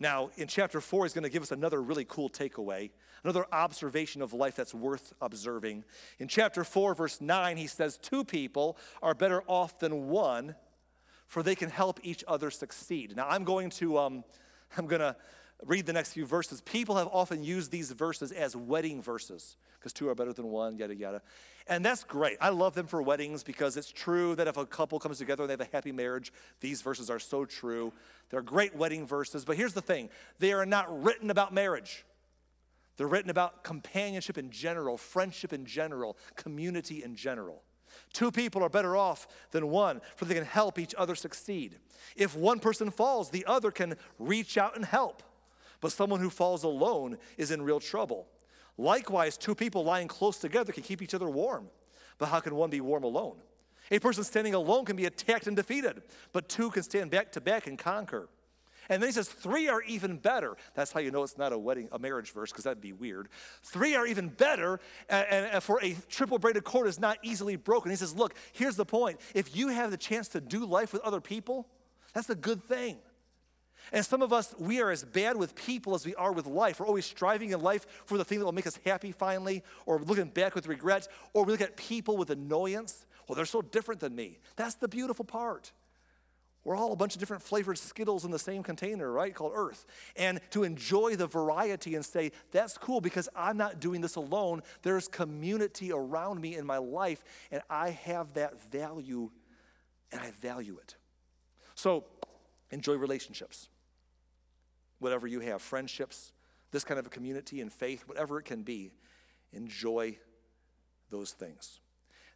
Now, 0.02 0.32
in 0.36 0.48
chapter 0.48 0.82
four, 0.82 1.06
he's 1.06 1.14
going 1.14 1.26
to 1.26 1.30
give 1.30 1.44
us 1.44 1.52
another 1.52 1.80
really 1.80 2.06
cool 2.06 2.28
takeaway, 2.28 2.90
another 3.24 3.46
observation 3.52 4.24
of 4.24 4.34
life 4.34 4.56
that's 4.56 4.74
worth 4.74 5.14
observing. 5.22 5.84
In 6.18 6.28
chapter 6.28 6.64
four, 6.64 6.96
verse 6.96 7.22
nine, 7.22 7.56
he 7.56 7.68
says, 7.68 8.00
Two 8.00 8.24
people 8.24 8.80
are 9.04 9.14
better 9.14 9.44
off 9.46 9.78
than 9.78 10.08
one, 10.08 10.56
for 11.28 11.44
they 11.44 11.54
can 11.54 11.70
help 11.70 12.00
each 12.02 12.24
other 12.28 12.50
succeed. 12.50 13.16
Now, 13.16 13.28
I'm 13.30 13.44
going 13.44 13.70
to, 13.70 14.00
um, 14.00 14.24
I'm 14.78 14.88
going 14.88 15.02
to 15.02 15.16
read 15.66 15.86
the 15.86 15.94
next 15.94 16.14
few 16.14 16.26
verses, 16.26 16.62
people 16.62 16.96
have 16.96 17.08
often 17.12 17.44
used 17.44 17.72
these 17.72 17.92
verses 17.92 18.32
as 18.32 18.56
wedding 18.56 19.02
verses 19.02 19.58
because 19.80 19.94
two 19.94 20.10
are 20.10 20.16
better 20.16 20.34
than 20.34 20.48
one, 20.48 20.78
yada, 20.78 20.96
yada. 20.96 21.22
And 21.68 21.86
that's 21.86 22.04
great. 22.04 22.38
I 22.42 22.50
love 22.50 22.76
them 22.76 22.88
for 22.88 23.02
weddings 23.02 23.44
because 23.44 23.78
it's 23.78 23.92
true 23.92 24.36
that 24.36 24.48
if 24.48 24.58
a 24.58 24.66
couple 24.66 25.00
comes 25.00 25.18
together 25.18 25.44
and 25.44 25.50
they 25.50 25.54
have 25.54 25.62
a 25.62 25.76
happy 25.76 25.92
marriage, 25.92 26.32
these 26.60 26.82
verses 26.82 27.10
are 27.10 27.20
so 27.20 27.46
true. 27.46 27.94
They're 28.30 28.42
great 28.42 28.76
wedding 28.76 29.06
verses. 29.06 29.46
But 29.46 29.58
here's 29.58 29.74
the 29.74 29.82
thing 29.82 30.10
they 30.40 30.54
are 30.54 30.66
not 30.66 31.04
written 31.04 31.30
about 31.30 31.54
marriage. 31.54 32.06
They're 32.98 33.08
written 33.08 33.32
about 33.32 33.64
companionship 33.64 34.38
in 34.38 34.52
general, 34.52 34.98
friendship 34.98 35.54
in 35.54 35.66
general, 35.66 36.18
community 36.36 37.04
in 37.04 37.16
general. 37.16 37.64
Two 38.14 38.32
people 38.32 38.64
are 38.64 38.70
better 38.70 38.96
off 38.96 39.28
than 39.52 39.70
one, 39.70 40.02
for 40.16 40.26
they 40.26 40.36
can 40.36 40.46
help 40.46 40.78
each 40.78 40.94
other 40.98 41.16
succeed. 41.16 41.78
If 42.16 42.36
one 42.36 42.60
person 42.60 42.92
falls, 42.92 43.30
the 43.30 43.46
other 43.46 43.72
can 43.72 43.96
reach 44.20 44.58
out 44.58 44.76
and 44.76 44.86
help. 44.86 45.24
But 45.82 45.92
someone 45.92 46.20
who 46.20 46.30
falls 46.30 46.64
alone 46.64 47.18
is 47.38 47.52
in 47.52 47.62
real 47.62 47.80
trouble. 47.80 48.28
Likewise, 48.78 49.38
two 49.38 49.56
people 49.56 49.84
lying 49.84 50.08
close 50.08 50.38
together 50.38 50.72
can 50.72 50.84
keep 50.84 51.02
each 51.02 51.14
other 51.14 51.30
warm. 51.30 51.68
But 52.18 52.30
how 52.30 52.40
can 52.40 52.56
one 52.56 52.70
be 52.70 52.82
warm 52.82 53.04
alone? 53.04 53.38
A 53.90 54.00
person 54.00 54.24
standing 54.24 54.54
alone 54.54 54.86
can 54.86 54.96
be 54.96 55.06
attacked 55.06 55.48
and 55.48 55.56
defeated, 55.56 56.02
but 56.32 56.48
two 56.48 56.70
can 56.70 56.84
stand 56.84 57.12
back 57.12 57.32
to 57.34 57.42
back 57.42 57.68
and 57.68 57.78
conquer. 57.78 58.30
And 58.90 59.02
then 59.02 59.10
he 59.10 59.14
says, 59.14 59.28
three 59.28 59.70
are 59.70 59.82
even 59.84 60.18
better. 60.18 60.58
That's 60.74 60.92
how 60.92 61.00
you 61.00 61.12
know 61.12 61.24
it's 61.24 61.38
not 61.38 61.54
a 61.54 61.58
wedding, 61.58 61.88
a 61.92 62.00
marriage 62.00 62.32
verse, 62.32 62.52
because 62.52 62.64
that'd 62.64 62.82
be 62.82 62.94
weird. 62.94 63.30
Three 63.64 63.96
are 63.96 64.06
even 64.06 64.30
better, 64.30 64.80
and, 65.10 65.26
and 65.30 65.64
for 65.64 65.80
a 65.84 65.96
triple 66.10 66.40
braided 66.40 66.64
cord 66.64 66.88
is 66.88 67.00
not 67.00 67.18
easily 67.24 67.56
broken. 67.56 67.92
He 67.92 67.98
says, 67.98 68.16
look, 68.16 68.34
here's 68.54 68.76
the 68.76 68.86
point. 68.86 69.20
If 69.34 69.56
you 69.56 69.70
have 69.70 69.92
the 69.92 69.98
chance 69.98 70.28
to 70.30 70.42
do 70.42 70.66
life 70.66 70.94
with 70.94 71.02
other 71.04 71.22
people, 71.22 71.68
that's 72.14 72.30
a 72.30 72.36
good 72.36 72.64
thing. 72.64 72.98
And 73.92 74.06
some 74.06 74.22
of 74.22 74.32
us, 74.32 74.56
we 74.58 74.82
are 74.82 74.92
as 74.92 75.04
bad 75.04 75.36
with 75.38 75.56
people 75.56 75.96
as 75.96 76.06
we 76.06 76.16
are 76.16 76.32
with 76.32 76.46
life. 76.46 76.80
We're 76.80 76.88
always 76.88 77.06
striving 77.06 77.52
in 77.52 77.62
life 77.62 77.86
for 78.06 78.18
the 78.18 78.24
thing 78.24 78.40
that 78.40 78.46
will 78.46 78.52
make 78.52 78.68
us 78.68 78.80
happy 78.86 79.12
finally, 79.12 79.64
or 79.86 80.00
looking 80.00 80.30
back 80.30 80.56
with 80.56 80.68
regret, 80.68 81.08
or 81.34 81.44
we 81.44 81.52
look 81.52 81.62
at 81.62 81.76
people 81.78 82.18
with 82.18 82.30
annoyance. 82.30 83.06
Well, 83.28 83.36
they're 83.36 83.46
so 83.46 83.62
different 83.62 84.02
than 84.02 84.16
me. 84.16 84.40
That's 84.56 84.76
the 84.76 84.88
beautiful 84.88 85.26
part. 85.26 85.72
We're 86.64 86.76
all 86.76 86.94
a 86.94 86.96
bunch 86.96 87.16
of 87.16 87.20
different 87.20 87.42
flavored 87.42 87.80
Skittles 87.80 88.24
in 88.24 88.30
the 88.30 88.38
same 88.38 88.62
container, 88.62 89.12
right? 89.12 89.34
Called 89.34 89.54
Earth. 89.56 89.86
And 90.16 90.40
to 90.52 90.64
enjoy 90.64 91.16
the 91.16 91.26
variety 91.26 91.96
and 91.96 92.06
say, 92.06 92.32
that's 92.52 92.78
cool 92.78 93.02
because 93.02 93.28
I'm 93.36 93.58
not 93.58 93.80
doing 93.80 94.00
this 94.00 94.16
alone. 94.16 94.62
There's 94.84 95.08
community 95.08 95.92
around 95.92 96.40
me 96.40 96.56
in 96.56 96.68
my 96.68 96.78
life, 96.78 97.24
and 97.52 97.64
I 97.68 97.90
have 97.90 98.34
that 98.34 98.62
value, 98.72 99.32
and 100.12 100.22
I 100.22 100.30
value 100.40 100.78
it. 100.80 100.96
So 101.74 102.06
enjoy 102.70 102.94
relationships 102.94 103.70
whatever 105.02 105.28
you 105.28 105.40
have 105.42 105.62
friendships, 105.62 106.32
this 106.72 106.84
kind 106.84 107.00
of 107.00 107.06
a 107.06 107.10
community 107.10 107.60
and 107.60 107.74
faith, 107.74 108.04
whatever 108.08 108.40
it 108.40 108.46
can 108.46 108.64
be. 108.64 108.92
Enjoy 109.52 110.18
those 111.10 111.32
things. 111.32 111.82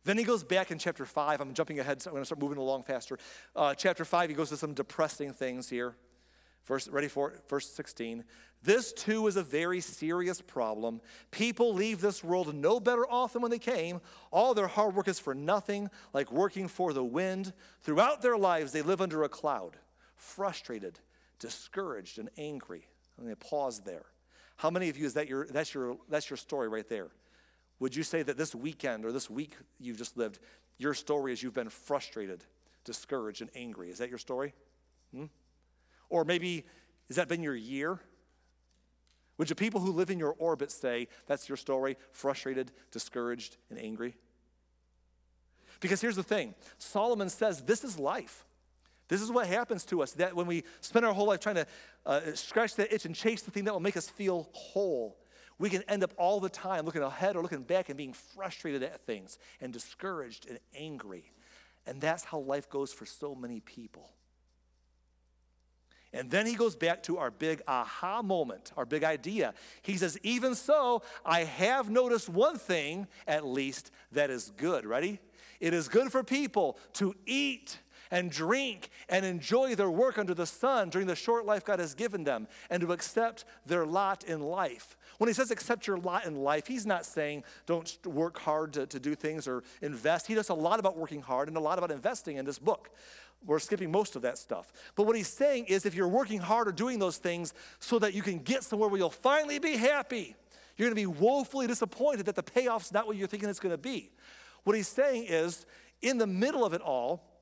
Then 0.03 0.17
he 0.17 0.23
goes 0.23 0.43
back 0.43 0.69
in 0.69 0.77
chapter 0.77 1.05
5. 1.05 1.41
I'm 1.41 1.53
jumping 1.53 1.79
ahead, 1.79 2.01
so 2.01 2.09
I'm 2.09 2.13
going 2.13 2.21
to 2.21 2.25
start 2.25 2.41
moving 2.41 2.57
along 2.57 2.83
faster. 2.83 3.17
Uh, 3.55 3.73
chapter 3.73 4.05
5, 4.05 4.29
he 4.29 4.35
goes 4.35 4.49
to 4.49 4.57
some 4.57 4.73
depressing 4.73 5.33
things 5.33 5.69
here. 5.69 5.95
Verse, 6.65 6.87
ready 6.87 7.07
for 7.07 7.31
it? 7.31 7.41
Verse 7.47 7.69
16. 7.69 8.23
This 8.63 8.91
too 8.91 9.27
is 9.27 9.35
a 9.35 9.43
very 9.43 9.79
serious 9.79 10.41
problem. 10.41 10.99
People 11.29 11.73
leave 11.73 12.01
this 12.01 12.23
world 12.23 12.53
no 12.53 12.79
better 12.79 13.05
off 13.09 13.33
than 13.33 13.41
when 13.43 13.51
they 13.51 13.59
came. 13.59 14.01
All 14.31 14.53
their 14.53 14.67
hard 14.67 14.95
work 14.95 15.07
is 15.07 15.19
for 15.19 15.35
nothing, 15.35 15.89
like 16.13 16.31
working 16.31 16.67
for 16.67 16.91
the 16.91 17.03
wind. 17.03 17.53
Throughout 17.83 18.23
their 18.23 18.37
lives, 18.37 18.71
they 18.71 18.81
live 18.81 19.01
under 19.01 19.23
a 19.23 19.29
cloud, 19.29 19.77
frustrated, 20.15 20.99
discouraged 21.39 22.19
and 22.19 22.29
angry. 22.37 22.87
I'm 23.17 23.25
going 23.25 23.35
to 23.35 23.45
pause 23.45 23.81
there. 23.81 24.05
How 24.57 24.69
many 24.69 24.89
of 24.89 24.97
you 24.97 25.05
is 25.05 25.13
that 25.15 25.27
your 25.27 25.47
that's 25.47 25.73
your 25.73 25.97
that's 26.09 26.29
your 26.29 26.37
story 26.37 26.67
right 26.67 26.87
there? 26.87 27.09
Would 27.79 27.95
you 27.95 28.03
say 28.03 28.23
that 28.23 28.37
this 28.37 28.55
weekend 28.55 29.05
or 29.05 29.11
this 29.11 29.29
week 29.29 29.55
you've 29.79 29.97
just 29.97 30.15
lived, 30.15 30.39
your 30.77 30.93
story 30.93 31.33
is 31.33 31.43
you've 31.43 31.53
been 31.53 31.69
frustrated, 31.69 32.43
discouraged, 32.85 33.41
and 33.41 33.49
angry? 33.53 33.89
Is 33.89 33.97
that 33.97 34.09
your 34.09 34.17
story? 34.17 34.53
Hmm? 35.13 35.25
Or 36.09 36.23
maybe 36.23 36.65
has 37.07 37.17
that 37.17 37.27
been 37.27 37.43
your 37.43 37.55
year? 37.55 37.99
Would 39.37 39.49
the 39.49 39.55
people 39.55 39.81
who 39.81 39.91
live 39.91 40.09
in 40.09 40.19
your 40.19 40.35
orbit 40.37 40.71
say 40.71 41.09
that's 41.27 41.49
your 41.49 41.57
story, 41.57 41.97
frustrated, 42.11 42.71
discouraged, 42.91 43.57
and 43.69 43.77
angry? 43.77 44.15
Because 45.81 45.99
here's 45.99 46.15
the 46.15 46.23
thing 46.23 46.55
Solomon 46.77 47.29
says 47.29 47.61
this 47.61 47.83
is 47.83 47.99
life. 47.99 48.45
This 49.07 49.21
is 49.21 49.31
what 49.31 49.47
happens 49.47 49.85
to 49.85 50.01
us 50.01 50.13
that 50.13 50.35
when 50.35 50.47
we 50.47 50.63
spend 50.81 51.05
our 51.05 51.13
whole 51.13 51.27
life 51.27 51.39
trying 51.39 51.55
to 51.55 51.67
uh, 52.05 52.21
scratch 52.33 52.75
that 52.75 52.93
itch 52.93 53.05
and 53.05 53.15
chase 53.15 53.41
the 53.43 53.51
thing 53.51 53.65
that 53.65 53.73
will 53.73 53.79
make 53.79 53.97
us 53.97 54.09
feel 54.09 54.49
whole, 54.53 55.17
we 55.57 55.69
can 55.69 55.83
end 55.83 56.03
up 56.03 56.13
all 56.17 56.39
the 56.39 56.49
time 56.49 56.85
looking 56.85 57.01
ahead 57.01 57.35
or 57.35 57.41
looking 57.41 57.63
back 57.63 57.89
and 57.89 57.97
being 57.97 58.13
frustrated 58.13 58.83
at 58.83 59.05
things 59.05 59.37
and 59.61 59.71
discouraged 59.71 60.47
and 60.49 60.59
angry. 60.75 61.31
And 61.85 62.01
that's 62.01 62.23
how 62.23 62.39
life 62.39 62.69
goes 62.69 62.91
for 62.91 63.05
so 63.05 63.35
many 63.35 63.59
people. 63.59 64.09
And 66.11 66.31
then 66.31 66.45
he 66.45 66.55
goes 66.55 66.75
back 66.75 67.03
to 67.03 67.17
our 67.17 67.29
big 67.29 67.61
aha 67.67 68.21
moment, 68.21 68.71
our 68.77 68.85
big 68.85 69.03
idea. 69.03 69.53
He 69.81 69.97
says, 69.97 70.17
Even 70.23 70.55
so, 70.55 71.03
I 71.25 71.43
have 71.43 71.89
noticed 71.89 72.29
one 72.29 72.57
thing, 72.57 73.07
at 73.27 73.45
least, 73.45 73.91
that 74.13 74.29
is 74.29 74.51
good. 74.55 74.85
Ready? 74.85 75.19
It 75.59 75.73
is 75.73 75.89
good 75.89 76.11
for 76.11 76.23
people 76.23 76.77
to 76.93 77.13
eat 77.25 77.79
and 78.15 78.31
drink 78.31 78.89
and 79.09 79.25
enjoy 79.25 79.75
their 79.75 79.91
work 79.91 80.17
under 80.17 80.33
the 80.33 80.45
sun 80.45 80.89
during 80.89 81.05
the 81.05 81.17
short 81.17 81.45
life 81.45 81.65
God 81.65 81.79
has 81.79 81.93
given 81.93 82.23
them 82.23 82.47
and 82.69 82.79
to 82.79 82.93
accept 82.93 83.43
their 83.65 83.85
lot 83.85 84.23
in 84.23 84.39
life. 84.39 84.95
When 85.17 85.27
he 85.27 85.33
says 85.33 85.51
accept 85.51 85.85
your 85.85 85.97
lot 85.97 86.25
in 86.25 86.37
life, 86.37 86.65
he's 86.65 86.85
not 86.85 87.05
saying 87.05 87.43
don't 87.65 87.93
work 88.05 88.39
hard 88.39 88.71
to, 88.73 88.85
to 88.85 89.01
do 89.01 89.15
things 89.15 89.49
or 89.49 89.63
invest. 89.81 90.27
He 90.27 90.33
does 90.33 90.47
a 90.47 90.53
lot 90.53 90.79
about 90.79 90.97
working 90.97 91.21
hard 91.21 91.49
and 91.49 91.57
a 91.57 91.59
lot 91.59 91.77
about 91.77 91.91
investing 91.91 92.37
in 92.37 92.45
this 92.45 92.57
book. 92.57 92.89
We're 93.45 93.59
skipping 93.59 93.91
most 93.91 94.15
of 94.15 94.21
that 94.21 94.37
stuff. 94.37 94.71
But 94.95 95.07
what 95.07 95.17
he's 95.17 95.27
saying 95.27 95.65
is 95.65 95.85
if 95.85 95.93
you're 95.93 96.07
working 96.07 96.39
hard 96.39 96.69
or 96.69 96.71
doing 96.71 96.99
those 96.99 97.17
things 97.17 97.53
so 97.79 97.99
that 97.99 98.13
you 98.13 98.21
can 98.21 98.39
get 98.39 98.63
somewhere 98.63 98.87
where 98.87 98.97
you'll 98.97 99.09
finally 99.09 99.59
be 99.59 99.75
happy, 99.75 100.37
you're 100.77 100.87
going 100.89 100.95
to 100.95 101.01
be 101.01 101.19
woefully 101.19 101.67
disappointed 101.67 102.27
that 102.27 102.35
the 102.35 102.43
payoff's 102.43 102.93
not 102.93 103.07
what 103.07 103.17
you're 103.17 103.27
thinking 103.27 103.49
it's 103.49 103.59
going 103.59 103.73
to 103.73 103.77
be. 103.77 104.09
What 104.63 104.77
he's 104.77 104.87
saying 104.87 105.25
is, 105.27 105.65
in 106.01 106.17
the 106.17 106.27
middle 106.27 106.63
of 106.63 106.73
it 106.73 106.81
all, 106.81 107.34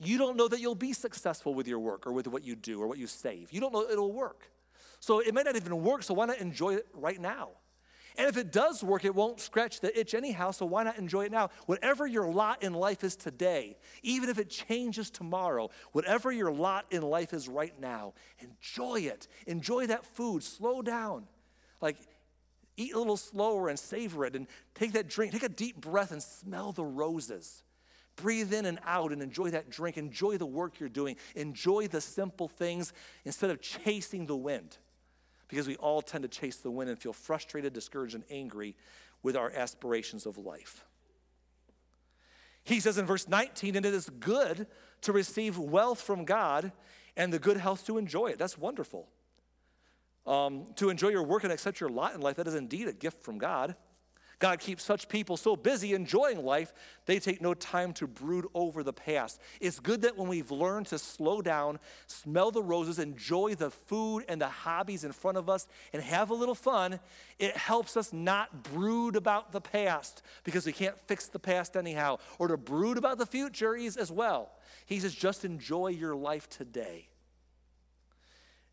you 0.00 0.18
don't 0.18 0.36
know 0.36 0.48
that 0.48 0.60
you'll 0.60 0.74
be 0.74 0.92
successful 0.92 1.54
with 1.54 1.68
your 1.68 1.78
work 1.78 2.06
or 2.06 2.12
with 2.12 2.26
what 2.26 2.44
you 2.44 2.56
do 2.56 2.80
or 2.80 2.86
what 2.86 2.98
you 2.98 3.06
save. 3.06 3.52
You 3.52 3.60
don't 3.60 3.72
know 3.72 3.88
it'll 3.88 4.12
work. 4.12 4.50
So 5.00 5.20
it 5.20 5.34
might 5.34 5.44
not 5.44 5.56
even 5.56 5.82
work, 5.82 6.02
so 6.02 6.14
why 6.14 6.26
not 6.26 6.38
enjoy 6.38 6.76
it 6.76 6.86
right 6.94 7.20
now? 7.20 7.50
And 8.16 8.28
if 8.28 8.36
it 8.36 8.52
does 8.52 8.82
work, 8.84 9.04
it 9.04 9.14
won't 9.14 9.40
scratch 9.40 9.80
the 9.80 9.98
itch 9.98 10.14
anyhow, 10.14 10.52
so 10.52 10.66
why 10.66 10.84
not 10.84 10.98
enjoy 10.98 11.24
it 11.24 11.32
now? 11.32 11.50
Whatever 11.66 12.06
your 12.06 12.30
lot 12.30 12.62
in 12.62 12.72
life 12.72 13.02
is 13.02 13.16
today, 13.16 13.76
even 14.02 14.28
if 14.28 14.38
it 14.38 14.48
changes 14.48 15.10
tomorrow, 15.10 15.70
whatever 15.92 16.30
your 16.30 16.52
lot 16.52 16.86
in 16.90 17.02
life 17.02 17.34
is 17.34 17.48
right 17.48 17.78
now, 17.80 18.14
enjoy 18.38 19.00
it. 19.00 19.26
Enjoy 19.46 19.88
that 19.88 20.06
food. 20.06 20.44
Slow 20.44 20.80
down. 20.80 21.26
Like, 21.80 21.96
eat 22.76 22.94
a 22.94 22.98
little 22.98 23.16
slower 23.16 23.68
and 23.68 23.78
savor 23.78 24.24
it 24.24 24.36
and 24.36 24.46
take 24.74 24.92
that 24.92 25.08
drink. 25.08 25.32
Take 25.32 25.42
a 25.42 25.48
deep 25.48 25.80
breath 25.80 26.12
and 26.12 26.22
smell 26.22 26.70
the 26.70 26.84
roses. 26.84 27.64
Breathe 28.16 28.52
in 28.52 28.66
and 28.66 28.78
out 28.84 29.12
and 29.12 29.22
enjoy 29.22 29.50
that 29.50 29.70
drink. 29.70 29.96
Enjoy 29.96 30.36
the 30.36 30.46
work 30.46 30.78
you're 30.78 30.88
doing. 30.88 31.16
Enjoy 31.34 31.88
the 31.88 32.00
simple 32.00 32.48
things 32.48 32.92
instead 33.24 33.50
of 33.50 33.60
chasing 33.60 34.26
the 34.26 34.36
wind. 34.36 34.78
Because 35.48 35.66
we 35.66 35.76
all 35.76 36.00
tend 36.00 36.22
to 36.22 36.28
chase 36.28 36.56
the 36.56 36.70
wind 36.70 36.90
and 36.90 36.98
feel 36.98 37.12
frustrated, 37.12 37.72
discouraged, 37.72 38.14
and 38.14 38.24
angry 38.30 38.76
with 39.22 39.36
our 39.36 39.50
aspirations 39.50 40.26
of 40.26 40.38
life. 40.38 40.84
He 42.64 42.80
says 42.80 42.96
in 42.96 43.04
verse 43.04 43.28
19, 43.28 43.76
and 43.76 43.84
it 43.84 43.92
is 43.92 44.08
good 44.08 44.66
to 45.02 45.12
receive 45.12 45.58
wealth 45.58 46.00
from 46.00 46.24
God 46.24 46.72
and 47.16 47.32
the 47.32 47.38
good 47.38 47.58
health 47.58 47.86
to 47.86 47.98
enjoy 47.98 48.28
it. 48.28 48.38
That's 48.38 48.56
wonderful. 48.56 49.08
Um, 50.26 50.66
to 50.76 50.88
enjoy 50.88 51.08
your 51.08 51.22
work 51.22 51.44
and 51.44 51.52
accept 51.52 51.80
your 51.80 51.90
lot 51.90 52.14
in 52.14 52.22
life, 52.22 52.36
that 52.36 52.46
is 52.46 52.54
indeed 52.54 52.88
a 52.88 52.92
gift 52.92 53.22
from 53.22 53.38
God. 53.38 53.76
God 54.38 54.58
keeps 54.58 54.82
such 54.82 55.08
people 55.08 55.36
so 55.36 55.56
busy 55.56 55.94
enjoying 55.94 56.44
life, 56.44 56.72
they 57.06 57.18
take 57.18 57.40
no 57.40 57.54
time 57.54 57.92
to 57.94 58.06
brood 58.06 58.46
over 58.54 58.82
the 58.82 58.92
past. 58.92 59.40
It's 59.60 59.80
good 59.80 60.02
that 60.02 60.16
when 60.16 60.28
we've 60.28 60.50
learned 60.50 60.86
to 60.86 60.98
slow 60.98 61.40
down, 61.42 61.78
smell 62.06 62.50
the 62.50 62.62
roses, 62.62 62.98
enjoy 62.98 63.54
the 63.54 63.70
food 63.70 64.24
and 64.28 64.40
the 64.40 64.48
hobbies 64.48 65.04
in 65.04 65.12
front 65.12 65.38
of 65.38 65.48
us, 65.48 65.68
and 65.92 66.02
have 66.02 66.30
a 66.30 66.34
little 66.34 66.54
fun, 66.54 67.00
it 67.38 67.56
helps 67.56 67.96
us 67.96 68.12
not 68.12 68.62
brood 68.72 69.16
about 69.16 69.52
the 69.52 69.60
past 69.60 70.22
because 70.44 70.66
we 70.66 70.72
can't 70.72 70.98
fix 71.06 71.26
the 71.26 71.38
past 71.38 71.76
anyhow, 71.76 72.18
or 72.38 72.48
to 72.48 72.56
brood 72.56 72.98
about 72.98 73.18
the 73.18 73.26
future 73.26 73.76
as 73.76 74.12
well. 74.12 74.52
He 74.86 75.00
says, 75.00 75.14
just 75.14 75.44
enjoy 75.44 75.88
your 75.88 76.14
life 76.14 76.48
today. 76.48 77.08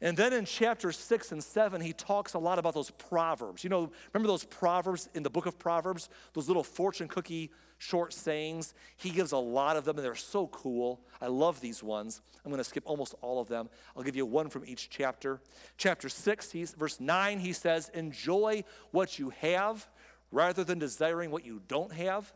And 0.01 0.17
then 0.17 0.33
in 0.33 0.45
chapter 0.45 0.91
six 0.91 1.31
and 1.31 1.43
seven, 1.43 1.79
he 1.79 1.93
talks 1.93 2.33
a 2.33 2.39
lot 2.39 2.57
about 2.57 2.73
those 2.73 2.89
proverbs. 2.89 3.63
You 3.63 3.69
know, 3.69 3.91
remember 4.13 4.27
those 4.27 4.45
proverbs 4.45 5.07
in 5.13 5.21
the 5.21 5.29
book 5.29 5.45
of 5.45 5.59
Proverbs? 5.59 6.09
Those 6.33 6.47
little 6.47 6.63
fortune 6.63 7.07
cookie 7.07 7.51
short 7.77 8.11
sayings. 8.11 8.73
He 8.97 9.11
gives 9.11 9.31
a 9.31 9.37
lot 9.37 9.77
of 9.77 9.85
them, 9.85 9.97
and 9.97 10.05
they're 10.05 10.15
so 10.15 10.47
cool. 10.47 11.01
I 11.21 11.27
love 11.27 11.61
these 11.61 11.83
ones. 11.83 12.21
I'm 12.43 12.51
going 12.51 12.59
to 12.59 12.67
skip 12.67 12.83
almost 12.87 13.13
all 13.21 13.39
of 13.39 13.47
them. 13.47 13.69
I'll 13.95 14.03
give 14.03 14.15
you 14.15 14.25
one 14.25 14.49
from 14.49 14.65
each 14.65 14.89
chapter. 14.89 15.39
Chapter 15.77 16.09
six, 16.09 16.51
he's, 16.51 16.73
verse 16.73 16.99
nine, 16.99 17.39
he 17.39 17.53
says, 17.53 17.89
Enjoy 17.93 18.63
what 18.89 19.19
you 19.19 19.31
have 19.41 19.87
rather 20.31 20.63
than 20.63 20.79
desiring 20.79 21.29
what 21.29 21.45
you 21.45 21.61
don't 21.67 21.93
have, 21.93 22.33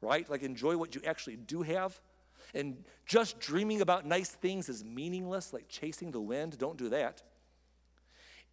right? 0.00 0.28
Like 0.28 0.42
enjoy 0.42 0.76
what 0.76 0.94
you 0.94 1.00
actually 1.04 1.36
do 1.36 1.62
have. 1.62 2.00
And 2.54 2.84
just 3.04 3.40
dreaming 3.40 3.80
about 3.80 4.06
nice 4.06 4.30
things 4.30 4.68
is 4.68 4.84
meaningless, 4.84 5.52
like 5.52 5.68
chasing 5.68 6.10
the 6.10 6.20
wind. 6.20 6.56
Don't 6.58 6.78
do 6.78 6.88
that. 6.90 7.22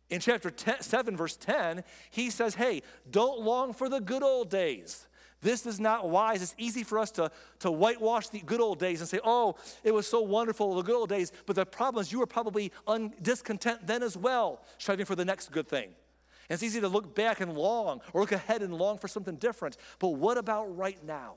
In 0.09 0.19
chapter 0.19 0.49
10, 0.49 0.81
7, 0.81 1.15
verse 1.15 1.37
10, 1.37 1.83
he 2.09 2.29
says, 2.29 2.55
Hey, 2.55 2.81
don't 3.09 3.39
long 3.39 3.73
for 3.73 3.87
the 3.87 4.01
good 4.01 4.23
old 4.23 4.49
days. 4.49 5.07
This 5.41 5.65
is 5.65 5.79
not 5.79 6.09
wise. 6.09 6.41
It's 6.41 6.55
easy 6.57 6.83
for 6.83 6.99
us 6.99 7.09
to, 7.11 7.31
to 7.59 7.71
whitewash 7.71 8.29
the 8.29 8.39
good 8.39 8.61
old 8.61 8.77
days 8.77 8.99
and 8.99 9.09
say, 9.09 9.19
oh, 9.23 9.55
it 9.83 9.91
was 9.91 10.07
so 10.07 10.21
wonderful, 10.21 10.75
the 10.75 10.83
good 10.83 10.95
old 10.95 11.09
days. 11.09 11.31
But 11.47 11.55
the 11.55 11.65
problem 11.65 11.99
is 12.01 12.11
you 12.11 12.19
were 12.19 12.27
probably 12.27 12.71
un- 12.85 13.13
discontent 13.21 13.87
then 13.87 14.03
as 14.03 14.15
well, 14.15 14.61
striving 14.77 15.05
for 15.05 15.15
the 15.15 15.25
next 15.25 15.51
good 15.51 15.67
thing. 15.67 15.85
And 15.85 16.55
it's 16.55 16.63
easy 16.63 16.79
to 16.79 16.87
look 16.87 17.15
back 17.15 17.41
and 17.41 17.57
long 17.57 18.01
or 18.13 18.21
look 18.21 18.31
ahead 18.31 18.61
and 18.61 18.73
long 18.73 18.99
for 18.99 19.07
something 19.07 19.35
different. 19.37 19.77
But 19.97 20.09
what 20.09 20.37
about 20.37 20.77
right 20.77 21.03
now? 21.03 21.35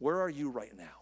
Where 0.00 0.20
are 0.20 0.30
you 0.30 0.50
right 0.50 0.76
now? 0.76 0.97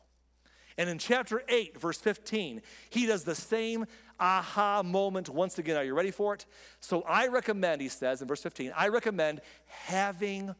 And 0.78 0.90
in 0.90 0.98
chapter 0.98 1.42
8, 1.48 1.80
verse 1.80 1.98
15, 1.98 2.60
he 2.90 3.06
does 3.06 3.24
the 3.24 3.34
same 3.34 3.86
aha 4.20 4.82
moment 4.82 5.28
once 5.28 5.58
again. 5.58 5.76
Are 5.76 5.84
you 5.84 5.94
ready 5.94 6.10
for 6.10 6.34
it? 6.34 6.46
So 6.80 7.02
I 7.02 7.28
recommend, 7.28 7.80
he 7.80 7.88
says 7.88 8.20
in 8.20 8.28
verse 8.28 8.42
15, 8.42 8.72
I 8.76 8.88
recommend 8.88 9.40
having 9.66 10.54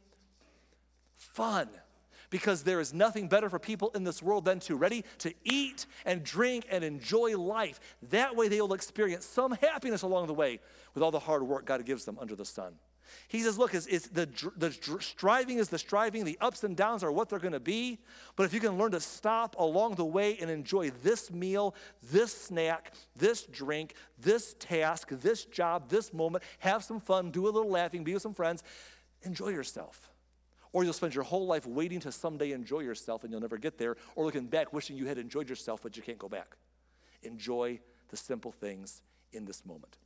fun 1.17 1.69
because 2.31 2.63
there 2.63 2.81
is 2.81 2.93
nothing 2.93 3.29
better 3.29 3.49
for 3.49 3.59
people 3.59 3.91
in 3.95 4.05
this 4.05 4.23
world 4.23 4.45
than 4.45 4.59
to 4.61 4.77
ready 4.77 5.05
to 5.19 5.33
eat 5.45 5.87
and 6.05 6.25
drink 6.25 6.67
and 6.71 6.83
enjoy 6.83 7.37
life. 7.39 7.79
That 8.11 8.35
way 8.35 8.49
they 8.49 8.61
will 8.61 8.75
experience 8.75 9.25
some 9.25 9.53
happiness 9.53 10.03
along 10.03 10.27
the 10.27 10.35
way 10.35 10.61
with 10.95 11.03
all 11.03 11.11
the 11.11 11.21
hard 11.21 11.43
work 11.43 11.67
God 11.67 11.85
gives 11.85 12.05
them 12.05 12.19
under 12.21 12.35
the 12.35 12.45
sun. 12.45 12.75
He 13.29 13.41
says, 13.41 13.59
look, 13.59 13.75
it's, 13.75 13.87
it's 13.87 14.09
the, 14.09 14.29
the 14.57 14.71
striving 15.01 15.59
is 15.59 15.69
the 15.69 15.79
striving, 15.79 16.25
the 16.25 16.39
ups 16.41 16.65
and 16.65 16.77
downs 16.77 17.03
are 17.03 17.13
what 17.13 17.29
they're 17.29 17.39
going 17.39 17.53
to 17.53 17.61
be. 17.61 17.99
But 18.37 18.45
if 18.45 18.55
you 18.55 18.61
can 18.61 18.79
learn 18.79 18.93
to 18.93 19.01
stop 19.01 19.57
along 19.59 19.97
the 19.97 20.05
way 20.05 20.37
and 20.39 20.51
enjoy 20.51 20.91
this 21.03 21.31
meal, 21.31 21.75
this 22.03 22.33
snack, 22.33 22.93
this 23.15 23.43
drink, 23.45 23.95
this 24.19 24.55
task, 24.59 25.09
this 25.11 25.45
job, 25.45 25.89
this 25.89 26.13
moment, 26.13 26.45
have 26.59 26.85
some 26.85 27.01
fun, 27.01 27.31
do 27.31 27.45
a 27.45 27.51
little 27.51 27.71
laughing, 27.71 28.05
be 28.05 28.15
with 28.15 28.23
some 28.23 28.35
friends, 28.35 28.63
enjoy 29.23 29.49
yourself. 29.49 30.11
Or 30.73 30.85
you'll 30.85 30.93
spend 30.93 31.15
your 31.15 31.25
whole 31.25 31.47
life 31.47 31.67
waiting 31.67 32.01
to 32.01 32.13
someday 32.13 32.53
enjoy 32.53 32.81
yourself 32.81 33.25
and 33.25 33.33
you'll 33.33 33.41
never 33.41 33.59
get 33.59 33.79
there, 33.79 33.97
or 34.15 34.25
looking 34.25 34.47
back 34.47 34.73
wishing 34.73 34.97
you 34.97 35.07
had 35.07 35.19
enjoyed 35.19 35.49
yourself, 35.49 35.83
but 35.83 35.97
you 35.97 36.03
can't 36.03 36.19
go 36.19 36.29
back. 36.29 36.57
Enjoy 37.23 37.81
the 38.09 38.17
simple 38.17 38.53
things 38.53 39.03
in 39.33 39.45
this 39.45 39.65
moment. 39.65 39.97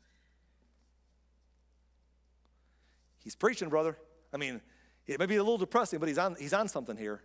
He's 3.23 3.35
preaching, 3.35 3.69
brother. 3.69 3.97
I 4.33 4.37
mean, 4.37 4.61
it 5.07 5.19
may 5.19 5.27
be 5.27 5.37
a 5.37 5.43
little 5.43 5.59
depressing, 5.59 5.99
but 5.99 6.09
he's 6.09 6.19
on, 6.19 6.37
he's 6.39 6.53
on 6.53 6.69
something 6.69 6.97
here. 6.97 7.23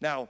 Now, 0.00 0.28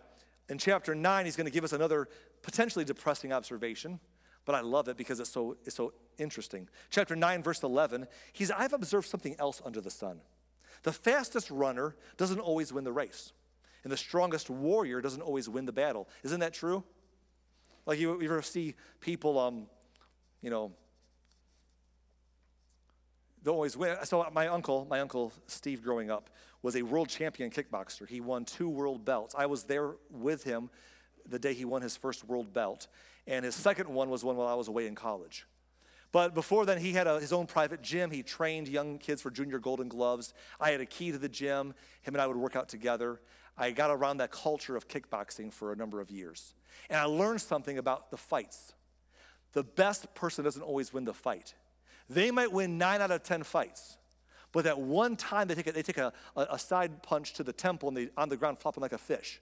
in 0.49 0.59
chapter 0.59 0.95
9, 0.95 1.25
he's 1.25 1.37
going 1.37 1.47
to 1.47 1.53
give 1.53 1.65
us 1.65 1.73
another 1.73 2.09
potentially 2.43 2.85
depressing 2.85 3.33
observation, 3.33 4.01
but 4.45 4.55
I 4.55 4.61
love 4.61 4.89
it 4.89 4.97
because 4.97 5.21
it's 5.21 5.31
so, 5.31 5.57
it's 5.65 5.77
so 5.77 5.93
interesting. 6.19 6.69
Chapter 6.91 7.17
9, 7.17 7.43
verse 7.43 7.63
11, 7.63 8.07
he's, 8.33 8.51
I've 8.51 8.73
observed 8.73 9.09
something 9.09 9.35
else 9.39 9.63
under 9.65 9.81
the 9.81 9.91
sun. 9.91 10.21
The 10.83 10.93
fastest 10.93 11.51
runner 11.51 11.97
doesn't 12.17 12.41
always 12.41 12.73
win 12.73 12.85
the 12.85 12.93
race, 12.93 13.33
and 13.83 13.93
the 13.93 13.97
strongest 13.97 14.51
warrior 14.51 15.01
doesn't 15.01 15.23
always 15.23 15.49
win 15.49 15.65
the 15.65 15.73
battle. 15.73 16.09
Isn't 16.23 16.41
that 16.41 16.53
true? 16.53 16.85
Like 17.87 17.99
you, 17.99 18.21
you 18.21 18.27
ever 18.27 18.43
see 18.43 18.75
people, 19.01 19.39
um, 19.39 19.67
you 20.43 20.51
know, 20.51 20.73
always 23.53 23.77
win. 23.77 23.97
So 24.05 24.27
my 24.33 24.49
uncle, 24.49 24.87
my 24.89 25.01
uncle 25.01 25.33
Steve, 25.47 25.83
growing 25.83 26.11
up, 26.11 26.31
was 26.63 26.77
a 26.77 26.83
world 26.83 27.09
champion 27.09 27.51
kickboxer. 27.51 28.09
He 28.09 28.21
won 28.21 28.45
two 28.45 28.69
world 28.69 29.05
belts. 29.05 29.35
I 29.37 29.47
was 29.47 29.65
there 29.65 29.97
with 30.11 30.45
him 30.45 30.71
the 31.29 31.39
day 31.39 31.55
he 31.55 31.65
won 31.65 31.83
his 31.83 31.97
first 31.97 32.25
world 32.25 32.53
belt, 32.53 32.87
and 33.27 33.45
his 33.45 33.55
second 33.55 33.89
one 33.89 34.11
was 34.11 34.25
won 34.25 34.37
while 34.37 34.49
I 34.49 34.55
was 34.55 34.69
away 34.69 34.87
in 34.87 34.95
college. 34.95 35.47
But 36.13 36.33
before 36.33 36.65
then, 36.65 36.79
he 36.79 36.93
had 36.93 37.09
a, 37.09 37.19
his 37.19 37.33
own 37.33 37.47
private 37.47 37.83
gym. 37.83 38.11
He 38.11 38.23
trained 38.23 38.69
young 38.69 38.99
kids 38.99 39.21
for 39.21 39.31
junior 39.31 39.59
golden 39.59 39.89
gloves. 39.89 40.33
I 40.61 40.71
had 40.71 40.81
a 40.81 40.87
key 40.87 41.11
to 41.11 41.19
the 41.19 41.29
gym. 41.29 41.75
Him 42.03 42.15
and 42.15 42.23
I 42.23 42.29
would 42.29 42.37
work 42.37 42.55
out 42.55 42.69
together. 42.69 43.21
I 43.59 43.73
got 43.73 43.91
around 43.91 44.19
that 44.19 44.31
culture 44.31 44.77
of 44.77 44.87
kickboxing 44.87 45.53
for 45.53 45.73
a 45.73 45.77
number 45.77 46.01
of 46.01 46.11
years. 46.11 46.55
And 46.89 47.01
I 47.01 47.05
learned 47.05 47.41
something 47.41 47.79
about 47.79 48.13
the 48.13 48.17
fights. 48.17 48.75
The 49.55 49.65
best 49.65 50.15
person 50.15 50.45
doesn't 50.45 50.63
always 50.63 50.93
win 50.93 51.05
the 51.05 51.15
fight. 51.15 51.55
They 52.09 52.31
might 52.31 52.53
win 52.53 52.79
nine 52.79 53.01
out 53.01 53.11
of 53.11 53.23
10 53.23 53.43
fights, 53.43 53.97
but 54.53 54.67
at 54.67 54.79
one 54.79 55.17
time 55.17 55.49
they 55.49 55.55
take 55.55 55.67
a, 55.67 55.73
they 55.73 55.83
take 55.83 55.99
a, 55.99 56.13
a 56.37 56.59
side 56.59 57.03
punch 57.03 57.33
to 57.35 57.43
the 57.43 57.53
temple 57.53 57.89
and 57.89 57.97
they 57.97 58.09
on 58.17 58.29
the 58.29 58.37
ground 58.37 58.59
flopping 58.59 58.83
like 58.83 58.93
a 58.93 58.99
fish. 58.99 59.41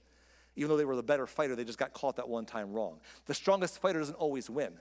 Even 0.54 0.68
though 0.68 0.76
they 0.76 0.84
were 0.84 0.96
the 0.96 1.02
better 1.02 1.26
fighter, 1.26 1.56
they 1.56 1.64
just 1.64 1.78
got 1.78 1.92
caught 1.92 2.16
that 2.16 2.28
one 2.28 2.44
time 2.44 2.72
wrong. 2.72 3.00
The 3.26 3.34
strongest 3.34 3.80
fighter 3.80 3.98
doesn't 3.98 4.14
always 4.16 4.50
win. 4.50 4.74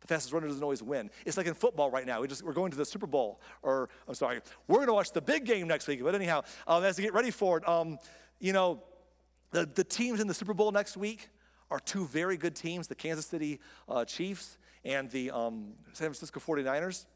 The 0.00 0.06
fastest 0.06 0.32
runner 0.32 0.48
doesn't 0.48 0.62
always 0.62 0.82
win. 0.82 1.10
It's 1.26 1.36
like 1.36 1.46
in 1.46 1.54
football 1.54 1.90
right 1.90 2.06
now. 2.06 2.20
We 2.20 2.28
just, 2.28 2.42
we're 2.42 2.54
going 2.54 2.70
to 2.70 2.76
the 2.76 2.86
Super 2.86 3.06
Bowl, 3.06 3.40
or 3.62 3.88
I'm 4.08 4.14
sorry, 4.14 4.40
we're 4.66 4.78
going 4.78 4.88
to 4.88 4.94
watch 4.94 5.12
the 5.12 5.20
big 5.20 5.44
game 5.44 5.68
next 5.68 5.86
week. 5.86 6.02
But 6.02 6.14
anyhow, 6.14 6.42
um, 6.66 6.82
as 6.84 6.96
we 6.96 7.04
get 7.04 7.12
ready 7.12 7.30
for 7.30 7.58
it, 7.58 7.68
um, 7.68 7.98
you 8.38 8.52
know, 8.52 8.82
the, 9.50 9.66
the 9.66 9.84
teams 9.84 10.20
in 10.20 10.26
the 10.26 10.34
Super 10.34 10.54
Bowl 10.54 10.72
next 10.72 10.96
week 10.96 11.28
are 11.70 11.78
two 11.78 12.06
very 12.06 12.36
good 12.36 12.56
teams 12.56 12.88
the 12.88 12.94
Kansas 12.94 13.26
City 13.26 13.60
uh, 13.88 14.04
Chiefs 14.04 14.58
and 14.84 15.10
the 15.10 15.30
um, 15.30 15.72
San 15.92 16.06
Francisco 16.06 16.40
49ers. 16.40 17.06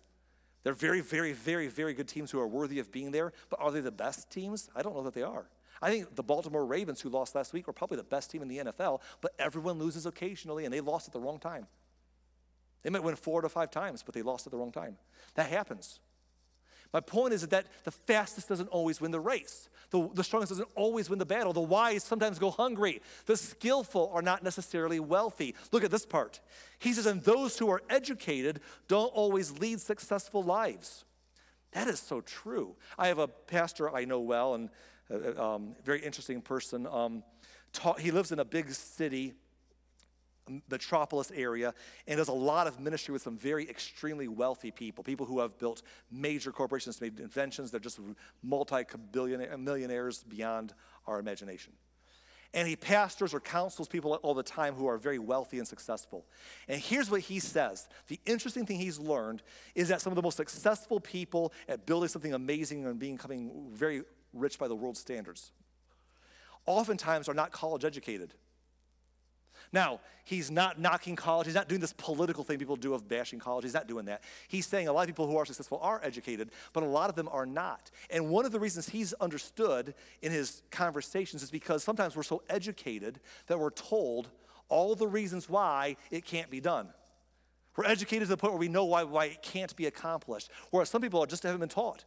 They're 0.63 0.73
very, 0.73 1.01
very, 1.01 1.33
very, 1.33 1.69
very 1.69 1.93
good 1.93 2.09
teams 2.09 2.31
who 2.31 2.41
are 2.41 2.49
worthy 2.49 2.79
of 2.79 2.91
being 2.91 3.11
there. 3.11 3.33
But 3.51 3.61
are 3.61 3.71
they 3.71 3.81
the 3.81 3.93
best 3.93 4.31
teams? 4.31 4.71
I 4.75 4.83
don't 4.83 4.95
know 4.95 5.03
that 5.03 5.15
they 5.15 5.23
are. 5.23 5.47
I 5.83 5.91
think 5.91 6.15
the 6.15 6.23
Baltimore 6.23 6.65
Ravens, 6.65 7.01
who 7.01 7.11
lost 7.11 7.35
last 7.35 7.53
week, 7.53 7.67
were 7.67 7.73
probably 7.73 7.99
the 7.99 8.05
best 8.05 8.31
team 8.31 8.41
in 8.41 8.49
the 8.49 8.59
NFL, 8.59 9.01
but 9.21 9.35
everyone 9.39 9.79
loses 9.79 10.07
occasionally, 10.07 10.65
and 10.65 10.73
they 10.73 10.81
lost 10.81 11.09
at 11.09 11.13
the 11.13 11.21
wrong 11.21 11.39
time. 11.39 11.67
They 12.83 12.91
might 12.91 13.03
win 13.03 13.17
four 13.17 13.43
to 13.43 13.49
five 13.49 13.71
times, 13.71 14.03
but 14.03 14.15
they 14.15 14.23
lost 14.23 14.47
at 14.47 14.51
the 14.51 14.57
wrong 14.57 14.73
time. 14.73 14.97
That 15.35 15.51
happens. 15.51 16.01
My 16.95 17.01
point 17.01 17.35
is 17.35 17.47
that 17.49 17.67
the 17.83 17.91
fastest 17.91 18.49
doesn't 18.49 18.69
always 18.69 19.01
win 19.01 19.11
the 19.11 19.19
race. 19.19 19.69
The, 19.91 20.09
the 20.15 20.23
strongest 20.23 20.51
doesn't 20.51 20.69
always 20.77 21.11
win 21.11 21.19
the 21.19 21.27
battle. 21.27 21.53
The 21.53 21.61
wise 21.61 22.05
sometimes 22.05 22.39
go 22.39 22.53
hungry. 22.53 23.03
The 23.27 23.37
skillful 23.37 24.13
are 24.15 24.23
not 24.23 24.45
necessarily 24.45 25.01
wealthy. 25.01 25.57
Look 25.73 25.83
at 25.83 25.91
this 25.91 26.07
part. 26.07 26.41
He 26.79 26.93
says, 26.93 27.07
and 27.07 27.21
those 27.21 27.59
who 27.59 27.69
are 27.69 27.83
educated 27.91 28.61
don't 28.87 29.09
always 29.09 29.59
lead 29.59 29.81
successful 29.81 30.45
lives. 30.45 31.05
That 31.73 31.89
is 31.89 31.99
so 31.99 32.21
true. 32.21 32.77
I 32.97 33.09
have 33.09 33.19
a 33.19 33.27
pastor 33.27 33.93
I 33.93 34.05
know 34.05 34.21
well 34.21 34.55
and 34.55 34.71
a 35.11 35.37
uh, 35.37 35.55
um, 35.57 35.75
very 35.85 36.01
interesting 36.01 36.41
person. 36.41 36.87
Um, 36.87 37.25
ta- 37.73 37.95
he 37.95 38.13
lives 38.13 38.31
in 38.31 38.39
a 38.39 38.45
big 38.45 38.71
city 38.71 39.35
metropolis 40.71 41.33
area 41.35 41.75
and 42.07 42.19
does 42.19 42.29
a 42.29 42.33
lot 42.33 42.67
of 42.67 42.81
ministry 42.81 43.13
with 43.13 43.23
some 43.23 43.37
very 43.37 43.69
extremely 43.69 44.29
wealthy 44.29 44.71
people, 44.71 45.05
people 45.05 45.27
who 45.27 45.41
have 45.41 45.59
built 45.59 45.83
major 46.11 46.53
corporations, 46.53 47.01
made 47.01 47.19
inventions. 47.21 47.71
They're 47.71 47.81
just 47.81 48.01
multi-millionaires 48.43 50.23
beyond 50.25 50.75
our 51.07 51.19
imagination. 51.19 51.73
And 52.53 52.69
he 52.69 52.77
pastors 52.77 53.35
or 53.35 53.41
counsels 53.41 53.89
people 53.89 54.15
all 54.23 54.35
the 54.35 54.45
time 54.45 54.75
who 54.75 54.87
are 54.87 54.97
very 54.97 55.19
wealthy 55.19 55.59
and 55.59 55.67
successful. 55.67 56.25
And 56.69 56.81
here's 56.81 57.11
what 57.11 57.23
he 57.23 57.41
says. 57.41 57.89
The 58.07 58.21
interesting 58.27 58.65
thing 58.65 58.79
he's 58.79 58.99
learned 58.99 59.43
is 59.75 59.89
that 59.89 60.01
some 60.01 60.13
of 60.13 60.17
the 60.17 60.23
most 60.23 60.37
successful 60.37 61.01
people 61.01 61.53
at 61.69 61.85
building 61.85 62.09
something 62.09 62.33
amazing 62.33 62.87
and 62.87 62.97
becoming 62.99 63.71
very 63.73 64.05
rich 64.33 64.59
by 64.59 64.69
the 64.69 64.77
world's 64.77 65.01
standards 65.01 65.51
oftentimes 66.67 67.29
are 67.29 67.35
not 67.35 67.53
college 67.53 67.85
educated. 67.85 68.35
Now, 69.75 69.99
he's 70.23 70.53
not 70.53 70.79
knocking 70.79 71.17
college. 71.17 71.49
He's 71.49 71.57
not 71.57 71.69
doing 71.69 71.81
this 71.81 71.93
political 71.93 72.45
thing 72.45 72.61
people 72.61 72.77
do 72.77 72.95
of 72.95 73.09
bashing 73.09 73.41
college. 73.41 73.65
He's 73.65 73.75
not 73.75 73.89
doing 73.89 74.05
that. 74.05 74.23
He's 74.47 74.67
saying 74.67 74.87
a 74.87 74.93
lot 74.93 75.01
of 75.01 75.09
people 75.09 75.27
who 75.27 75.37
are 75.37 75.45
successful 75.45 75.81
are 75.83 76.01
educated, 76.05 76.53
but 76.73 76.85
a 76.85 76.87
lot 76.87 77.11
of 77.11 77.17
them 77.17 77.29
are 77.33 77.45
not. 77.45 77.91
And 78.09 78.31
one 78.31 78.47
of 78.47 78.53
the 78.53 78.61
reasons 78.61 78.89
he's 78.89 79.15
understood 79.15 79.95
in 80.23 80.31
his 80.31 80.63
conversations 80.71 81.43
is 81.43 81.51
because 81.51 81.83
sometimes 81.83 82.15
we're 82.15 82.23
so 82.23 82.41
educated 82.49 83.19
that 83.49 83.59
we're 83.59 83.71
told 83.71 84.31
all 84.69 84.95
the 84.95 85.09
reasons 85.09 85.49
why 85.49 85.97
it 86.13 86.25
can't 86.25 86.51
be 86.51 86.61
done. 86.61 86.89
We're 87.77 87.87
educated 87.87 88.29
to 88.29 88.31
the 88.31 88.37
point 88.37 88.53
where 88.53 88.61
we 88.61 88.69
know 88.69 88.85
why, 88.85 89.03
why 89.03 89.25
it 89.25 89.43
can't 89.43 89.75
be 89.75 89.87
accomplished. 89.87 90.51
Whereas 90.71 90.89
some 90.89 91.03
people 91.03 91.27
just 91.27 91.43
haven't 91.43 91.59
been 91.59 91.69
taught 91.69 92.05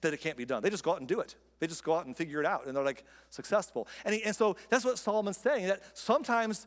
that 0.00 0.14
it 0.14 0.22
can't 0.22 0.38
be 0.38 0.46
done. 0.46 0.62
They 0.62 0.70
just 0.70 0.84
go 0.84 0.92
out 0.92 1.00
and 1.00 1.06
do 1.06 1.20
it. 1.20 1.36
They 1.58 1.66
just 1.66 1.84
go 1.84 1.94
out 1.94 2.06
and 2.06 2.16
figure 2.16 2.40
it 2.40 2.46
out, 2.46 2.66
and 2.66 2.74
they're 2.74 2.82
like 2.82 3.04
successful. 3.28 3.86
And, 4.06 4.14
he, 4.14 4.22
and 4.22 4.34
so 4.34 4.56
that's 4.70 4.86
what 4.86 4.98
Solomon's 4.98 5.36
saying 5.36 5.66
that 5.66 5.82
sometimes 5.92 6.66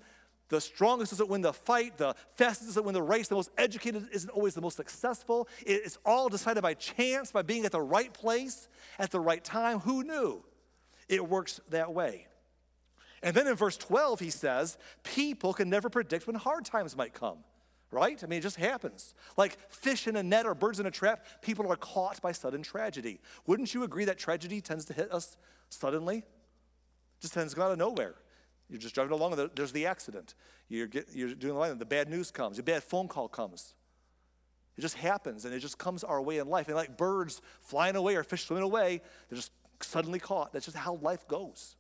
The 0.50 0.62
strongest 0.62 1.12
doesn't 1.12 1.30
win 1.30 1.42
the 1.42 1.54
fight. 1.54 1.98
The 1.98 2.16
fastest 2.34 2.70
doesn't 2.70 2.86
win 2.86 2.94
the 2.94 3.02
race. 3.02 3.28
The 3.28 3.36
most 3.36 3.52
educated 3.58 4.08
isn't 4.12 4.30
always 4.30 4.54
the 4.54 4.62
most 4.62 4.78
successful. 4.78 5.48
It's 5.66 5.98
all 6.06 6.30
decided 6.30 6.62
by 6.62 6.74
chance, 6.74 7.32
by 7.32 7.42
being 7.42 7.66
at 7.66 7.72
the 7.72 7.82
right 7.82 8.14
place 8.14 8.68
at 9.00 9.12
the 9.12 9.20
right 9.20 9.44
time. 9.44 9.80
Who 9.80 10.04
knew? 10.04 10.44
It 11.10 11.28
works 11.28 11.60
that 11.70 11.94
way. 11.94 12.28
And 13.22 13.36
then 13.36 13.48
in 13.48 13.56
verse 13.56 13.78
12, 13.78 14.20
he 14.20 14.30
says, 14.30 14.78
People 15.04 15.54
can 15.54 15.70
never 15.70 15.90
predict 15.90 16.28
when 16.28 16.36
hard 16.36 16.66
times 16.66 16.96
might 16.96 17.14
come, 17.14 17.38
right? 17.90 18.22
I 18.22 18.28
mean, 18.28 18.40
it 18.40 18.44
just 18.44 18.58
happens. 18.58 19.14
Like 19.38 19.58
fish 19.70 20.08
in 20.08 20.18
a 20.18 20.24
net 20.24 20.46
or 20.46 20.54
birds 20.54 20.80
in 20.80 20.86
a 20.86 20.92
trap, 20.92 21.26
people 21.42 21.72
are 21.72 21.78
caught 21.78 22.22
by 22.22 22.34
sudden 22.34 22.64
tragedy. 22.64 23.22
Wouldn't 23.48 23.74
you 23.74 23.84
agree 23.84 24.06
that 24.06 24.18
tragedy 24.18 24.60
tends 24.60 24.84
to 24.86 24.94
hit 24.94 25.12
us 25.12 25.38
suddenly? 25.70 26.24
Just 27.22 27.34
tends 27.34 27.54
to 27.54 27.56
come 27.56 27.66
out 27.66 27.72
of 27.72 27.78
nowhere. 27.78 28.16
You're 28.70 28.80
just 28.80 28.96
driving 28.96 29.14
along, 29.14 29.38
and 29.38 29.50
there's 29.56 29.72
the 29.72 29.86
accident. 29.86 30.36
You're, 30.70 30.88
get, 30.88 31.08
you're 31.14 31.36
doing 31.36 31.54
the 31.54 31.60
line, 31.60 31.78
the 31.78 31.86
bad 31.86 32.10
news 32.10 32.32
comes, 32.32 32.58
a 32.60 32.64
bad 32.64 32.84
phone 32.84 33.08
call 33.08 33.28
comes. 33.28 33.76
It 34.78 34.82
just 34.82 34.98
happens, 34.98 35.46
and 35.46 35.54
it 35.54 35.60
just 35.60 35.78
comes 35.78 36.04
our 36.04 36.22
way 36.22 36.40
in 36.40 36.48
life. 36.48 36.68
And 36.68 36.76
like 36.76 36.98
birds 36.98 37.42
flying 37.62 37.96
away 37.96 38.16
or 38.16 38.24
fish 38.24 38.46
swimming 38.46 38.64
away, 38.64 39.02
they're 39.30 39.36
just 39.36 39.52
suddenly 39.82 40.20
caught. 40.20 40.54
That's 40.54 40.66
just 40.66 40.78
how 40.78 40.96
life 40.96 41.28
goes. 41.28 41.76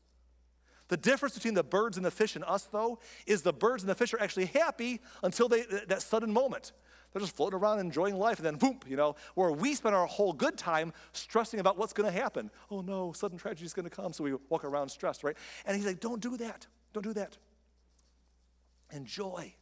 The 0.89 0.97
difference 0.97 1.33
between 1.33 1.53
the 1.53 1.63
birds 1.63 1.97
and 1.97 2.05
the 2.05 2.11
fish 2.11 2.35
and 2.35 2.45
us, 2.45 2.65
though, 2.65 2.99
is 3.25 3.41
the 3.41 3.53
birds 3.53 3.81
and 3.83 3.89
the 3.89 3.95
fish 3.95 4.13
are 4.13 4.19
actually 4.19 4.45
happy 4.47 4.99
until 5.23 5.47
they, 5.47 5.63
that 5.87 6.01
sudden 6.01 6.31
moment. 6.31 6.73
They're 7.13 7.21
just 7.21 7.35
floating 7.35 7.59
around 7.59 7.79
enjoying 7.79 8.17
life, 8.17 8.39
and 8.39 8.45
then 8.45 8.55
boom, 8.55 8.79
you 8.87 8.97
know, 8.97 9.15
where 9.35 9.51
we 9.51 9.75
spend 9.75 9.93
our 9.93 10.07
whole 10.07 10.33
good 10.33 10.57
time 10.57 10.91
stressing 11.11 11.59
about 11.59 11.77
what's 11.77 11.93
going 11.93 12.11
to 12.11 12.19
happen. 12.19 12.49
Oh 12.71 12.81
no, 12.81 13.13
sudden 13.13 13.37
tragedy 13.37 13.65
is 13.65 13.73
going 13.73 13.87
to 13.87 13.95
come, 13.95 14.13
so 14.13 14.23
we 14.23 14.33
walk 14.49 14.65
around 14.65 14.89
stressed, 14.89 15.23
right? 15.23 15.37
And 15.65 15.77
he's 15.77 15.85
like, 15.85 15.99
don't 15.99 16.21
do 16.21 16.37
that. 16.37 16.65
Don't 16.91 17.03
do 17.03 17.13
that. 17.13 17.37
Enjoy 18.91 19.53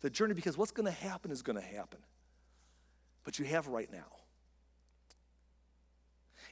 the 0.00 0.10
journey 0.10 0.34
because 0.34 0.58
what's 0.58 0.72
going 0.72 0.86
to 0.86 0.92
happen 0.92 1.30
is 1.30 1.42
going 1.42 1.56
to 1.56 1.64
happen. 1.64 2.00
But 3.22 3.38
you 3.38 3.44
have 3.44 3.68
right 3.68 3.90
now. 3.92 4.16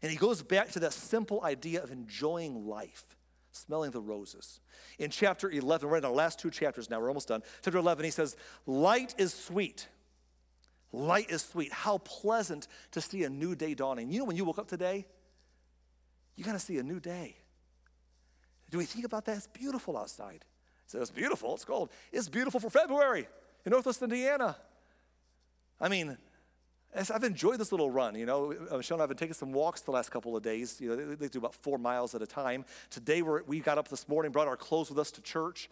And 0.03 0.13
he 0.13 0.17
goes 0.17 0.43
back 0.43 0.71
to 0.73 0.81
that 0.81 0.93
simple 0.93 1.43
idea 1.43 1.83
of 1.83 1.91
enjoying 1.91 2.67
life 2.67 3.17
smelling 3.51 3.91
the 3.91 4.01
roses. 4.01 4.61
In 4.99 5.11
chapter 5.11 5.51
11, 5.51 5.89
we're 5.89 5.97
in 5.97 6.05
our 6.05 6.13
last 6.13 6.39
two 6.39 6.51
chapters 6.51 6.89
now, 6.89 7.01
we're 7.01 7.09
almost 7.09 7.29
done. 7.29 7.43
Chapter 7.63 7.79
11, 7.79 8.05
he 8.05 8.11
says, 8.11 8.37
Light 8.67 9.15
is 9.19 9.35
sweet. 9.35 9.89
Light 10.93 11.31
is 11.31 11.43
sweet. 11.43 11.73
How 11.73 11.99
pleasant 11.99 12.67
to 12.93 13.01
see 13.01 13.25
a 13.25 13.31
new 13.31 13.55
day 13.55 13.75
dawning. 13.75 14.11
You 14.11 14.21
know, 14.21 14.25
when 14.25 14.37
you 14.37 14.45
woke 14.45 14.59
up 14.59 14.69
today, 14.69 15.07
you 16.37 16.45
got 16.45 16.53
to 16.53 16.59
see 16.59 16.79
a 16.79 16.83
new 16.83 17.01
day. 17.01 17.37
Do 18.71 18.79
we 18.79 18.85
think 18.85 19.05
about 19.05 19.25
that? 19.27 19.37
It's 19.37 19.47
beautiful 19.47 19.97
outside. 19.99 20.45
So 20.87 21.01
it's 21.01 21.11
beautiful, 21.11 21.55
it's 21.55 21.65
cold. 21.65 21.91
It's 22.13 22.29
beautiful 22.29 22.61
for 22.61 22.71
February 22.71 23.29
in 23.67 23.71
Northwest 23.71 24.03
Indiana. 24.03 24.57
I 25.81 25.89
mean, 25.89 26.17
I've 26.95 27.25
enjoyed 27.25 27.59
this 27.59 27.71
little 27.71 27.91
run. 27.91 28.15
You 28.15 28.25
know, 28.25 28.55
uh, 28.71 28.79
Michelle 28.79 28.97
and 28.97 29.03
I 29.03 29.05
have 29.05 29.11
been 29.11 29.19
taking 29.19 29.35
some 29.35 29.53
walks 29.53 29.83
the 29.83 29.91
last 29.91 30.11
couple 30.11 30.37
of 30.37 30.43
days. 30.43 30.81
You 30.81 30.97
know, 30.97 31.15
they 31.15 31.29
do 31.29 31.39
about 31.39 31.55
four 31.55 31.79
miles 31.79 32.15
at 32.15 32.23
a 32.23 32.27
time. 32.27 32.65
Today, 32.89 33.21
we 33.21 33.43
we 33.47 33.61
got 33.61 33.77
up 33.77 33.89
this 33.89 34.09
morning, 34.09 34.33
brought 34.33 34.49
our 34.49 34.57
clothes 34.57 34.89
with 34.89 34.99
us 34.99 35.11
to 35.13 35.21
church. 35.21 35.69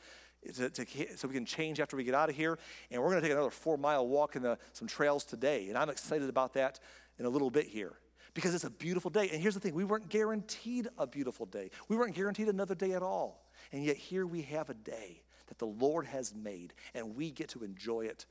To, 0.55 0.70
to, 0.70 1.16
so 1.16 1.28
we 1.28 1.34
can 1.34 1.44
change 1.44 1.80
after 1.80 1.97
we 1.97 2.05
get 2.05 2.14
out 2.14 2.28
of 2.28 2.36
here. 2.36 2.59
And 2.90 3.03
we're 3.03 3.11
going 3.11 3.22
to 3.22 3.28
take 3.28 3.32
another 3.32 3.51
four 3.51 3.76
mile 3.76 4.07
walk 4.07 4.36
in 4.36 4.42
the, 4.42 4.59
some 4.72 4.88
trails 4.88 5.24
today. 5.24 5.68
And 5.68 5.78
I'm 5.78 5.90
excited 5.90 6.28
about 6.28 6.55
that 6.55 6.80
in 7.18 7.26
a 7.26 7.28
little 7.28 7.51
bit 7.51 7.66
here 7.66 7.94
because 8.34 8.55
it's 8.55 8.64
a 8.64 8.70
beautiful 8.70 9.11
day. 9.11 9.30
And 9.32 9.40
here's 9.40 9.55
the 9.55 9.61
thing 9.61 9.74
we 9.74 9.84
weren't 9.84 10.09
guaranteed 10.09 10.88
a 10.99 11.07
beautiful 11.07 11.47
day, 11.47 11.70
we 11.88 11.97
weren't 11.97 12.14
guaranteed 12.14 12.49
another 12.49 12.74
day 12.74 12.92
at 12.92 13.03
all. 13.03 13.42
And 13.72 13.84
yet, 13.84 13.97
here 13.97 14.26
we 14.26 14.42
have 14.42 14.70
a 14.70 14.74
day 14.74 15.22
that 15.49 15.59
the 15.59 15.66
Lord 15.66 16.07
has 16.07 16.34
made, 16.34 16.72
and 16.94 17.16
we 17.16 17.30
get 17.30 17.49
to 17.51 17.64
enjoy 17.64 18.03
it. 18.03 18.26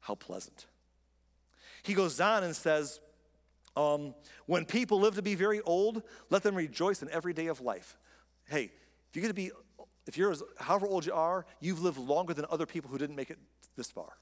How 0.00 0.14
pleasant. 0.14 0.66
He 1.82 1.94
goes 1.94 2.20
on 2.20 2.42
and 2.44 2.54
says, 2.54 3.00
um, 3.76 4.14
When 4.46 4.64
people 4.64 5.00
live 5.00 5.14
to 5.14 5.22
be 5.22 5.34
very 5.34 5.60
old, 5.62 6.02
let 6.28 6.42
them 6.42 6.54
rejoice 6.54 7.02
in 7.02 7.10
every 7.10 7.32
day 7.32 7.46
of 7.46 7.60
life. 7.60 7.96
Hey, 8.48 8.70
if 9.10 9.16
you 9.16 9.22
get 9.22 9.28
to 9.28 9.34
be, 9.34 9.50
if 10.06 10.16
you're 10.16 10.30
as, 10.30 10.42
however 10.58 10.86
old 10.86 11.06
you 11.06 11.12
are, 11.12 11.46
you've 11.60 11.80
lived 11.80 11.98
longer 11.98 12.34
than 12.34 12.46
other 12.50 12.66
people 12.66 12.90
who 12.90 12.98
didn't 12.98 13.16
make 13.16 13.30
it 13.30 13.38
this 13.76 13.90
far. 13.90 14.14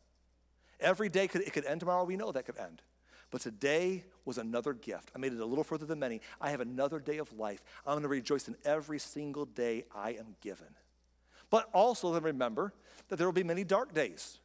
Every 0.81 1.09
day 1.09 1.29
could, 1.29 1.43
it 1.43 1.53
could 1.53 1.65
end 1.65 1.81
tomorrow. 1.81 2.05
We 2.05 2.17
know 2.17 2.33
that 2.33 2.47
could 2.47 2.59
end. 2.59 2.83
But 3.31 3.41
today 3.41 4.05
was 4.25 4.39
another 4.39 4.73
gift. 4.73 5.11
I 5.15 5.19
made 5.19 5.33
it 5.33 5.41
a 5.41 5.45
little 5.45 5.65
further 5.65 5.87
than 5.87 5.99
many. 5.99 6.21
I 6.41 6.51
have 6.51 6.61
another 6.61 6.99
day 6.99 7.19
of 7.19 7.33
life. 7.33 7.63
I'm 7.87 7.95
going 7.95 8.03
to 8.03 8.09
rejoice 8.09 8.49
in 8.49 8.57
every 8.65 8.99
single 8.99 9.45
day 9.45 9.85
I 9.95 10.11
am 10.11 10.37
given. 10.41 10.69
But 11.51 11.69
also 11.73 12.13
then 12.13 12.23
remember 12.23 12.73
that 13.09 13.17
there 13.17 13.27
will 13.27 13.33
be 13.33 13.43
many 13.43 13.65
dark 13.65 13.95
days 13.95 14.39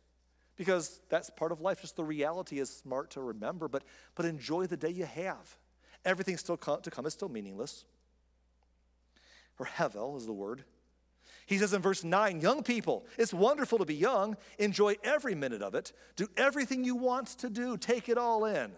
because 0.56 1.02
that's 1.10 1.30
part 1.30 1.52
of 1.52 1.62
life. 1.62 1.82
Just 1.82 1.96
the 1.96 2.04
reality 2.04 2.60
is 2.60 2.70
smart 2.70 3.12
to 3.12 3.22
remember, 3.22 3.68
but, 3.68 3.84
but 4.16 4.26
enjoy 4.26 4.66
the 4.66 4.78
day 4.78 4.90
you 4.90 5.06
have. 5.06 5.58
Everything 6.06 6.38
still 6.38 6.58
to 6.58 6.92
come 6.92 7.06
is 7.06 7.14
still 7.14 7.30
meaningless. 7.30 7.86
Or 9.60 9.66
hevel 9.66 10.18
is 10.18 10.26
the 10.26 10.34
word. 10.34 10.64
He 11.46 11.58
says 11.58 11.74
in 11.74 11.82
verse 11.82 12.04
9, 12.04 12.42
young 12.42 12.64
people, 12.64 13.06
it's 13.18 13.34
wonderful 13.34 13.78
to 13.80 13.86
be 13.86 13.96
young. 13.96 14.38
Enjoy 14.60 14.96
every 15.04 15.36
minute 15.36 15.62
of 15.62 15.76
it. 15.76 15.92
Do 16.16 16.28
everything 16.38 16.84
you 16.84 16.96
want 16.96 17.28
to 17.40 17.50
do. 17.50 17.78
Take 17.78 18.10
it 18.10 18.18
all 18.18 18.46
in. 18.46 18.72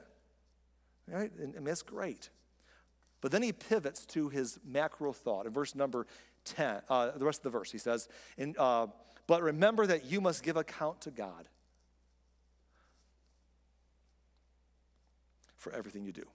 Right? 1.07 1.32
And, 1.38 1.55
and 1.55 1.68
that's 1.68 1.84
great. 1.84 2.30
But 3.22 3.32
then 3.32 3.41
he 3.41 3.53
pivots 3.53 4.05
to 4.07 4.30
his 4.30 4.59
macro 4.66 5.13
thought 5.13 5.45
in 5.45 5.53
verse 5.53 5.76
number 5.76 6.07
10, 6.45 6.82
uh, 6.89 7.11
the 7.11 7.26
rest 7.26 7.39
of 7.39 7.43
the 7.43 7.57
verse. 7.57 7.72
He 7.72 7.78
says, 7.78 8.07
in, 8.38 8.55
uh, 8.57 8.88
But 9.28 9.41
remember 9.41 9.88
that 9.88 10.05
you 10.05 10.22
must 10.22 10.43
give 10.43 10.57
account 10.57 11.01
to 11.01 11.11
God 11.11 11.47
for 15.57 15.74
everything 15.74 16.05
you 16.05 16.11
do. 16.11 16.26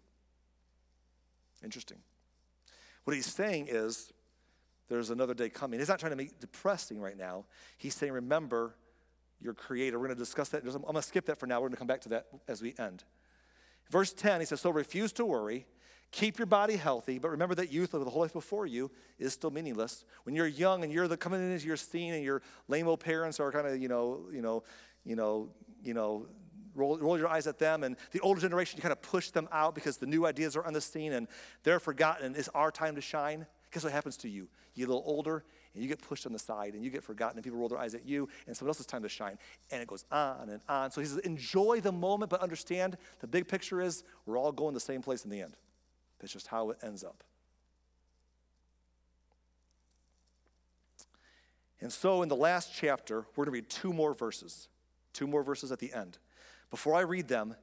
Interesting. 1.63 1.99
What 3.05 3.15
he's 3.15 3.27
saying 3.27 3.69
is, 3.69 4.13
there's 4.91 5.11
another 5.11 5.35
day 5.35 5.49
coming. 5.49 5.79
He's 5.79 5.89
not 5.89 6.01
trying 6.01 6.11
to 6.11 6.17
make 6.17 6.29
it 6.29 6.41
depressing 6.41 7.01
right 7.01 7.17
now. 7.17 7.45
He's 7.79 7.95
saying, 7.95 8.13
remember 8.13 8.75
your 9.41 9.55
creator. 9.55 9.99
We're 9.99 10.07
going 10.07 10.19
to 10.19 10.23
discuss 10.23 10.49
that. 10.51 10.65
I'm 10.65 10.83
going 10.83 10.95
to 10.95 11.03
skip 11.03 11.27
that 11.27 11.39
for 11.39 11.47
now. 11.47 11.61
We're 11.61 11.69
going 11.69 11.75
to 11.75 11.79
come 11.79 11.87
back 11.87 12.01
to 12.03 12.09
that 12.11 12.27
as 12.49 12.61
we 12.61 12.75
end. 12.77 13.05
Verse 13.89 14.13
10, 14.13 14.41
he 14.41 14.47
says, 14.47 14.61
So 14.61 14.71
refuse 14.71 15.13
to 15.15 15.25
worry. 15.25 15.67
Keep 16.11 16.39
your 16.39 16.47
body 16.47 16.75
healthy, 16.75 17.21
but 17.21 17.31
remember 17.31 17.55
that 17.55 17.73
youth 17.73 17.95
of 17.95 18.05
the 18.05 18.11
whole 18.11 18.23
life 18.23 18.33
before 18.33 18.67
you 18.67 18.91
is 19.21 19.33
still 19.33 19.53
meaningless. 19.53 20.05
When 20.25 20.35
you're 20.35 20.49
young 20.49 20.83
and 20.83 20.93
you're 20.93 21.07
the, 21.07 21.17
coming 21.17 21.41
into 21.41 21.65
your 21.65 21.77
scene 21.77 22.15
and 22.15 22.25
your 22.25 22.43
lame 22.67 22.89
old 22.89 22.99
parents 22.99 23.39
are 23.39 23.53
kind 23.53 23.69
of, 23.69 23.81
you 23.81 23.87
know, 23.87 24.27
you 24.33 24.43
know, 24.43 24.65
you 25.05 25.15
know, 25.15 25.51
you 25.85 25.95
know, 25.95 26.27
roll, 26.75 26.99
roll 26.99 27.17
your 27.17 27.29
eyes 27.29 27.47
at 27.47 27.61
them. 27.61 27.85
And 27.85 27.97
the 28.11 28.19
older 28.21 28.41
generation, 28.41 28.77
you 28.77 28.83
kind 28.83 28.91
of 28.91 29.01
push 29.03 29.31
them 29.31 29.49
out 29.53 29.77
because 29.77 29.99
the 29.99 30.07
new 30.07 30.27
ideas 30.27 30.57
are 30.57 30.65
on 30.65 30.73
the 30.73 30.81
scene 30.81 31.13
and 31.13 31.29
they're 31.63 31.79
forgotten. 31.79 32.35
It's 32.37 32.49
our 32.49 32.73
time 32.73 32.97
to 32.97 33.01
shine. 33.01 33.47
Guess 33.71 33.85
what 33.85 33.93
happens 33.93 34.17
to 34.19 34.29
you? 34.29 34.49
You 34.75 34.87
get 34.87 34.89
a 34.91 34.95
little 34.95 35.05
older 35.07 35.45
and 35.75 35.83
you 35.83 35.89
get 35.89 36.03
pushed 36.03 36.27
on 36.27 36.33
the 36.33 36.39
side 36.39 36.75
and 36.75 36.85
you 36.85 36.91
get 36.91 37.05
forgotten 37.05 37.37
and 37.37 37.45
people 37.45 37.59
roll 37.59 37.69
their 37.69 37.79
eyes 37.79 37.95
at 37.95 38.05
you 38.05 38.29
and 38.47 38.57
someone 38.57 38.71
else's 38.71 38.87
time 38.87 39.03
to 39.03 39.09
shine. 39.09 39.39
And 39.71 39.81
it 39.81 39.87
goes 39.87 40.05
on 40.11 40.49
and 40.49 40.61
on. 40.69 40.91
So 40.91 41.01
he 41.01 41.07
says, 41.07 41.19
enjoy 41.19 41.81
the 41.81 41.93
moment, 41.93 42.31
but 42.31 42.41
understand 42.41 42.97
the 43.21 43.29
big 43.29 43.47
picture 43.47 43.81
is 43.81 44.03
we're 44.27 44.39
all 44.39 44.51
going 44.53 44.75
the 44.75 44.81
same 44.81 45.03
place 45.03 45.25
in 45.25 45.31
the 45.31 45.41
end. 45.41 45.57
That's 46.19 46.33
just 46.33 46.49
how 46.49 46.71
it 46.71 46.79
ends 46.83 47.05
up. 47.05 47.23
And 51.81 51.93
so 51.93 52.23
in 52.23 52.29
the 52.29 52.37
last 52.37 52.75
chapter, 52.75 53.25
we're 53.37 53.45
going 53.45 53.53
to 53.55 53.63
read 53.63 53.71
two 53.71 53.93
more 53.93 54.13
verses, 54.13 54.69
two 55.13 55.27
more 55.27 55.43
verses 55.43 55.73
at 55.73 55.79
the 55.79 55.93
end. 55.93 56.19
Before 56.71 56.95
I 56.95 57.01
read 57.01 57.29
them, 57.29 57.55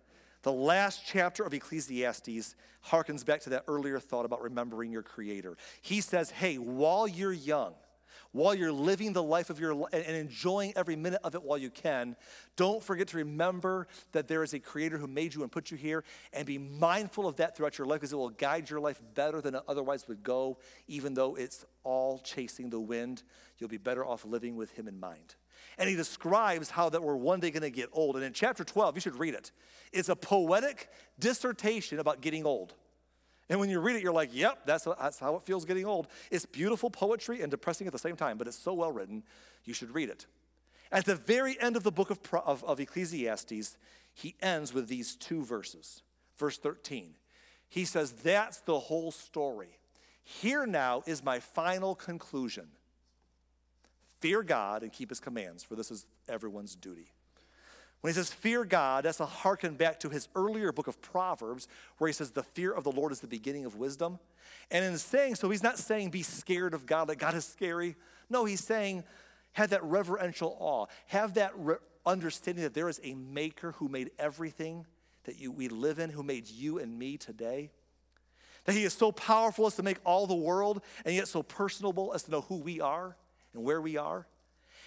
the 0.43 0.51
last 0.51 1.03
chapter 1.05 1.43
of 1.43 1.53
Ecclesiastes 1.53 2.55
harkens 2.88 3.25
back 3.25 3.41
to 3.41 3.49
that 3.51 3.63
earlier 3.67 3.99
thought 3.99 4.25
about 4.25 4.41
remembering 4.41 4.91
your 4.91 5.03
Creator. 5.03 5.57
He 5.81 6.01
says, 6.01 6.31
hey, 6.31 6.55
while 6.57 7.07
you're 7.07 7.33
young, 7.33 7.73
while 8.31 8.53
you're 8.53 8.71
living 8.71 9.13
the 9.13 9.23
life 9.23 9.49
of 9.49 9.59
your 9.59 9.73
life 9.73 9.93
and 9.93 10.15
enjoying 10.15 10.73
every 10.75 10.95
minute 10.95 11.21
of 11.23 11.33
it 11.33 11.43
while 11.43 11.57
you 11.57 11.69
can, 11.69 12.15
don't 12.55 12.83
forget 12.83 13.07
to 13.09 13.17
remember 13.17 13.88
that 14.11 14.27
there 14.27 14.43
is 14.43 14.53
a 14.53 14.59
creator 14.59 14.97
who 14.97 15.07
made 15.07 15.33
you 15.33 15.43
and 15.43 15.51
put 15.51 15.71
you 15.71 15.77
here 15.77 16.03
and 16.33 16.45
be 16.45 16.57
mindful 16.57 17.27
of 17.27 17.38
that 17.38 17.55
throughout 17.55 17.77
your 17.77 17.88
life 17.88 17.99
because 18.01 18.13
it 18.13 18.17
will 18.17 18.29
guide 18.29 18.69
your 18.69 18.79
life 18.79 19.01
better 19.15 19.41
than 19.41 19.55
it 19.55 19.63
otherwise 19.67 20.07
would 20.07 20.23
go, 20.23 20.57
even 20.88 21.13
though 21.13 21.35
it's 21.35 21.65
all 21.83 22.19
chasing 22.19 22.69
the 22.69 22.79
wind. 22.79 23.23
You'll 23.57 23.69
be 23.69 23.77
better 23.77 24.05
off 24.05 24.25
living 24.25 24.55
with 24.55 24.71
him 24.73 24.88
in 24.88 24.99
mind 24.99 25.35
and 25.78 25.89
he 25.89 25.95
describes 25.95 26.70
how 26.70 26.89
that 26.89 27.03
we're 27.03 27.15
one 27.15 27.39
day 27.39 27.51
going 27.51 27.63
to 27.63 27.70
get 27.70 27.89
old. 27.91 28.15
And 28.15 28.26
in 28.26 28.34
chapter 28.34 28.63
12, 28.63 28.95
you 28.95 29.01
should 29.01 29.18
read 29.18 29.34
it. 29.34 29.51
It's 29.93 30.09
a 30.09 30.15
poetic 30.15 30.89
dissertation 31.20 31.99
about 31.99 32.22
getting 32.22 32.45
old. 32.45 32.74
And 33.49 33.59
when 33.59 33.70
you 33.70 33.80
read 33.80 33.95
it, 33.95 34.03
you're 34.03 34.13
like, 34.13 34.30
yep, 34.34 34.65
that's, 34.65 34.86
that's 34.86 35.20
how 35.20 35.36
it 35.36 35.43
feels 35.43 35.65
getting 35.65 35.86
old. 35.86 36.07
It's 36.32 36.45
beautiful 36.45 36.89
poetry 36.89 37.41
and 37.41 37.49
depressing 37.49 37.88
at 37.88 37.93
the 37.93 37.99
same 37.99 38.15
time, 38.15 38.38
but 38.38 38.47
it's 38.47 38.59
so 38.59 38.74
well 38.74 38.91
written, 38.91 39.24
you 39.63 39.74
should 39.74 39.93
read 39.93 40.09
it. 40.09 40.26
At 40.91 41.05
the 41.05 41.15
very 41.15 41.59
end 41.59 41.76
of 41.76 41.84
the 41.84 41.91
book 41.91 42.09
of, 42.09 42.20
of, 42.45 42.63
of 42.63 42.80
Ecclesiastes, 42.80 43.78
he 44.13 44.36
ends 44.41 44.74
with 44.74 44.88
these 44.88 45.15
two 45.15 45.43
verses. 45.43 46.01
Verse 46.38 46.57
13, 46.57 47.15
he 47.70 47.86
says, 47.86 48.11
That's 48.11 48.59
the 48.61 48.80
whole 48.80 49.11
story. 49.11 49.80
Here 50.24 50.65
now 50.65 51.03
is 51.05 51.24
my 51.24 51.39
final 51.39 51.95
conclusion 51.95 52.68
Fear 54.20 54.43
God 54.43 54.84
and 54.84 54.91
keep 54.91 55.09
his 55.09 55.20
commands, 55.20 55.63
for 55.63 55.76
this 55.76 55.91
is 55.91 56.05
everyone's 56.28 56.76
duty. 56.76 57.11
When 58.01 58.13
he 58.13 58.15
says 58.15 58.32
fear 58.32 58.63
God, 58.63 59.05
that's 59.05 59.20
a 59.20 59.26
harken 59.26 59.76
back 59.76 59.99
to 60.01 60.09
his 60.09 60.28
earlier 60.36 60.72
book 60.72 60.88
of 60.88 61.01
Proverbs, 61.01 61.68
where 61.97 62.07
he 62.07 62.13
says 62.13 62.32
the 62.32 62.43
fear 62.43 62.72
of 62.72 62.84
the 62.84 62.91
Lord 62.91 63.11
is 63.11 63.20
the 63.20 63.28
beginning 63.28 63.65
of 63.65 63.76
wisdom. 63.76 64.20
And 64.70 64.86
in 64.86 64.97
saying 64.97 65.36
so, 65.36 65.49
he's 65.49 65.63
not 65.63 65.80
saying 65.80 66.11
be 66.11 66.22
scared 66.24 66.74
of 66.74 66.86
God, 66.86 67.05
that 67.05 67.18
God 67.18 67.34
is 67.34 67.45
scary. 67.45 67.95
No, 68.30 68.45
he's 68.45 68.63
saying 68.63 69.03
have 69.53 69.72
that 69.72 69.84
reverential 69.84 70.55
awe, 70.59 70.86
have 71.07 71.34
that 71.34 71.51
re- 71.57 71.78
understanding 72.05 72.63
that 72.63 72.76
there 72.76 72.89
is 72.89 73.01
a 73.03 73.15
maker 73.15 73.72
who 73.74 73.89
made 73.89 74.11
everything 74.20 74.86
that 75.24 75.39
you, 75.39 75.51
we 75.51 75.68
live 75.68 75.97
in, 75.97 76.11
who 76.11 76.24
made 76.24 76.47
you 76.47 76.78
and 76.78 76.97
me 76.97 77.18
today. 77.18 77.72
That 78.65 78.74
he 78.74 78.84
is 78.84 78.93
so 78.93 79.11
powerful 79.11 79.65
as 79.65 79.76
to 79.76 79.84
make 79.84 79.97
all 80.05 80.28
the 80.28 80.36
world, 80.36 80.82
and 81.03 81.15
yet 81.15 81.28
so 81.28 81.41
personable 81.41 82.13
as 82.13 82.24
to 82.24 82.32
know 82.32 82.41
who 82.41 82.57
we 82.57 82.80
are 82.80 83.15
and 83.57 83.65
where 83.65 83.81
we 83.81 83.97
are. 83.97 84.27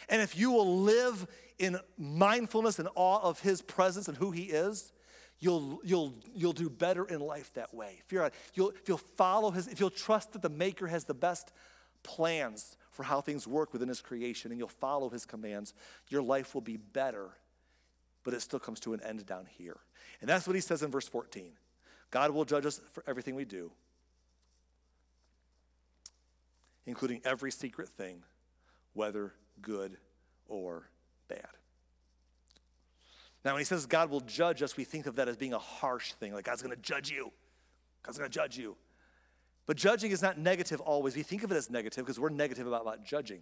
And 0.09 0.23
if 0.23 0.39
you 0.39 0.51
will 0.51 0.79
live 0.81 1.27
in 1.59 1.79
mindfulness 1.99 2.79
and 2.79 2.89
awe 2.95 3.21
of 3.23 3.41
his 3.41 3.61
presence 3.61 4.09
and 4.09 4.17
who 4.17 4.31
he 4.31 4.45
is, 4.45 4.93
you'll, 5.41 5.81
you'll, 5.85 6.15
you'll 6.35 6.53
do 6.53 6.71
better 6.71 7.05
in 7.05 7.21
life 7.21 7.53
that 7.55 7.75
way. 7.75 8.01
If, 8.05 8.13
you're, 8.13 8.31
you'll, 8.55 8.71
if 8.71 8.89
you'll 8.89 8.99
follow 8.99 9.51
his, 9.51 9.69
if 9.69 9.81
you'll 9.81 9.91
trust 9.91 10.33
that 10.33 10.43
the 10.43 10.49
maker 10.49 10.87
has 10.87 11.05
the 11.05 11.15
best 11.15 11.53
plans 12.03 12.77
for 12.93 13.03
how 13.03 13.21
things 13.21 13.47
work 13.47 13.73
within 13.73 13.89
his 13.89 14.01
creation 14.01 14.51
and 14.51 14.59
you'll 14.59 14.69
follow 14.69 15.11
his 15.11 15.27
commands, 15.27 15.75
your 16.09 16.23
life 16.23 16.55
will 16.55 16.63
be 16.63 16.77
better, 16.77 17.29
but 18.25 18.33
it 18.33 18.41
still 18.41 18.59
comes 18.59 18.81
to 18.81 18.95
an 18.95 19.01
end 19.03 19.27
down 19.27 19.47
here. 19.47 19.79
And 20.21 20.29
that's 20.29 20.47
what 20.47 20.55
he 20.55 20.63
says 20.63 20.83
in 20.83 20.91
verse 20.91 21.09
14 21.09 21.53
God 22.11 22.33
will 22.33 22.45
judge 22.45 22.67
us 22.67 22.81
for 22.93 23.05
everything 23.07 23.35
we 23.35 23.45
do, 23.45 23.71
including 26.87 27.21
every 27.25 27.53
secret 27.53 27.89
thing, 27.89 28.23
whether 28.95 29.35
good 29.61 29.97
or 30.49 30.91
bad. 31.29 31.47
Now, 33.45 33.53
when 33.53 33.61
he 33.61 33.65
says 33.65 33.87
God 33.87 34.11
will 34.11 34.21
judge 34.21 34.63
us, 34.63 34.77
we 34.77 34.85
think 34.85 35.07
of 35.07 35.17
that 35.17 35.29
as 35.29 35.37
being 35.37 35.55
a 35.55 35.59
harsh 35.59 36.13
thing, 36.13 36.35
like 36.35 36.45
God's 36.45 36.63
to 36.63 36.77
judge 36.77 37.11
you. 37.11 37.33
God's 38.03 38.19
to 38.19 38.29
judge 38.29 38.59
you. 38.59 38.77
But 39.67 39.77
judging 39.77 40.11
is 40.11 40.21
not 40.21 40.37
negative 40.37 40.81
always. 40.81 41.15
We 41.15 41.23
think 41.23 41.45
of 41.45 41.53
it 41.53 41.55
as 41.55 41.71
negative 41.71 42.05
because 42.05 42.19
we're 42.19 42.31
negative 42.31 42.67
about, 42.67 42.83
about 42.83 43.05
judging. 43.05 43.41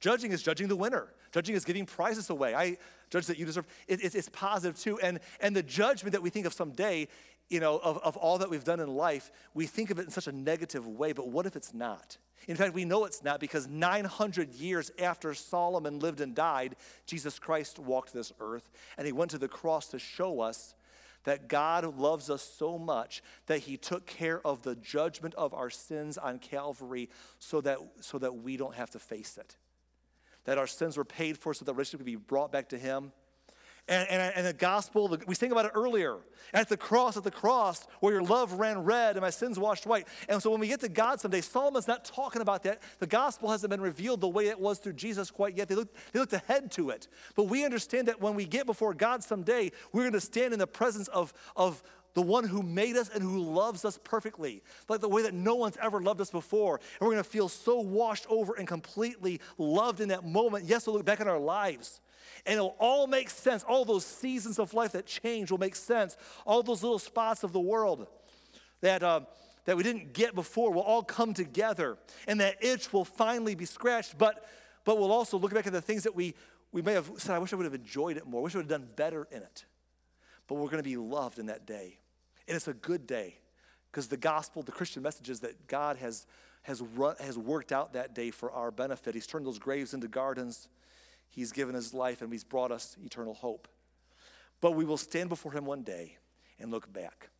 Judging 0.00 0.32
is 0.32 0.42
judging 0.42 0.66
the 0.68 0.76
winner. 0.76 1.14
Judging 1.32 1.54
is 1.54 1.64
giving 1.64 1.86
prizes 1.86 2.30
away. 2.30 2.54
I 2.54 2.78
judge 3.10 3.26
that 3.26 3.38
you 3.38 3.46
deserve. 3.46 3.66
It, 3.86 4.02
it, 4.02 4.14
it's 4.14 4.28
positive 4.30 4.78
too. 4.78 4.98
And, 4.98 5.20
and 5.40 5.54
the 5.54 5.62
judgment 5.62 6.12
that 6.12 6.22
we 6.22 6.30
think 6.30 6.46
of 6.46 6.52
someday, 6.52 7.06
you 7.48 7.60
know, 7.60 7.78
of, 7.78 7.98
of 7.98 8.16
all 8.16 8.38
that 8.38 8.50
we've 8.50 8.64
done 8.64 8.80
in 8.80 8.88
life, 8.88 9.30
we 9.54 9.66
think 9.66 9.90
of 9.90 9.98
it 9.98 10.04
in 10.04 10.10
such 10.10 10.26
a 10.26 10.32
negative 10.32 10.86
way. 10.86 11.12
But 11.12 11.28
what 11.28 11.46
if 11.46 11.54
it's 11.54 11.72
not? 11.72 12.18
In 12.46 12.56
fact, 12.56 12.74
we 12.74 12.84
know 12.84 13.04
it's 13.04 13.22
not 13.22 13.40
because 13.40 13.66
900 13.66 14.54
years 14.54 14.90
after 14.98 15.34
Solomon 15.34 15.98
lived 15.98 16.20
and 16.20 16.34
died, 16.34 16.76
Jesus 17.06 17.38
Christ 17.38 17.78
walked 17.78 18.12
this 18.12 18.32
earth 18.40 18.70
and 18.96 19.06
he 19.06 19.12
went 19.12 19.30
to 19.32 19.38
the 19.38 19.48
cross 19.48 19.88
to 19.88 19.98
show 19.98 20.40
us 20.40 20.74
that 21.24 21.48
God 21.48 21.98
loves 21.98 22.30
us 22.30 22.42
so 22.42 22.78
much 22.78 23.22
that 23.46 23.58
he 23.60 23.76
took 23.76 24.06
care 24.06 24.40
of 24.46 24.62
the 24.62 24.76
judgment 24.76 25.34
of 25.34 25.52
our 25.52 25.68
sins 25.68 26.16
on 26.16 26.38
Calvary 26.38 27.10
so 27.38 27.60
that, 27.60 27.78
so 28.00 28.18
that 28.18 28.36
we 28.36 28.56
don't 28.56 28.74
have 28.74 28.90
to 28.90 28.98
face 28.98 29.36
it. 29.36 29.56
That 30.44 30.58
our 30.58 30.66
sins 30.66 30.96
were 30.96 31.04
paid 31.04 31.36
for 31.36 31.52
so 31.52 31.64
that 31.64 31.72
relationship 31.72 32.00
could 32.00 32.06
be 32.06 32.16
brought 32.16 32.52
back 32.52 32.70
to 32.70 32.78
him 32.78 33.12
and, 33.88 34.08
and, 34.10 34.32
and 34.36 34.46
the 34.46 34.52
gospel, 34.52 35.16
we 35.26 35.34
sang 35.34 35.50
about 35.50 35.64
it 35.64 35.72
earlier. 35.74 36.18
At 36.52 36.68
the 36.68 36.76
cross, 36.76 37.16
at 37.16 37.24
the 37.24 37.30
cross, 37.30 37.86
where 38.00 38.14
your 38.14 38.22
love 38.22 38.52
ran 38.54 38.84
red 38.84 39.16
and 39.16 39.22
my 39.22 39.30
sins 39.30 39.58
washed 39.58 39.86
white. 39.86 40.06
And 40.28 40.42
so 40.42 40.50
when 40.50 40.60
we 40.60 40.68
get 40.68 40.80
to 40.80 40.88
God 40.88 41.20
someday, 41.20 41.40
Solomon's 41.40 41.88
not 41.88 42.04
talking 42.04 42.42
about 42.42 42.62
that. 42.64 42.82
The 42.98 43.06
gospel 43.06 43.50
hasn't 43.50 43.70
been 43.70 43.80
revealed 43.80 44.20
the 44.20 44.28
way 44.28 44.48
it 44.48 44.58
was 44.58 44.78
through 44.78 44.94
Jesus 44.94 45.30
quite 45.30 45.56
yet. 45.56 45.68
They 45.68 45.74
looked, 45.74 45.96
they 46.12 46.20
looked 46.20 46.32
ahead 46.32 46.70
to 46.72 46.90
it. 46.90 47.08
But 47.34 47.44
we 47.44 47.64
understand 47.64 48.08
that 48.08 48.20
when 48.20 48.34
we 48.34 48.44
get 48.44 48.66
before 48.66 48.94
God 48.94 49.22
someday, 49.22 49.72
we're 49.92 50.02
going 50.02 50.12
to 50.12 50.20
stand 50.20 50.52
in 50.52 50.58
the 50.58 50.66
presence 50.66 51.08
of, 51.08 51.32
of 51.56 51.82
the 52.14 52.22
one 52.22 52.44
who 52.44 52.62
made 52.62 52.96
us 52.96 53.10
and 53.10 53.22
who 53.22 53.38
loves 53.38 53.84
us 53.84 53.98
perfectly, 54.02 54.62
like 54.88 55.00
the 55.00 55.08
way 55.08 55.22
that 55.22 55.34
no 55.34 55.54
one's 55.54 55.76
ever 55.80 56.00
loved 56.00 56.20
us 56.20 56.30
before. 56.30 56.76
And 56.98 57.06
we're 57.06 57.14
going 57.14 57.24
to 57.24 57.30
feel 57.30 57.48
so 57.48 57.80
washed 57.80 58.26
over 58.28 58.54
and 58.54 58.66
completely 58.66 59.40
loved 59.56 60.00
in 60.00 60.08
that 60.08 60.24
moment. 60.24 60.64
Yes, 60.64 60.86
we'll 60.86 60.96
look 60.96 61.04
back 61.04 61.20
on 61.20 61.28
our 61.28 61.38
lives 61.38 62.00
and 62.46 62.56
it'll 62.56 62.76
all 62.78 63.06
make 63.06 63.30
sense. 63.30 63.62
All 63.64 63.84
those 63.84 64.04
seasons 64.04 64.58
of 64.58 64.74
life 64.74 64.92
that 64.92 65.06
change 65.06 65.50
will 65.50 65.58
make 65.58 65.76
sense. 65.76 66.16
All 66.46 66.62
those 66.62 66.82
little 66.82 66.98
spots 66.98 67.44
of 67.44 67.52
the 67.52 67.60
world 67.60 68.06
that, 68.80 69.02
uh, 69.02 69.20
that 69.64 69.76
we 69.76 69.82
didn't 69.82 70.12
get 70.12 70.34
before 70.34 70.72
will 70.72 70.82
all 70.82 71.02
come 71.02 71.34
together, 71.34 71.98
and 72.26 72.40
that 72.40 72.62
itch 72.62 72.92
will 72.92 73.04
finally 73.04 73.54
be 73.54 73.64
scratched. 73.64 74.16
But, 74.18 74.48
but 74.84 74.98
we'll 74.98 75.12
also 75.12 75.38
look 75.38 75.52
back 75.52 75.66
at 75.66 75.72
the 75.72 75.80
things 75.80 76.04
that 76.04 76.14
we, 76.14 76.34
we 76.72 76.82
may 76.82 76.92
have 76.94 77.10
said, 77.18 77.34
I 77.34 77.38
wish 77.38 77.52
I 77.52 77.56
would 77.56 77.64
have 77.64 77.74
enjoyed 77.74 78.16
it 78.16 78.26
more. 78.26 78.40
I 78.40 78.44
wish 78.44 78.54
I 78.54 78.58
would 78.58 78.70
have 78.70 78.80
done 78.80 78.88
better 78.96 79.26
in 79.30 79.42
it. 79.42 79.64
But 80.46 80.54
we're 80.54 80.66
going 80.66 80.78
to 80.78 80.82
be 80.82 80.96
loved 80.96 81.38
in 81.38 81.46
that 81.46 81.66
day. 81.66 81.98
And 82.46 82.56
it's 82.56 82.68
a 82.68 82.74
good 82.74 83.06
day 83.06 83.36
because 83.90 84.08
the 84.08 84.16
gospel, 84.16 84.62
the 84.62 84.72
Christian 84.72 85.02
message 85.02 85.28
is 85.28 85.40
that 85.40 85.66
God 85.66 85.96
has, 85.96 86.26
has, 86.62 86.80
run, 86.80 87.16
has 87.20 87.36
worked 87.36 87.72
out 87.72 87.92
that 87.92 88.14
day 88.14 88.30
for 88.30 88.50
our 88.52 88.70
benefit. 88.70 89.14
He's 89.14 89.26
turned 89.26 89.46
those 89.46 89.58
graves 89.58 89.92
into 89.92 90.08
gardens. 90.08 90.68
He's 91.28 91.52
given 91.52 91.74
his 91.74 91.94
life 91.94 92.22
and 92.22 92.32
he's 92.32 92.44
brought 92.44 92.72
us 92.72 92.96
eternal 93.04 93.34
hope. 93.34 93.68
But 94.60 94.72
we 94.72 94.84
will 94.84 94.96
stand 94.96 95.28
before 95.28 95.52
him 95.52 95.64
one 95.64 95.82
day 95.82 96.16
and 96.58 96.70
look 96.70 96.92
back. 96.92 97.30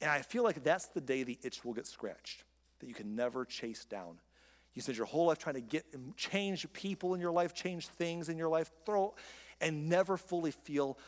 And 0.00 0.10
I 0.10 0.22
feel 0.22 0.42
like 0.42 0.62
that's 0.62 0.86
the 0.86 1.00
day 1.00 1.22
the 1.22 1.38
itch 1.42 1.64
will 1.64 1.74
get 1.74 1.86
scratched, 1.86 2.44
that 2.80 2.86
you 2.86 2.94
can 2.94 3.14
never 3.14 3.44
chase 3.44 3.84
down. 3.84 4.18
You 4.74 4.82
spend 4.82 4.96
your 4.96 5.06
whole 5.06 5.26
life 5.26 5.38
trying 5.38 5.56
to 5.56 5.60
get 5.60 5.84
change 6.16 6.72
people 6.72 7.14
in 7.14 7.20
your 7.20 7.32
life, 7.32 7.52
change 7.52 7.88
things 7.88 8.28
in 8.28 8.36
your 8.36 8.48
life, 8.48 8.70
throw, 8.86 9.14
and 9.60 9.88
never 9.88 10.16
fully 10.16 10.52
feel 10.52 10.98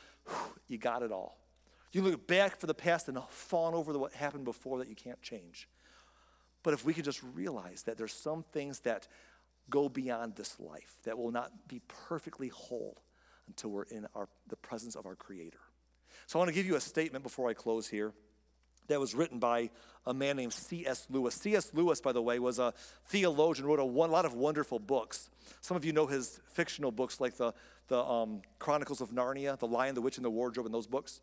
you 0.67 0.79
got 0.79 1.03
it 1.03 1.13
all. 1.13 1.39
You 1.93 2.03
look 2.03 2.27
back 2.27 2.57
for 2.57 2.67
the 2.67 2.75
past 2.75 3.09
and 3.09 3.19
fawn 3.29 3.75
over 3.75 3.97
what 3.99 4.13
happened 4.13 4.45
before 4.45 4.79
that 4.79 4.89
you 4.89 4.95
can't 4.95 5.21
change. 5.23 5.69
But 6.63 6.75
if 6.75 6.85
we 6.85 6.95
could 6.95 7.05
just 7.05 7.23
realize 7.35 7.85
that 7.85 7.97
there's 7.97 8.13
some 8.13 8.43
things 8.43 8.81
that 8.81 9.09
go 9.71 9.89
beyond 9.89 10.37
this 10.37 10.59
life, 10.61 10.95
that 11.05 11.17
will 11.19 11.31
not 11.31 11.51
be 11.69 11.81
perfectly 12.09 12.49
whole 12.49 13.03
until 13.49 13.71
we're 13.71 13.85
in 13.85 14.07
our, 14.15 14.29
the 14.49 14.57
presence 14.57 14.97
of 14.97 15.07
our 15.07 15.17
Creator. 15.17 15.59
So 16.27 16.39
I 16.39 16.41
want 16.41 16.49
to 16.49 16.55
give 16.55 16.67
you 16.67 16.77
a 16.77 16.81
statement 16.81 17.25
before 17.25 17.49
I 17.49 17.55
close 17.55 17.89
here 17.89 18.13
that 18.91 19.01
was 19.01 19.15
written 19.15 19.39
by 19.39 19.71
a 20.07 20.13
man 20.13 20.37
named 20.37 20.53
C.S. 20.53 21.07
Lewis. 21.11 21.35
C.S. 21.35 21.71
Lewis, 21.75 22.01
by 22.01 22.13
the 22.13 22.23
way, 22.23 22.39
was 22.39 22.59
a 22.59 22.75
theologian, 23.07 23.67
wrote 23.67 23.79
a, 23.79 23.85
one, 23.85 24.11
lot 24.11 24.25
of 24.25 24.35
wonderful 24.35 24.79
books. 24.79 25.31
Some 25.61 25.77
of 25.77 25.85
you 25.85 25.93
know 25.93 26.07
his 26.07 26.41
fictional 26.53 26.91
books 26.91 27.21
like 27.21 27.37
the, 27.37 27.53
the 27.89 28.03
um, 28.03 28.43
Chronicles 28.59 29.01
of 29.01 29.11
Narnia, 29.11 29.59
The 29.59 29.67
Lion, 29.67 29.95
the 29.95 30.01
Witch, 30.01 30.19
and 30.19 30.25
the 30.25 30.31
Wardrobe, 30.31 30.67
and 30.67 30.75
those 30.75 30.87
books. 30.87 31.21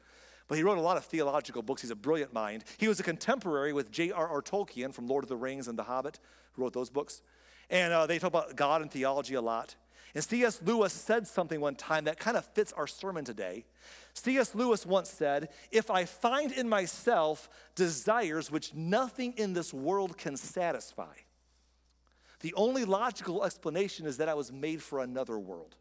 But 0.48 0.58
he 0.58 0.64
wrote 0.64 0.78
a 0.78 0.82
lot 0.82 0.98
of 0.98 1.06
theological 1.06 1.62
books. 1.62 1.82
He's 1.82 1.92
a 1.92 1.96
brilliant 1.96 2.34
mind. 2.34 2.64
He 2.78 2.88
was 2.88 3.00
a 3.00 3.04
contemporary 3.04 3.74
with 3.74 3.92
J.R.R. 3.92 4.42
Tolkien 4.42 4.94
from 4.94 5.08
Lord 5.08 5.24
of 5.24 5.30
the 5.30 5.36
Rings 5.36 5.68
and 5.68 5.78
The 5.78 5.84
Hobbit, 5.84 6.20
who 6.54 6.62
wrote 6.62 6.74
those 6.74 6.90
books. 6.90 7.22
And 7.70 7.94
uh, 7.94 8.06
they 8.06 8.20
talk 8.20 8.30
about 8.30 8.56
God 8.56 8.82
and 8.82 8.92
theology 8.92 9.36
a 9.36 9.42
lot. 9.42 9.76
And 10.16 10.24
C.S. 10.24 10.62
Lewis 10.64 10.94
said 10.94 11.28
something 11.28 11.60
one 11.60 11.76
time 11.76 12.06
that 12.06 12.18
kind 12.18 12.38
of 12.38 12.46
fits 12.46 12.74
our 12.74 12.88
sermon 12.88 13.26
today. 13.26 13.66
C.S. 14.14 14.56
Lewis 14.56 14.86
once 14.86 15.10
said, 15.10 15.50
If 15.72 15.92
I 15.92 16.06
find 16.06 16.52
in 16.52 16.68
myself 16.68 17.50
desires 17.76 18.50
which 18.50 18.74
nothing 18.74 19.34
in 19.38 19.54
this 19.54 19.74
world 19.74 20.18
can 20.18 20.38
satisfy, 20.38 21.14
the 22.40 22.54
only 22.54 22.86
logical 22.86 23.44
explanation 23.44 24.06
is 24.06 24.18
that 24.18 24.30
I 24.30 24.34
was 24.34 24.52
made 24.52 24.82
for 24.82 25.00
another 25.00 25.38
world 25.38 25.76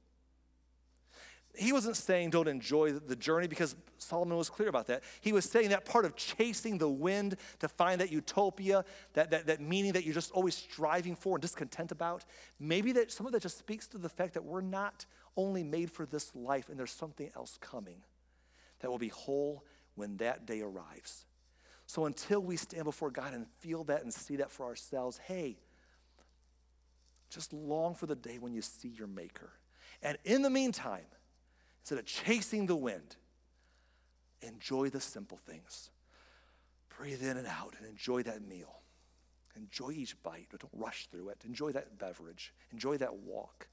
he 1.57 1.72
wasn't 1.72 1.96
saying 1.96 2.30
don't 2.30 2.48
enjoy 2.48 2.92
the 2.92 3.16
journey 3.16 3.46
because 3.46 3.76
Solomon 3.98 4.36
was 4.36 4.50
clear 4.50 4.68
about 4.68 4.86
that. 4.86 5.02
He 5.20 5.32
was 5.32 5.44
saying 5.44 5.70
that 5.70 5.84
part 5.84 6.04
of 6.04 6.16
chasing 6.16 6.78
the 6.78 6.88
wind 6.88 7.36
to 7.61 7.68
find 7.68 8.00
that 8.00 8.12
utopia, 8.12 8.84
that, 9.14 9.30
that, 9.30 9.46
that 9.46 9.61
meaning 9.61 9.92
that 9.92 10.04
you're 10.04 10.14
just 10.14 10.32
always 10.32 10.54
striving 10.54 11.16
for 11.16 11.36
and 11.36 11.42
discontent 11.42 11.92
about, 11.92 12.24
maybe 12.59 12.92
that 12.92 13.11
some 13.11 13.26
of 13.26 13.32
that 13.32 13.42
just 13.42 13.59
speaks 13.59 13.86
to 13.88 13.98
the 13.98 14.09
fact 14.09 14.34
that 14.34 14.44
we're 14.44 14.61
not 14.61 15.07
only 15.36 15.62
made 15.62 15.90
for 15.90 16.07
this 16.07 16.34
life 16.34 16.68
and 16.68 16.78
there's 16.78 16.92
something 16.92 17.30
else 17.36 17.59
coming 17.61 18.02
that 18.80 18.90
will 18.90 18.98
be 18.98 19.09
whole 19.09 19.64
when 19.94 20.16
that 20.18 20.46
day 20.46 20.61
arrives. 20.61 21.24
So 21.86 22.04
until 22.07 22.40
we 22.40 22.57
stand 22.57 22.84
before 22.84 23.11
God 23.11 23.32
and 23.32 23.46
feel 23.61 23.84
that 23.84 24.02
and 24.02 24.12
see 24.12 24.36
that 24.36 24.50
for 24.50 24.66
ourselves, 24.66 25.20
hey, 25.24 25.59
just 27.30 27.52
long 27.52 27.94
for 27.94 28.07
the 28.07 28.14
day 28.14 28.38
when 28.38 28.52
you 28.52 28.62
see 28.62 28.88
your 28.88 29.07
Maker. 29.07 29.50
And 30.02 30.18
in 30.24 30.42
the 30.42 30.50
meantime, 30.50 31.07
Instead 31.87 32.01
of 32.01 32.05
chasing 32.07 32.66
the 32.66 32.74
wind, 32.74 33.14
enjoy 34.43 34.91
the 34.91 35.01
simple 35.01 35.39
things. 35.39 35.91
Breathe 36.99 37.22
in 37.22 37.37
and 37.37 37.47
out 37.47 37.76
and 37.78 37.89
enjoy 37.89 38.24
that 38.24 38.43
meal. 38.43 38.80
Enjoy 39.55 39.93
each 39.93 40.20
bite, 40.24 40.49
but 40.51 40.59
don't 40.59 40.72
rush 40.74 41.07
through 41.12 41.28
it. 41.28 41.39
Enjoy 41.47 41.70
that 41.70 41.97
beverage. 41.97 42.53
Enjoy 42.72 42.97
that 42.97 43.14
walk. 43.14 43.68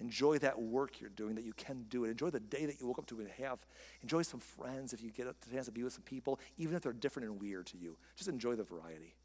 Enjoy 0.00 0.36
that 0.36 0.60
work 0.60 1.00
you're 1.00 1.08
doing 1.08 1.34
that 1.36 1.46
you 1.46 1.54
can 1.54 1.86
do 1.88 2.04
it. 2.04 2.10
Enjoy 2.10 2.28
the 2.28 2.40
day 2.40 2.66
that 2.66 2.78
you 2.78 2.86
woke 2.86 2.98
up 2.98 3.06
to 3.06 3.20
and 3.20 3.30
have. 3.38 3.64
Enjoy 4.02 4.20
some 4.20 4.40
friends 4.40 4.92
if 4.92 5.02
you 5.02 5.10
get 5.10 5.26
a 5.26 5.34
chance 5.50 5.64
to 5.64 5.72
be 5.72 5.82
with 5.82 5.94
some 5.94 6.02
people, 6.02 6.38
even 6.58 6.76
if 6.76 6.82
they're 6.82 6.92
different 6.92 7.26
and 7.26 7.40
weird 7.40 7.64
to 7.68 7.78
you. 7.78 7.96
Just 8.16 8.28
enjoy 8.28 8.54
the 8.54 8.64
variety. 8.64 9.16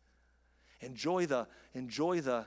Enjoy 0.80 1.26
the, 1.26 1.48
enjoy 1.74 2.22
the 2.22 2.46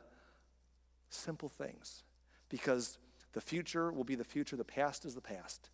simple 1.11 1.51
things 1.51 2.05
because 2.49 2.97
the 3.35 3.43
future 3.43 3.93
will 3.93 4.05
be 4.05 4.14
the 4.14 4.24
future, 4.24 4.57
the 4.57 4.64
past 4.64 5.05
is 5.05 5.14
the 5.14 5.20
past. 5.20 5.68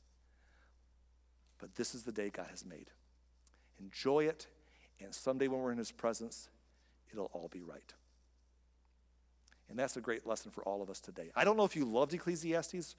But 1.60 1.74
this 1.76 1.94
is 1.94 2.02
the 2.04 2.12
day 2.12 2.30
God 2.30 2.46
has 2.50 2.64
made. 2.64 2.90
Enjoy 3.78 4.24
it, 4.24 4.46
and 5.00 5.14
someday 5.14 5.48
when 5.48 5.60
we're 5.60 5.72
in 5.72 5.78
His 5.78 5.92
presence, 5.92 6.48
it'll 7.12 7.30
all 7.32 7.48
be 7.48 7.62
right. 7.62 7.94
And 9.68 9.78
that's 9.78 9.96
a 9.96 10.00
great 10.00 10.26
lesson 10.26 10.50
for 10.50 10.62
all 10.64 10.82
of 10.82 10.90
us 10.90 11.00
today. 11.00 11.30
I 11.36 11.44
don't 11.44 11.56
know 11.56 11.64
if 11.64 11.76
you 11.76 11.84
loved 11.84 12.12
Ecclesiastes 12.12 12.96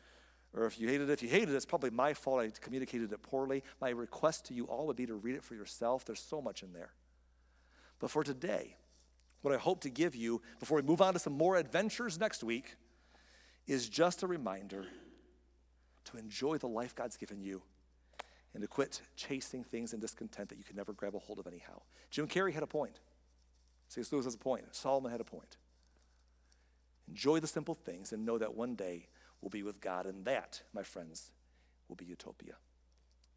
or 0.53 0.66
if 0.66 0.80
you 0.80 0.88
hated 0.88 1.09
it. 1.09 1.14
If 1.14 1.24
you 1.24 1.30
hated 1.30 1.49
it, 1.49 1.55
it's 1.55 1.66
probably 1.66 1.89
my 1.89 2.14
fault 2.14 2.39
I 2.39 2.49
communicated 2.49 3.12
it 3.12 3.22
poorly. 3.22 3.64
My 3.82 3.89
request 3.89 4.45
to 4.45 4.53
you 4.53 4.66
all 4.66 4.88
would 4.88 4.95
be 4.95 5.05
to 5.05 5.16
read 5.16 5.36
it 5.36 5.43
for 5.43 5.53
yourself. 5.53 6.05
There's 6.05 6.22
so 6.22 6.41
much 6.41 6.64
in 6.64 6.72
there. 6.72 6.93
But 7.99 8.09
for 8.09 8.24
today, 8.24 8.78
what 9.41 9.53
I 9.53 9.57
hope 9.57 9.82
to 9.82 9.89
give 9.89 10.16
you 10.16 10.41
before 10.59 10.78
we 10.78 10.84
move 10.84 11.01
on 11.01 11.14
to 11.14 11.20
some 11.20 11.38
more 11.38 11.57
adventures 11.57 12.20
next 12.20 12.43
week 12.43 12.76
is 13.68 13.89
just 13.89 14.24
a 14.24 14.28
reminder 14.28 14.86
to 16.05 16.18
enjoy 16.18 16.57
the 16.57 16.68
life 16.68 16.95
God's 16.95 17.18
given 17.18 17.41
you 17.41 17.62
and 18.53 18.61
to 18.61 18.67
quit 18.67 19.01
chasing 19.15 19.63
things 19.63 19.93
in 19.93 19.99
discontent 19.99 20.49
that 20.49 20.57
you 20.57 20.63
can 20.63 20.75
never 20.75 20.93
grab 20.93 21.15
a 21.15 21.19
hold 21.19 21.39
of 21.39 21.47
anyhow. 21.47 21.81
Jim 22.09 22.27
Carrey 22.27 22.53
had 22.53 22.63
a 22.63 22.67
point. 22.67 22.99
C.S. 23.87 24.11
Lewis 24.11 24.25
has 24.25 24.35
a 24.35 24.39
point. 24.39 24.63
Solomon 24.71 25.11
had 25.11 25.21
a 25.21 25.25
point. 25.25 25.57
Enjoy 27.07 27.39
the 27.39 27.47
simple 27.47 27.75
things 27.75 28.13
and 28.13 28.25
know 28.25 28.37
that 28.37 28.55
one 28.55 28.75
day 28.75 29.07
we'll 29.41 29.49
be 29.49 29.63
with 29.63 29.81
God, 29.81 30.05
and 30.05 30.23
that, 30.25 30.61
my 30.73 30.83
friends, 30.83 31.31
will 31.87 31.95
be 31.95 32.05
utopia. 32.05 32.53